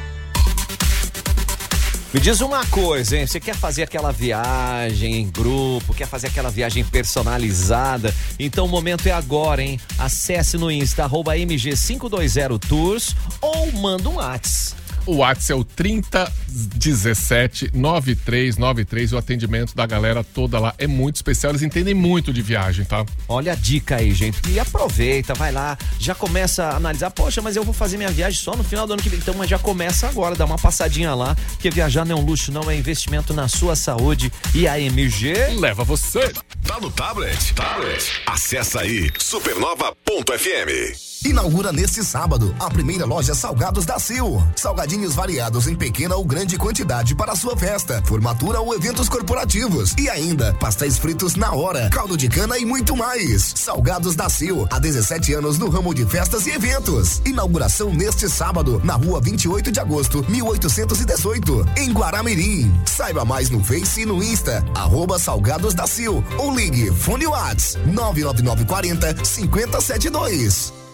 Me 2.13 2.21
diz 2.21 2.41
uma 2.41 2.65
coisa, 2.67 3.17
hein? 3.17 3.27
Você 3.27 3.41
quer 3.41 3.57
fazer 3.57 3.83
aquela 3.83 4.13
viagem 4.13 5.17
em 5.17 5.29
grupo, 5.29 5.93
quer 5.93 6.07
fazer 6.07 6.29
aquela 6.29 6.49
viagem 6.49 6.85
personalizada? 6.85 8.15
Então 8.39 8.67
o 8.67 8.69
momento 8.69 9.09
é 9.09 9.11
agora, 9.11 9.61
hein? 9.61 9.81
Acesse 9.99 10.57
no 10.57 10.71
Insta, 10.71 11.03
arroba 11.03 11.35
MG520Tours 11.35 13.17
ou 13.41 13.73
manda 13.73 14.09
um 14.09 14.15
WhatsApp. 14.15 14.84
O 15.07 15.17
WhatsApp 15.17 15.53
é 15.53 15.55
o 15.55 15.65
3017 15.65 17.71
9393. 17.75 19.13
O 19.13 19.19
atendimento 19.19 19.75
da 19.75 19.87
galera 19.87 20.25
toda 20.25 20.59
lá 20.59 20.75
é 20.79 20.87
muito 20.87 21.17
especial. 21.17 21.53
Eles 21.53 21.63
entendem 21.63 21.95
muito 21.95 22.33
de 22.33 22.41
viagem, 22.41 22.85
tá? 22.85 23.05
Olha 23.29 23.53
a 23.53 23.55
dica 23.55 23.97
aí, 23.97 24.13
gente. 24.13 24.41
E 24.49 24.59
aproveita, 24.59 25.35
vai 25.35 25.53
lá, 25.53 25.77
já 25.99 26.15
começa 26.15 26.65
a 26.65 26.77
analisar. 26.77 27.11
Poxa, 27.11 27.43
mas 27.43 27.57
eu 27.57 27.65
vou 27.65 27.75
fazer 27.75 27.97
minha 27.97 28.11
viagem 28.11 28.41
só 28.41 28.57
no 28.57 28.65
final 28.65 28.87
do 28.87 28.95
ano 28.95 29.03
que 29.03 29.09
vem. 29.09 29.19
Então, 29.19 29.35
mas 29.35 29.51
já 29.51 29.59
começa 29.59 30.09
agora, 30.09 30.35
dá 30.35 30.45
uma 30.45 30.59
passadinha 30.59 31.15
lá, 31.15 31.37
porque 31.51 31.71
viajar 31.71 32.05
não 32.05 32.17
é 32.17 32.21
um 32.21 32.25
luxo, 32.25 32.51
não, 32.51 32.71
é 32.71 32.77
investimento 32.77 33.35
na 33.35 33.49
sua 33.49 33.77
saúde. 33.77 34.33
E 34.55 34.67
a 34.67 34.81
MG 34.81 35.35
leva 35.59 35.85
você. 35.85 36.33
Tá 36.67 36.81
no 36.81 36.91
tablet? 36.91 37.55
Tablet. 37.55 38.23
Acessa 38.27 38.81
aí 38.81 39.11
supernova.fm. 39.19 41.14
Inaugura 41.25 41.73
neste 41.73 42.05
sábado 42.05 42.55
a 42.61 42.69
primeira 42.69 43.07
loja 43.07 43.35
Salgados 43.35 43.87
da 43.87 43.99
Sil. 43.99 44.45
Salgadinhos 44.55 45.15
variados 45.15 45.67
em 45.67 45.75
pequena 45.75 46.15
ou 46.17 46.25
grande 46.25 46.59
quantidade 46.59 47.15
para 47.15 47.35
sua 47.35 47.57
festa, 47.57 48.03
formatura 48.05 48.61
ou 48.61 48.75
eventos 48.75 49.09
corporativos. 49.09 49.95
E 49.99 50.11
ainda, 50.11 50.53
pastéis 50.61 50.99
fritos 50.99 51.35
na 51.35 51.53
hora, 51.53 51.89
caldo 51.89 52.15
de 52.15 52.29
cana 52.29 52.59
e 52.59 52.67
muito 52.67 52.95
mais. 52.95 53.55
Salgados 53.57 54.15
da 54.15 54.29
Sil, 54.29 54.69
há 54.71 54.79
17 54.79 55.33
anos 55.33 55.57
no 55.57 55.71
ramo 55.71 55.95
de 55.95 56.05
festas 56.05 56.47
e 56.47 56.51
eventos. 56.51 57.23
Inauguração 57.25 57.91
neste 57.95 58.29
sábado, 58.29 58.83
na 58.85 58.95
rua 58.95 59.19
28 59.19 59.73
de 59.73 59.81
agosto, 59.81 60.23
1818, 60.29 61.67
em 61.79 61.91
Guaramirim. 61.91 62.71
Saiba 62.85 63.25
mais 63.25 63.49
no 63.49 63.65
Face 63.65 64.03
e 64.03 64.07
no 64.07 64.23
Insta, 64.23 64.63
arroba 64.75 65.19
Salgados 65.19 65.73
da 65.73 65.87
Sil. 65.89 66.21
Ou 66.37 66.55
ligue, 66.55 66.93
fone 66.93 67.27
Whats 67.27 67.79
99940 67.87 69.25
5072. 69.25 70.84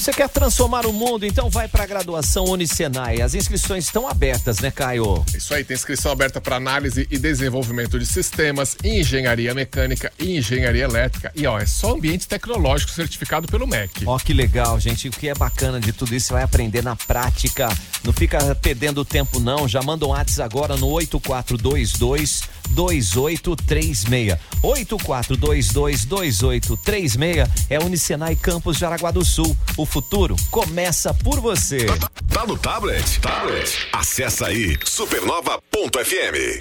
Você 0.00 0.14
quer 0.14 0.30
transformar 0.30 0.86
o 0.86 0.94
mundo? 0.94 1.26
Então 1.26 1.50
vai 1.50 1.68
para 1.68 1.82
a 1.82 1.86
graduação 1.86 2.46
Unicenai. 2.46 3.20
As 3.20 3.34
inscrições 3.34 3.84
estão 3.84 4.08
abertas, 4.08 4.58
né, 4.58 4.70
Caio? 4.70 5.22
Isso 5.36 5.52
aí, 5.52 5.62
tem 5.62 5.74
inscrição 5.74 6.10
aberta 6.10 6.40
para 6.40 6.56
análise 6.56 7.06
e 7.10 7.18
desenvolvimento 7.18 7.98
de 7.98 8.06
sistemas, 8.06 8.78
engenharia 8.82 9.52
mecânica 9.52 10.10
e 10.18 10.38
engenharia 10.38 10.84
elétrica. 10.84 11.30
E 11.36 11.46
ó, 11.46 11.58
é 11.58 11.66
só 11.66 11.92
ambiente 11.92 12.26
tecnológico 12.26 12.92
certificado 12.92 13.46
pelo 13.46 13.66
MEC. 13.66 14.04
Ó, 14.06 14.18
que 14.18 14.32
legal, 14.32 14.80
gente. 14.80 15.08
O 15.08 15.10
que 15.10 15.28
é 15.28 15.34
bacana 15.34 15.78
de 15.78 15.92
tudo 15.92 16.14
isso, 16.14 16.28
você 16.28 16.32
vai 16.32 16.44
aprender 16.44 16.82
na 16.82 16.96
prática. 16.96 17.68
Não 18.02 18.14
fica 18.14 18.54
perdendo 18.54 19.04
tempo, 19.04 19.38
não. 19.38 19.68
Já 19.68 19.82
manda 19.82 20.06
um 20.06 20.10
WhatsApp 20.10 20.42
agora 20.42 20.78
no 20.78 20.88
8422 20.88 22.40
2836. 22.70 24.38
84222836 24.62 27.50
é 27.68 27.78
Unicenai 27.78 28.34
Campus 28.36 28.78
Jaraguá 28.78 29.10
do 29.10 29.22
Sul. 29.24 29.56
O 29.76 29.84
futuro 29.90 30.36
começa 30.50 31.12
por 31.12 31.40
você. 31.40 31.86
Tá 32.32 32.46
no 32.46 32.56
tablet? 32.56 33.20
Tablet. 33.20 33.88
Acessa 33.92 34.46
aí 34.46 34.78
supernova.fm. 34.84 36.60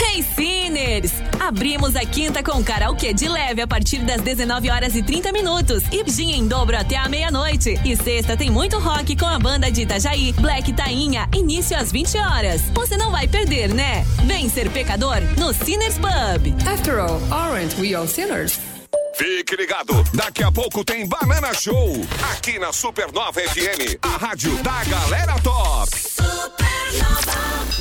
Hey 0.00 0.24
Ciners! 0.34 1.12
Abrimos 1.40 1.96
a 1.96 2.04
quinta 2.04 2.42
com 2.42 2.62
karaokê 2.62 3.12
de 3.12 3.28
leve 3.28 3.60
a 3.60 3.66
partir 3.66 3.98
das 3.98 4.20
19 4.20 4.70
horas 4.70 4.94
e 4.94 5.02
30 5.02 5.32
minutos 5.32 5.82
e 5.92 6.08
gin 6.10 6.32
em 6.32 6.46
dobro 6.46 6.76
até 6.76 6.96
a 6.96 7.08
meia-noite. 7.08 7.78
E 7.84 7.96
sexta 7.96 8.36
tem 8.36 8.50
muito 8.50 8.78
rock 8.78 9.16
com 9.16 9.26
a 9.26 9.38
banda 9.38 9.70
de 9.70 9.82
Itajaí, 9.82 10.32
Black 10.34 10.72
Tainha, 10.72 11.28
início 11.34 11.76
às 11.76 11.90
20 11.90 12.18
horas. 12.18 12.62
Você 12.74 12.96
não 12.96 13.10
vai 13.10 13.26
perder, 13.26 13.72
né? 13.74 14.04
Vem 14.24 14.48
ser 14.48 14.70
pecador 14.70 15.20
no 15.38 15.52
Sinners 15.52 15.98
Pub. 15.98 16.54
After 16.66 16.98
all, 17.00 17.20
aren't 17.32 17.78
we 17.80 17.94
all 17.94 18.06
sinners? 18.06 18.71
Fique 19.14 19.56
ligado, 19.56 20.02
daqui 20.14 20.42
a 20.42 20.50
pouco 20.50 20.84
tem 20.84 21.06
Banana 21.06 21.52
Show 21.54 21.92
aqui 22.34 22.58
na 22.58 22.72
Supernova 22.72 23.40
FM, 23.40 23.98
a 24.02 24.16
rádio 24.16 24.54
da 24.62 24.84
galera 24.84 25.34
top. 25.42 25.90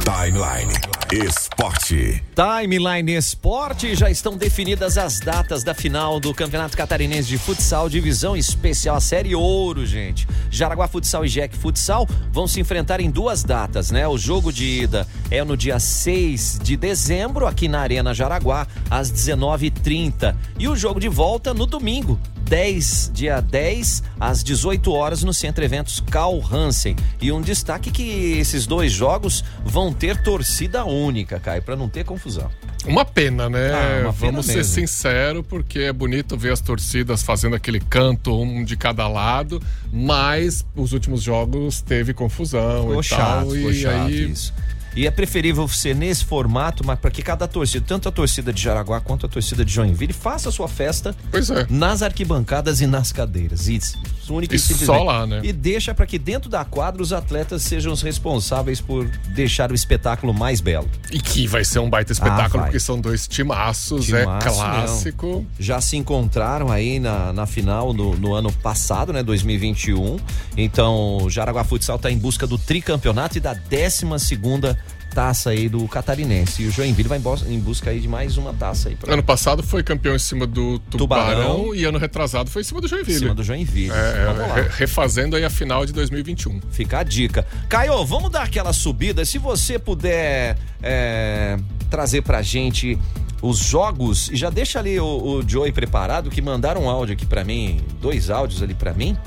Timeline 0.04 1.01
Esporte. 1.12 2.24
Timeline 2.34 3.14
Esporte 3.18 3.96
já 3.96 4.10
estão 4.10 4.38
definidas 4.38 4.98
as 4.98 5.20
datas 5.20 5.62
da 5.62 5.74
final 5.74 6.22
do 6.22 6.34
Campeonato 6.34 6.78
Catarinense 6.78 7.28
de 7.28 7.38
Futsal, 7.38 7.90
divisão 7.90 8.38
especial, 8.38 8.96
a 8.96 9.02
Série 9.02 9.36
Ouro, 9.36 9.86
gente. 9.86 10.26
Jaraguá 10.50 10.88
Futsal 10.88 11.26
e 11.26 11.28
Jack 11.28 11.58
Futsal 11.58 12.08
vão 12.32 12.48
se 12.48 12.62
enfrentar 12.62 13.02
em 13.02 13.12
duas 13.12 13.44
datas, 13.44 13.92
né? 13.92 14.08
O 14.08 14.18
jogo 14.18 14.54
de 14.54 14.66
ida 14.84 15.06
é 15.30 15.44
no 15.44 15.58
dia 15.58 15.80
6 15.80 16.60
de 16.64 16.78
dezembro, 16.78 17.46
aqui 17.46 17.68
na 17.68 17.82
Arena 17.82 18.14
Jaraguá, 18.14 18.66
às 18.90 19.12
19h30. 19.12 20.34
E 20.58 20.70
o 20.70 20.78
jogo 20.78 20.98
de 20.98 21.10
volta 21.10 21.54
no 21.54 21.66
domingo, 21.66 22.18
10, 22.52 23.12
dia 23.14 23.40
10, 23.40 24.04
às 24.20 24.44
18 24.44 24.92
horas, 24.92 25.24
no 25.24 25.34
Centro 25.34 25.64
Eventos 25.64 26.02
Carl 26.02 26.38
Hansen. 26.52 26.98
E 27.22 27.32
um 27.32 27.40
destaque 27.40 27.90
que 27.90 28.38
esses 28.38 28.68
dois 28.68 28.92
jogos 28.92 29.42
vão 29.64 29.94
ter 29.94 30.22
torcida 30.22 30.84
única, 30.84 31.40
Caio, 31.40 31.62
para 31.62 31.78
não 31.78 31.88
ter 31.88 32.04
confusão. 32.04 32.52
Uma 32.86 33.06
pena, 33.06 33.50
né? 33.50 33.72
Ah, 33.72 34.02
uma 34.04 34.14
pena 34.14 34.32
Vamos 34.34 34.48
ser 34.48 34.66
sinceros, 34.66 35.46
porque 35.48 35.80
é 35.80 35.94
bonito 35.94 36.36
ver 36.38 36.52
as 36.52 36.60
torcidas 36.60 37.24
fazendo 37.24 37.56
aquele 37.56 37.80
canto, 37.80 38.38
um 38.38 38.66
de 38.66 38.76
cada 38.76 39.08
lado, 39.08 39.64
mas 39.90 40.66
os 40.76 40.92
últimos 40.92 41.24
jogos 41.24 41.80
teve 41.82 42.14
confusão 42.14 42.82
Ficou 42.82 43.00
e 43.00 43.04
chato, 43.04 43.22
tal. 43.22 43.50
ficou 43.52 43.72
e 43.72 43.82
chato 43.82 44.08
aí 44.08 44.30
isso. 44.30 44.54
E 44.96 45.08
é 45.08 45.12
preferível 45.12 45.68
ser 45.68 45.96
nesse 45.96 46.26
formato, 46.26 46.86
mas 46.86 47.00
para 47.00 47.10
que 47.10 47.22
cada 47.22 47.48
torcida, 47.48 47.84
tanto 47.88 48.10
a 48.10 48.12
torcida 48.12 48.52
de 48.52 48.62
Jaraguá 48.62 49.00
quanto 49.00 49.26
a 49.26 49.30
torcida 49.30 49.64
de 49.64 49.72
Joinville, 49.74 50.14
faça 50.14 50.50
a 50.50 50.52
sua 50.52 50.68
festa 50.68 51.16
é. 51.34 51.66
nas 51.70 52.02
arquibancadas 52.02 52.82
e 52.82 52.88
nas 52.88 53.12
cadeiras. 53.12 53.68
Isso, 53.68 53.98
única 54.32 54.56
E 54.56 54.60
simplesmente. 54.60 54.98
só 54.98 55.04
lá, 55.04 55.26
né? 55.28 55.42
E 55.44 55.52
deixa 55.54 55.94
para 55.94 56.06
que 56.06 56.18
dentro 56.18 56.50
da 56.50 56.64
quadra 56.66 57.02
os 57.02 57.12
atletas 57.14 57.62
sejam 57.62 57.92
os 57.94 58.02
responsáveis 58.02 58.80
por 58.82 59.06
deixar 59.34 59.72
o 59.72 59.76
espetáculo 59.76 60.34
mais 60.34 60.62
belo. 60.62 60.90
E 61.12 61.20
que 61.20 61.48
vai 61.48 61.64
ser 61.64 61.80
um 61.80 61.90
baita 61.90 62.12
espetáculo, 62.12 62.62
Ah, 62.64 62.66
porque 62.66 62.80
são 62.80 63.00
dois 63.00 63.28
timaços, 63.28 64.06
Timaço, 64.06 64.48
é 64.48 64.52
clássico. 64.54 65.28
não. 65.28 65.46
Já 65.60 65.80
se 65.82 65.98
encontraram 65.98 66.72
aí 66.72 67.00
na, 67.00 67.32
na 67.34 67.46
final 67.46 67.94
no, 67.94 68.16
no 68.18 68.34
ano 68.34 68.52
passado, 68.52 69.12
né, 69.14 69.22
2021. 69.24 70.18
Então, 70.58 71.18
o 71.24 71.30
Jaraguá 71.30 71.64
Futsal 71.64 71.96
está 71.96 72.12
em 72.12 72.18
busca 72.18 72.46
do 72.48 72.58
tricampeonato 72.58 73.38
e 73.38 73.42
da 73.42 73.54
12 73.54 74.20
segunda 74.20 74.78
taça 75.14 75.50
aí 75.52 75.68
do 75.70 75.88
catarinense. 75.88 76.64
E 76.64 76.68
o 76.68 76.72
Joinville 76.72 77.10
vai 77.10 77.20
em, 77.48 77.60
busca 77.60 77.90
aí 77.90 78.00
de 78.00 78.08
mais 78.08 78.38
uma 78.38 78.54
taça 78.54 78.90
aí 78.90 78.96
pra 78.96 79.14
Ano 79.14 79.22
passado 79.24 79.62
foi 79.62 79.84
campeão 79.84 80.16
em 80.16 80.20
cima 80.20 80.48
do 80.48 80.80
Tubarão, 80.80 81.58
Tubarão. 81.58 81.76
e 81.76 81.84
ano 81.86 81.98
retrasado 81.98 82.50
foi 82.50 82.62
em 82.62 82.66
cima 82.66 82.80
do 82.82 82.88
Joinville. 82.88 83.16
Em 83.18 83.20
cima 83.20 83.36
do 83.36 83.44
Joinville. 83.44 83.92
É, 83.92 84.26
Vamos 84.26 84.48
lá. 84.48 84.56
re- 84.56 84.70
refazendo 84.78 85.36
aí 85.36 85.44
a 85.44 85.50
final 85.50 85.86
de 85.86 85.94
2021. 85.94 86.60
Fica 86.72 87.00
a 87.00 87.04
dica. 87.04 87.46
Caio, 87.70 88.04
vamos 88.06 88.32
dar 88.32 88.44
aquela 88.44 88.74
subida. 88.74 89.24
Se 89.26 89.38
você 89.38 89.78
puder 89.78 90.58
é, 90.82 91.58
trazer 91.90 92.22
pra 92.22 92.42
gente 92.42 92.98
os 93.42 93.58
jogos, 93.58 94.30
e 94.30 94.36
já 94.36 94.50
deixa 94.50 94.78
ali 94.80 95.00
o, 95.00 95.06
o 95.06 95.44
Joey 95.50 95.72
preparado, 95.72 96.30
que 96.30 96.42
mandaram 96.42 96.84
um 96.84 96.90
áudio 96.90 97.14
aqui 97.14 97.26
pra 97.26 97.44
mim, 97.44 97.82
dois 98.00 98.30
áudios 98.30 98.62
ali 98.62 98.74
pra 98.76 98.94
mim, 98.94 99.18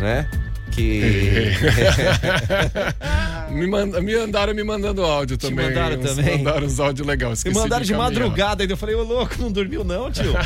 né? 0.00 0.28
Que. 0.72 1.52
me, 3.50 3.66
manda, 3.66 4.00
me 4.00 4.14
andaram 4.14 4.54
me 4.54 4.62
mandando 4.62 5.02
áudio 5.04 5.36
Te 5.36 5.48
também. 5.48 5.66
mandaram 5.68 5.96
uns- 5.98 6.04
também? 6.14 6.38
Mandaram 6.38 6.66
os 6.66 6.80
áudios 6.80 7.06
legais. 7.06 7.44
Me 7.44 7.52
mandaram 7.54 7.84
de, 7.84 7.92
encaminhar. 7.92 8.12
madrugada 8.20 8.62
ainda. 8.62 8.72
Eu 8.72 8.76
falei, 8.76 8.94
ô 8.94 9.02
louco, 9.02 9.34
não 9.40 9.50
dormiu 9.50 9.82
não, 9.84 10.10
tio? 10.10 10.34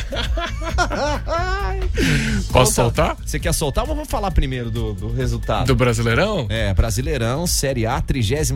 Posso 2.53 2.53
Conta- 2.53 2.71
soltar? 2.73 3.17
Você 3.25 3.39
quer 3.39 3.53
soltar 3.53 3.85
ou 3.85 3.95
vamos 3.95 4.09
falar 4.09 4.31
primeiro 4.31 4.71
do, 4.71 4.93
do 4.95 5.13
resultado? 5.13 5.67
Do 5.67 5.75
Brasileirão? 5.75 6.47
É, 6.49 6.73
Brasileirão, 6.75 7.47
Série 7.47 7.87
A, 7.87 8.01
36 8.01 8.53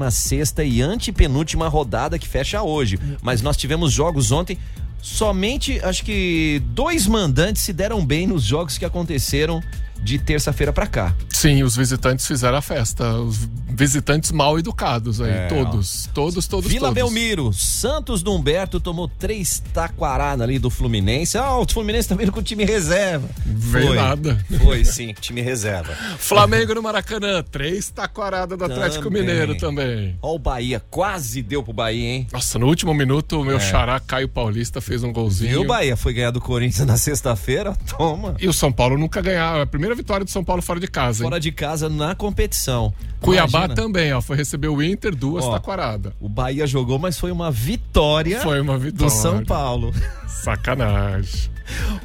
e 0.64 0.82
antepenúltima 0.82 1.68
rodada 1.68 2.18
que 2.18 2.26
fecha 2.28 2.62
hoje. 2.62 2.98
Mas 3.22 3.42
nós 3.42 3.56
tivemos 3.56 3.92
jogos 3.92 4.30
ontem. 4.32 4.58
Somente, 5.02 5.78
acho 5.84 6.02
que 6.04 6.62
dois 6.66 7.06
mandantes 7.06 7.62
se 7.62 7.72
deram 7.72 8.04
bem 8.04 8.26
nos 8.26 8.42
jogos 8.42 8.78
que 8.78 8.84
aconteceram 8.86 9.62
de 10.02 10.18
terça-feira 10.18 10.72
pra 10.72 10.86
cá. 10.86 11.14
Sim, 11.28 11.62
os 11.62 11.76
visitantes 11.76 12.26
fizeram 12.26 12.58
a 12.58 12.62
festa. 12.62 13.14
Os 13.20 13.48
visitantes 13.70 14.30
mal 14.32 14.58
educados 14.58 15.20
aí, 15.20 15.30
É, 15.30 15.46
todos. 15.48 16.08
Todos, 16.14 16.46
todos, 16.46 16.70
Vila 16.70 16.88
todos. 16.88 16.94
Belmiro, 16.94 17.52
Santos 17.52 18.22
do 18.22 18.32
Humberto 18.32 18.78
tomou 18.80 19.08
três 19.08 19.62
taquaradas 19.72 20.42
ali 20.42 20.58
do 20.58 20.70
Fluminense. 20.70 21.36
Ah, 21.36 21.56
o 21.58 21.66
Fluminense 21.68 22.08
tá 22.08 22.14
vindo 22.14 22.30
com 22.32 22.40
o 22.40 22.42
time 22.42 22.64
reserva. 22.64 23.28
Veio 23.44 23.88
Foi. 23.88 23.96
nada. 23.96 24.44
Foi, 24.62 24.84
sim, 24.84 25.12
time 25.20 25.40
reserva. 25.40 25.92
Flamengo 26.18 26.74
no 26.74 26.82
Maracanã, 26.82 27.42
três 27.42 27.90
taquaradas 27.90 28.56
do 28.56 28.64
Atlético 28.64 29.04
Também. 29.04 29.22
Mineiro 29.22 29.56
também. 29.56 30.16
Ó, 30.22 30.34
o 30.34 30.38
Bahia 30.38 30.80
quase 30.90 31.42
deu 31.42 31.62
pro 31.62 31.72
Bahia, 31.72 32.04
hein? 32.08 32.26
Nossa, 32.32 32.58
no 32.58 32.66
último 32.66 32.94
minuto, 32.94 33.40
o 33.40 33.44
meu 33.44 33.56
É. 33.56 33.60
xará 33.60 33.98
Caio 34.00 34.28
Paulista 34.28 34.80
fez 34.80 35.02
um 35.02 35.12
golzinho. 35.12 35.52
E 35.52 35.56
o 35.56 35.64
Bahia 35.66 35.96
foi 35.96 36.12
ganhar 36.12 36.30
do 36.30 36.40
Corinthians 36.40 36.86
na 36.86 36.96
sexta-feira? 36.96 37.74
Toma. 37.98 38.36
E 38.40 38.46
o 38.48 38.52
São 38.52 38.70
Paulo 38.72 38.96
nunca 38.96 39.20
ganhava. 39.20 39.62
A 39.62 39.66
primeira 39.66 39.83
vitória 39.92 40.24
do 40.24 40.30
São 40.30 40.44
Paulo 40.44 40.62
fora 40.62 40.78
de 40.80 40.86
casa. 40.86 41.22
hein? 41.24 41.28
Fora 41.28 41.40
de 41.40 41.50
casa 41.50 41.88
na 41.88 42.14
competição. 42.14 42.94
Cuiabá 43.20 43.58
Imagina. 43.64 43.74
também, 43.74 44.12
ó. 44.12 44.20
Foi 44.22 44.36
receber 44.36 44.68
o 44.68 44.82
Inter, 44.82 45.14
duas 45.14 45.44
Ó, 45.44 45.52
taquaradas. 45.52 46.12
O 46.20 46.28
Bahia 46.28 46.66
jogou, 46.66 46.98
mas 46.98 47.18
foi 47.18 47.32
uma 47.32 47.50
vitória, 47.50 48.40
Foi 48.40 48.60
uma 48.60 48.78
vitória. 48.78 49.06
do 49.06 49.10
São 49.10 49.44
Paulo. 49.44 49.92
Sacanagem. 50.26 51.50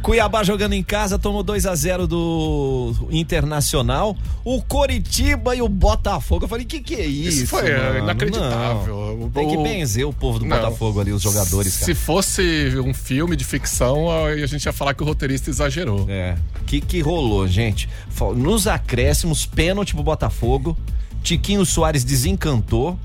Cuiabá 0.01 0.43
jogando 0.43 0.73
em 0.73 0.83
casa, 0.83 1.19
tomou 1.19 1.43
2 1.43 1.65
a 1.65 1.75
0 1.75 2.07
do 2.07 2.93
Internacional. 3.11 4.15
O 4.43 4.61
Coritiba 4.61 5.55
e 5.55 5.61
o 5.61 5.67
Botafogo. 5.69 6.45
Eu 6.45 6.49
falei, 6.49 6.65
que 6.65 6.79
que 6.79 6.95
é 6.95 7.05
isso? 7.05 7.39
Isso 7.43 7.47
foi, 7.47 7.69
é, 7.69 7.77
mano? 7.77 7.99
inacreditável. 7.99 8.95
Não. 8.95 9.25
O- 9.27 9.29
Tem 9.29 9.47
que 9.47 9.57
o- 9.57 9.63
benzer 9.63 10.07
o 10.07 10.13
povo 10.13 10.39
do 10.39 10.45
Não. 10.45 10.55
Botafogo 10.57 10.99
ali, 11.01 11.11
os 11.11 11.21
jogadores, 11.21 11.73
cara. 11.77 11.85
Se 11.85 11.93
fosse 11.95 12.41
um 12.83 12.93
filme 12.93 13.35
de 13.35 13.43
ficção, 13.43 14.07
a 14.25 14.45
gente 14.45 14.63
ia 14.65 14.73
falar 14.73 14.93
que 14.93 15.03
o 15.03 15.05
roteirista 15.05 15.49
exagerou. 15.49 16.05
É. 16.09 16.35
Que 16.65 16.79
que 16.81 17.01
rolou, 17.01 17.47
gente? 17.47 17.89
Nos 18.35 18.67
acréscimos, 18.67 19.45
pênalti 19.45 19.93
pro 19.93 20.03
Botafogo. 20.03 20.77
Tiquinho 21.21 21.65
Soares 21.65 22.03
desencantou. 22.03 22.97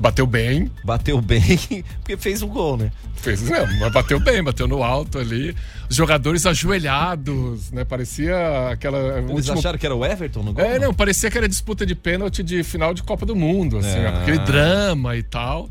Bateu 0.00 0.26
bem. 0.26 0.70
Bateu 0.82 1.20
bem, 1.20 1.58
porque 2.00 2.16
fez 2.16 2.40
o 2.42 2.46
gol, 2.46 2.76
né? 2.78 2.90
Fez, 3.16 3.42
não, 3.42 3.66
mas 3.78 3.92
bateu 3.92 4.18
bem, 4.18 4.42
bateu 4.42 4.66
no 4.66 4.82
alto 4.82 5.18
ali. 5.18 5.54
Os 5.90 5.94
jogadores 5.94 6.46
ajoelhados, 6.46 7.70
né? 7.70 7.84
Parecia 7.84 8.34
aquela. 8.70 9.18
Eles 9.18 9.30
último- 9.30 9.58
acharam 9.58 9.78
que 9.78 9.84
era 9.84 9.94
o 9.94 10.04
Everton 10.04 10.42
no 10.42 10.52
gol? 10.54 10.64
É, 10.64 10.78
não, 10.78 10.94
parecia 10.94 11.30
que 11.30 11.36
era 11.36 11.48
disputa 11.48 11.84
de 11.84 11.94
pênalti 11.94 12.42
de 12.42 12.62
final 12.64 12.94
de 12.94 13.02
Copa 13.02 13.26
do 13.26 13.36
Mundo, 13.36 13.78
assim, 13.78 13.98
É. 13.98 14.06
aquele 14.08 14.38
drama 14.38 15.16
e 15.16 15.22
tal. 15.22 15.68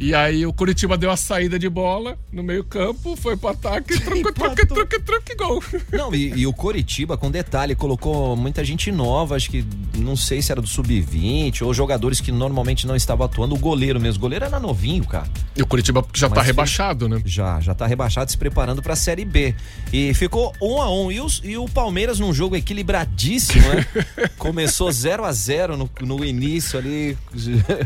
E 0.00 0.14
aí 0.14 0.46
o 0.46 0.52
Curitiba 0.52 0.96
deu 0.96 1.10
a 1.10 1.16
saída 1.16 1.58
de 1.58 1.68
bola 1.68 2.16
no 2.32 2.40
meio-campo, 2.40 3.16
foi 3.16 3.36
pro 3.36 3.48
ataque, 3.48 3.98
truque, 4.00 4.32
truque, 4.32 4.64
truque, 4.66 5.00
truque, 5.00 5.34
gol. 5.34 5.62
Não, 5.92 6.14
e, 6.14 6.28
e 6.40 6.46
o 6.46 6.52
Coritiba, 6.52 7.16
com 7.16 7.28
detalhe, 7.32 7.74
colocou 7.74 8.36
muita 8.36 8.64
gente 8.64 8.92
nova, 8.92 9.34
acho 9.34 9.50
que 9.50 9.66
não 9.96 10.14
sei 10.14 10.40
se 10.40 10.52
era 10.52 10.60
do 10.60 10.68
sub-20 10.68 11.62
ou 11.62 11.74
jogadores 11.74 12.20
que 12.20 12.30
normalmente 12.30 12.86
não 12.86 12.94
estavam 12.94 13.26
atuando. 13.26 13.56
O 13.56 13.58
goleiro 13.58 13.98
mesmo. 14.00 14.18
O 14.18 14.20
goleiro 14.20 14.44
era 14.44 14.60
novinho, 14.60 15.04
cara. 15.04 15.28
E 15.56 15.62
o 15.62 15.66
Curitiba 15.66 16.04
já 16.14 16.28
tá 16.28 16.36
Mas 16.36 16.46
rebaixado, 16.46 17.08
né? 17.08 17.20
Já, 17.24 17.58
já 17.60 17.74
tá 17.74 17.84
rebaixado, 17.84 18.30
se 18.30 18.38
preparando 18.38 18.80
pra 18.80 18.94
Série 18.94 19.24
B. 19.24 19.52
E 19.92 20.14
ficou 20.14 20.52
um 20.62 20.80
a 20.80 20.88
um. 20.92 21.10
E, 21.10 21.20
os- 21.20 21.40
e 21.44 21.56
o 21.56 21.68
Palmeiras 21.68 22.20
num 22.20 22.32
jogo 22.32 22.54
equilibradíssimo, 22.54 23.66
né? 23.68 23.84
Começou 24.38 24.92
0 24.92 25.24
a 25.24 25.32
0 25.32 25.76
no, 25.76 25.90
no 26.02 26.24
início 26.24 26.78
ali. 26.78 27.18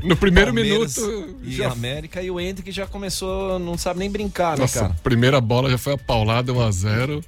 No 0.05 0.15
primeiro 0.17 0.53
Palmeiras 0.53 0.97
minuto, 0.99 1.37
E 1.43 1.53
já- 1.57 1.73
América. 1.73 2.02
E 2.23 2.31
o 2.31 2.41
Hendrick 2.41 2.71
já 2.73 2.87
começou, 2.87 3.59
não 3.59 3.77
sabe 3.79 4.01
nem 4.01 4.11
brincar, 4.11 4.57
né, 4.57 4.63
Nossa, 4.63 4.81
cara? 4.81 4.97
primeira 5.03 5.41
bola 5.41 5.71
já 5.71 5.79
foi 5.79 5.95
a 5.95 5.99
paulada 5.99 6.53
1x0. 6.53 7.23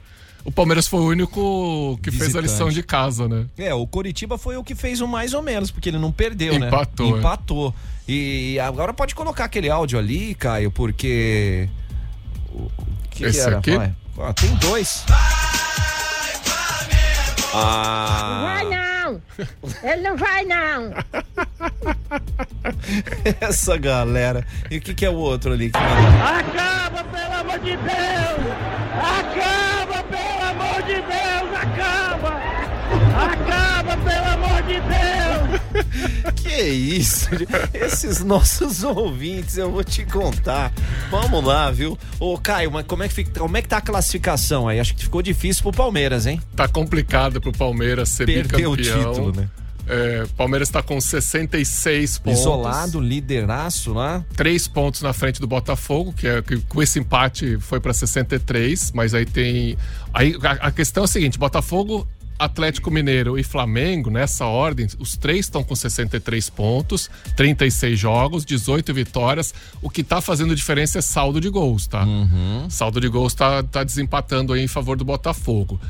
O 0.45 0.53
Palmeiras 0.53 0.87
foi 0.87 1.01
o 1.01 1.05
único 1.07 1.99
que 2.03 2.11
fez 2.11 2.23
a 2.23 2.25
Visitante. 2.27 2.47
lição 2.53 2.69
de 2.69 2.83
casa, 2.83 3.27
né? 3.27 3.47
É, 3.57 3.73
o 3.73 3.87
Coritiba 3.87 4.37
foi 4.37 4.59
o 4.59 4.63
que 4.65 4.75
fez 4.75 5.01
o 5.01 5.09
mais 5.09 5.33
ou 5.33 5.41
menos, 5.41 5.71
porque 5.71 5.89
ele 5.89 5.99
não 5.99 6.13
perdeu, 6.13 6.59
né? 6.59 6.67
Empatou, 6.69 7.17
é. 7.17 7.19
Empatou. 7.19 7.75
E 8.07 8.59
agora 8.61 8.93
pode 8.93 9.15
colocar 9.15 9.45
aquele 9.47 9.71
áudio 9.71 9.99
ali, 9.99 10.35
Caio, 10.35 10.71
porque. 10.71 11.67
O 12.53 12.69
que, 13.11 13.19
que 13.21 13.25
Esse 13.25 13.41
era? 13.41 13.57
aqui? 13.59 13.75
Vai. 13.75 13.95
Ó, 14.19 14.33
tem 14.35 14.55
dois. 14.57 15.03
Ah. 17.55 18.41
Vai 18.43 18.65
não! 19.05 19.23
Ele 19.83 20.03
não 20.03 20.17
vai 20.17 20.45
não! 20.45 20.95
Essa 23.41 23.77
galera. 23.77 24.47
E 24.71 24.79
o 24.79 24.81
que, 24.81 24.95
que 24.95 25.05
é 25.05 25.11
o 25.11 25.15
outro 25.15 25.53
ali 25.53 25.71
que? 25.71 25.79
Acaba, 25.79 27.05
pelo 27.05 27.35
amor 27.41 27.59
de 27.59 27.77
Deus! 27.77 28.55
Acaba, 29.01 30.03
pelo 30.05 30.43
amor 30.51 30.83
de 30.83 30.95
Deus! 30.95 31.55
Acaba! 31.63 32.64
Acaba, 33.17 33.97
pelo 33.97 34.27
amor 34.27 34.63
de 34.63 34.75
Deus! 34.81 35.85
Que 36.37 36.63
isso? 36.63 37.29
Esses 37.73 38.23
nossos 38.23 38.85
ouvintes, 38.85 39.57
eu 39.57 39.73
vou 39.73 39.83
te 39.83 40.05
contar. 40.05 40.73
Vamos 41.11 41.43
lá, 41.45 41.71
viu? 41.71 41.99
Ô, 42.21 42.39
Caio, 42.39 42.71
mas 42.71 42.87
como 42.87 43.03
é 43.03 43.09
que, 43.09 43.15
fica, 43.15 43.41
como 43.41 43.57
é 43.57 43.63
que 43.63 43.69
tá 43.69 43.79
a 43.79 43.81
classificação 43.81 44.69
aí? 44.69 44.79
Acho 44.79 44.95
que 44.95 45.03
ficou 45.03 45.21
difícil 45.21 45.63
pro 45.65 45.73
Palmeiras, 45.73 46.27
hein? 46.27 46.41
Tá 46.55 46.69
complicado 46.69 47.41
pro 47.41 47.51
Palmeiras 47.51 48.11
ser 48.11 48.27
Perdeu 48.27 48.73
o 48.73 48.77
bicampeão. 48.77 49.13
título, 49.13 49.33
né? 49.35 49.49
É, 49.87 50.25
Palmeiras 50.37 50.71
tá 50.71 50.83
com 50.83 50.99
66 50.99 52.19
pontos. 52.19 52.41
Isolado, 52.41 53.01
lideraço 53.01 53.93
lá. 53.93 54.25
Três 54.35 54.67
pontos 54.67 55.03
na 55.03 55.13
frente 55.13 55.41
do 55.41 55.47
Botafogo, 55.47 56.13
que, 56.13 56.27
é, 56.27 56.41
que 56.41 56.59
com 56.61 56.83
esse 56.83 56.99
empate 56.99 57.59
foi 57.61 57.81
para 57.81 57.93
63, 57.93 58.93
mas 58.93 59.13
aí 59.13 59.27
tem. 59.27 59.77
Aí 60.13 60.37
a, 60.43 60.69
a 60.69 60.71
questão 60.71 61.03
é 61.03 61.05
a 61.05 61.09
seguinte: 61.09 61.39
Botafogo, 61.39 62.07
Atlético 62.39 62.91
Mineiro 62.91 63.39
e 63.39 63.43
Flamengo, 63.45 64.11
nessa 64.11 64.45
ordem, 64.47 64.87
os 64.99 65.17
três 65.17 65.47
estão 65.47 65.63
com 65.63 65.75
63 65.75 66.51
pontos, 66.51 67.11
36 67.37 67.99
jogos, 67.99 68.45
18 68.45 68.93
vitórias. 68.93 69.55
O 69.81 69.89
que 69.89 70.03
tá 70.03 70.21
fazendo 70.21 70.55
diferença 70.55 70.99
é 70.99 71.03
saldo 71.03 71.41
de 71.41 71.49
gols, 71.49 71.87
tá? 71.87 72.05
Saldo 72.69 73.01
de 73.01 73.09
gols 73.09 73.35
tá, 73.35 73.63
tá 73.63 73.85
desempatando 73.85 74.53
aí 74.53 74.63
em 74.63 74.69
favor 74.69 74.97
do 74.97 75.05
Botafogo. 75.05 75.81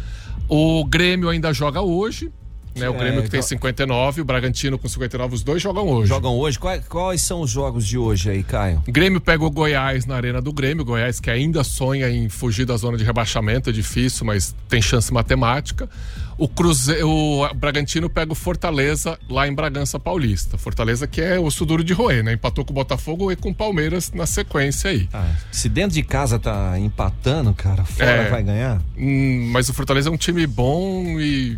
O 0.49 0.85
Grêmio 0.85 1.29
ainda 1.29 1.53
joga 1.53 1.81
hoje. 1.81 2.31
Né, 2.75 2.89
o 2.89 2.95
É, 2.95 2.99
Grêmio 2.99 3.23
que 3.23 3.31
tem 3.31 3.39
então- 3.39 3.49
59, 3.49 4.21
o 4.21 4.25
Bragantino 4.25 4.79
com 4.79 4.89
59, 4.89 5.35
os 5.37 5.43
dois 5.43 5.63
jogam 5.63 5.87
hoje. 5.89 6.09
Jogam 6.09 6.37
hoje. 6.37 6.59
Quais, 6.59 6.87
quais 6.89 7.23
são 7.23 7.41
os 7.41 7.51
jogos 7.51 7.87
de 7.87 7.97
hoje 7.97 8.31
aí, 8.31 8.43
Caio? 8.43 8.83
Grêmio 8.89 9.21
pega 9.21 9.45
o 9.45 9.51
Goiás 9.51 10.07
na 10.07 10.17
Arena 10.17 10.41
do 10.43 10.53
Grêmio. 10.53 10.85
Goiás 10.85 11.21
que 11.21 11.31
ainda 11.31 11.63
sonha 11.63 12.09
em 12.11 12.29
fugir 12.29 12.65
da 12.67 12.77
zona 12.77 12.97
de 12.99 13.05
rebaixamento, 13.05 13.71
é 13.71 13.73
difícil, 13.73 14.27
mas 14.27 14.55
tem 14.69 14.83
chance 14.83 15.13
matemática. 15.13 15.89
O, 16.37 16.49
Cruze... 16.49 17.01
o 17.05 17.49
Bragantino 17.55 18.11
pega 18.11 18.33
o 18.33 18.35
Fortaleza 18.35 19.17
lá 19.31 19.47
em 19.47 19.55
Bragança 19.55 20.01
Paulista. 20.01 20.59
Fortaleza 20.59 21.07
que 21.07 21.21
é 21.21 21.39
osso 21.39 21.65
duro 21.65 21.85
de 21.85 21.93
roer, 21.93 22.25
né? 22.25 22.33
Empatou 22.33 22.65
com 22.65 22.73
o 22.73 22.75
Botafogo 22.75 23.31
e 23.31 23.37
com 23.37 23.51
o 23.51 23.55
Palmeiras 23.55 24.11
na 24.13 24.27
sequência 24.27 24.91
aí. 24.91 25.09
Se 25.53 25.69
dentro 25.69 25.95
de 25.95 26.03
casa 26.03 26.37
tá 26.41 26.77
empatando, 26.77 27.55
cara, 27.55 27.85
fora 27.85 28.11
É. 28.11 28.31
vai 28.31 28.43
ganhar? 28.43 28.83
Hum, 28.99 29.49
mas 29.53 29.69
o 29.69 29.75
Fortaleza 29.75 30.09
é 30.09 30.13
um 30.13 30.17
time 30.17 30.45
bom 30.45 31.21
e. 31.21 31.57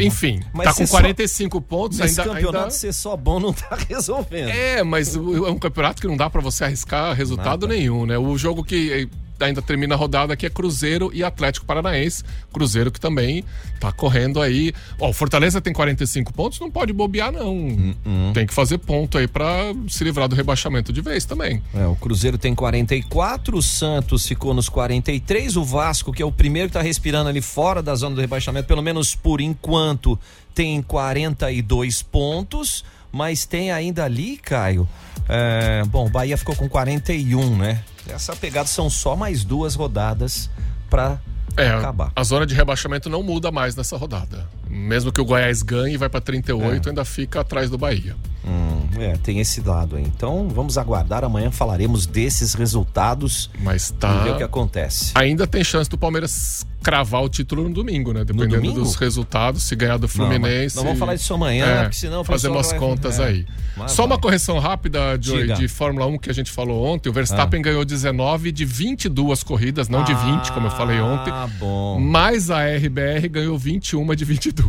Enfim, 0.00 0.36
Uhum. 0.36 0.40
Mas 0.54 0.66
tá 0.68 0.74
com 0.74 0.86
só- 0.86 0.96
45 0.98 1.60
pontos 1.60 1.98
Nesse 1.98 2.20
ainda. 2.20 2.32
campeonato, 2.34 2.64
ainda... 2.64 2.70
ser 2.70 2.92
só 2.92 3.16
bom 3.16 3.40
não 3.40 3.52
tá 3.52 3.76
resolvendo. 3.88 4.48
É, 4.48 4.82
mas 4.82 5.14
é 5.16 5.18
um 5.18 5.58
campeonato 5.58 6.00
que 6.00 6.06
não 6.08 6.16
dá 6.16 6.28
pra 6.30 6.40
você 6.40 6.64
arriscar 6.64 7.14
resultado 7.14 7.66
nenhum, 7.66 8.06
né? 8.06 8.16
O 8.18 8.36
jogo 8.38 8.62
que 8.64 9.08
ainda 9.40 9.60
termina 9.60 9.94
a 9.94 9.98
rodada 9.98 10.32
aqui 10.32 10.46
é 10.46 10.50
Cruzeiro 10.50 11.10
e 11.12 11.22
Atlético 11.24 11.66
Paranaense. 11.66 12.22
Cruzeiro 12.52 12.90
que 12.90 13.00
também 13.00 13.44
tá 13.80 13.90
correndo 13.92 14.40
aí. 14.40 14.72
Ó, 14.98 15.10
o 15.10 15.12
Fortaleza 15.12 15.60
tem 15.60 15.72
45 15.72 16.32
pontos, 16.32 16.60
não 16.60 16.70
pode 16.70 16.92
bobear, 16.92 17.32
não. 17.32 17.54
Hum, 17.54 18.32
Tem 18.32 18.46
que 18.46 18.54
fazer 18.54 18.78
ponto 18.78 19.18
aí 19.18 19.26
pra 19.26 19.72
se 19.88 20.04
livrar 20.04 20.28
do 20.28 20.36
rebaixamento 20.36 20.92
de 20.92 21.00
vez 21.00 21.24
também. 21.24 21.62
É, 21.74 21.86
o 21.86 21.96
Cruzeiro 21.96 22.38
tem 22.38 22.54
44, 22.54 23.56
o 23.56 23.62
Santos 23.62 24.26
ficou 24.26 24.54
nos 24.54 24.68
43, 24.68 25.56
o 25.56 25.64
Vasco, 25.64 26.12
que 26.12 26.22
é 26.22 26.26
o 26.26 26.32
primeiro 26.32 26.68
que 26.68 26.74
tá 26.74 26.82
respirando 26.82 27.28
ali 27.28 27.40
fora 27.40 27.82
da 27.82 27.94
zona 27.94 28.14
do 28.14 28.20
rebaixamento, 28.20 28.66
pelo 28.68 28.82
menos 28.82 29.14
por 29.14 29.40
enquanto, 29.40 30.18
tem 30.54 30.80
42 30.80 32.02
pontos, 32.02 32.84
mas 33.10 33.44
tem 33.44 33.70
ainda 33.70 34.04
ali, 34.04 34.36
Caio. 34.38 34.88
é, 35.28 35.82
bom, 35.86 36.06
o 36.06 36.10
Bahia 36.10 36.36
ficou 36.36 36.54
com 36.54 36.68
41, 36.68 37.56
né? 37.56 37.82
Essa 38.08 38.34
pegada 38.36 38.66
são 38.68 38.88
só 38.90 39.16
mais 39.16 39.44
duas 39.44 39.74
rodadas 39.74 40.50
pra 40.90 41.18
É, 41.56 41.68
acabar. 41.70 42.12
a 42.14 42.22
zona 42.24 42.46
de 42.46 42.54
rebaixamento 42.54 43.08
não 43.08 43.22
muda 43.22 43.50
mais 43.50 43.74
nessa 43.76 43.96
rodada. 43.96 44.48
Mesmo 44.74 45.12
que 45.12 45.20
o 45.20 45.24
Goiás 45.24 45.62
ganhe 45.62 45.94
e 45.94 45.96
vai 45.96 46.08
pra 46.08 46.20
38, 46.20 46.86
É. 46.86 46.90
ainda 46.90 47.04
fica 47.04 47.40
atrás 47.40 47.70
do 47.70 47.78
Bahia. 47.78 48.16
Hum, 48.46 48.80
é, 48.98 49.16
tem 49.16 49.38
esse 49.40 49.60
lado 49.62 49.96
aí. 49.96 50.02
Então 50.02 50.48
vamos 50.48 50.76
aguardar. 50.76 51.24
Amanhã 51.24 51.50
falaremos 51.50 52.04
desses 52.06 52.52
resultados 52.54 53.48
Mas 53.60 53.88
e 53.88 53.94
tá. 53.94 54.22
ver 54.24 54.32
o 54.32 54.36
que 54.36 54.42
acontece. 54.42 55.12
Ainda 55.14 55.46
tem 55.46 55.62
chance 55.64 55.88
do 55.88 55.96
Palmeiras 55.96 56.66
cravar 56.82 57.22
o 57.22 57.28
título 57.30 57.66
no 57.66 57.70
domingo, 57.72 58.12
né? 58.12 58.22
Dependendo 58.24 58.56
domingo? 58.56 58.80
dos 58.80 58.94
resultados, 58.96 59.62
se 59.62 59.74
ganhar 59.74 59.96
do 59.96 60.06
Fluminense. 60.06 60.76
Não, 60.76 60.82
não 60.82 60.88
vamos 60.90 60.98
falar 61.00 61.14
disso 61.14 61.32
amanhã, 61.32 61.84
porque 61.84 61.96
senão 61.96 62.22
fazer 62.22 62.48
umas 62.48 62.68
vai- 62.68 62.78
contas 62.78 63.18
é. 63.18 63.24
aí. 63.24 63.46
Mas 63.74 63.92
Só 63.92 64.02
uma 64.02 64.16
vai. 64.16 64.18
correção 64.22 64.58
rápida 64.58 65.16
de, 65.16 65.32
Diga. 65.32 65.54
de 65.54 65.66
Fórmula 65.66 66.04
1 66.06 66.18
que 66.18 66.28
a 66.28 66.34
gente 66.34 66.50
falou 66.50 66.84
ontem. 66.84 67.08
O 67.08 67.12
Verstappen 67.12 67.62
ganhou 67.62 67.86
19 67.86 68.52
de 68.52 68.66
22 68.66 69.42
corridas, 69.42 69.88
não 69.88 70.04
de 70.04 70.12
20, 70.12 70.52
como 70.52 70.66
eu 70.66 70.70
falei 70.72 71.00
ontem. 71.00 71.32
Ah, 71.32 71.48
bom. 71.58 71.98
Mas 71.98 72.50
a 72.50 72.66
RBR 72.66 73.28
ganhou 73.30 73.56
21 73.58 74.14
de 74.14 74.24
22. 74.26 74.63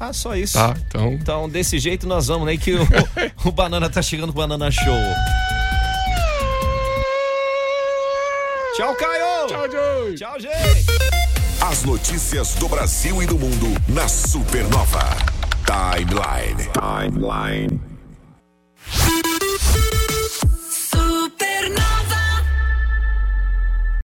Ah, 0.00 0.12
só 0.12 0.36
isso. 0.36 0.54
Tá, 0.54 0.76
então. 0.86 1.12
Então, 1.12 1.48
desse 1.48 1.78
jeito 1.78 2.06
nós 2.06 2.28
vamos, 2.28 2.46
né? 2.46 2.56
Que 2.56 2.74
o, 2.74 2.86
o 3.44 3.52
Banana 3.52 3.90
tá 3.90 4.00
chegando 4.00 4.32
com 4.32 4.38
o 4.38 4.42
Banana 4.42 4.70
Show. 4.70 4.84
Tchau, 8.76 8.94
Caio! 8.94 9.48
Tchau, 9.48 9.70
Joey! 9.70 10.14
Tchau, 10.14 10.38
gente! 10.38 10.86
As 11.60 11.82
notícias 11.82 12.54
do 12.54 12.68
Brasil 12.68 13.20
e 13.22 13.26
do 13.26 13.36
mundo 13.36 13.66
na 13.88 14.06
Supernova. 14.06 15.16
Timeline. 15.66 16.70
Timeline. 16.72 17.87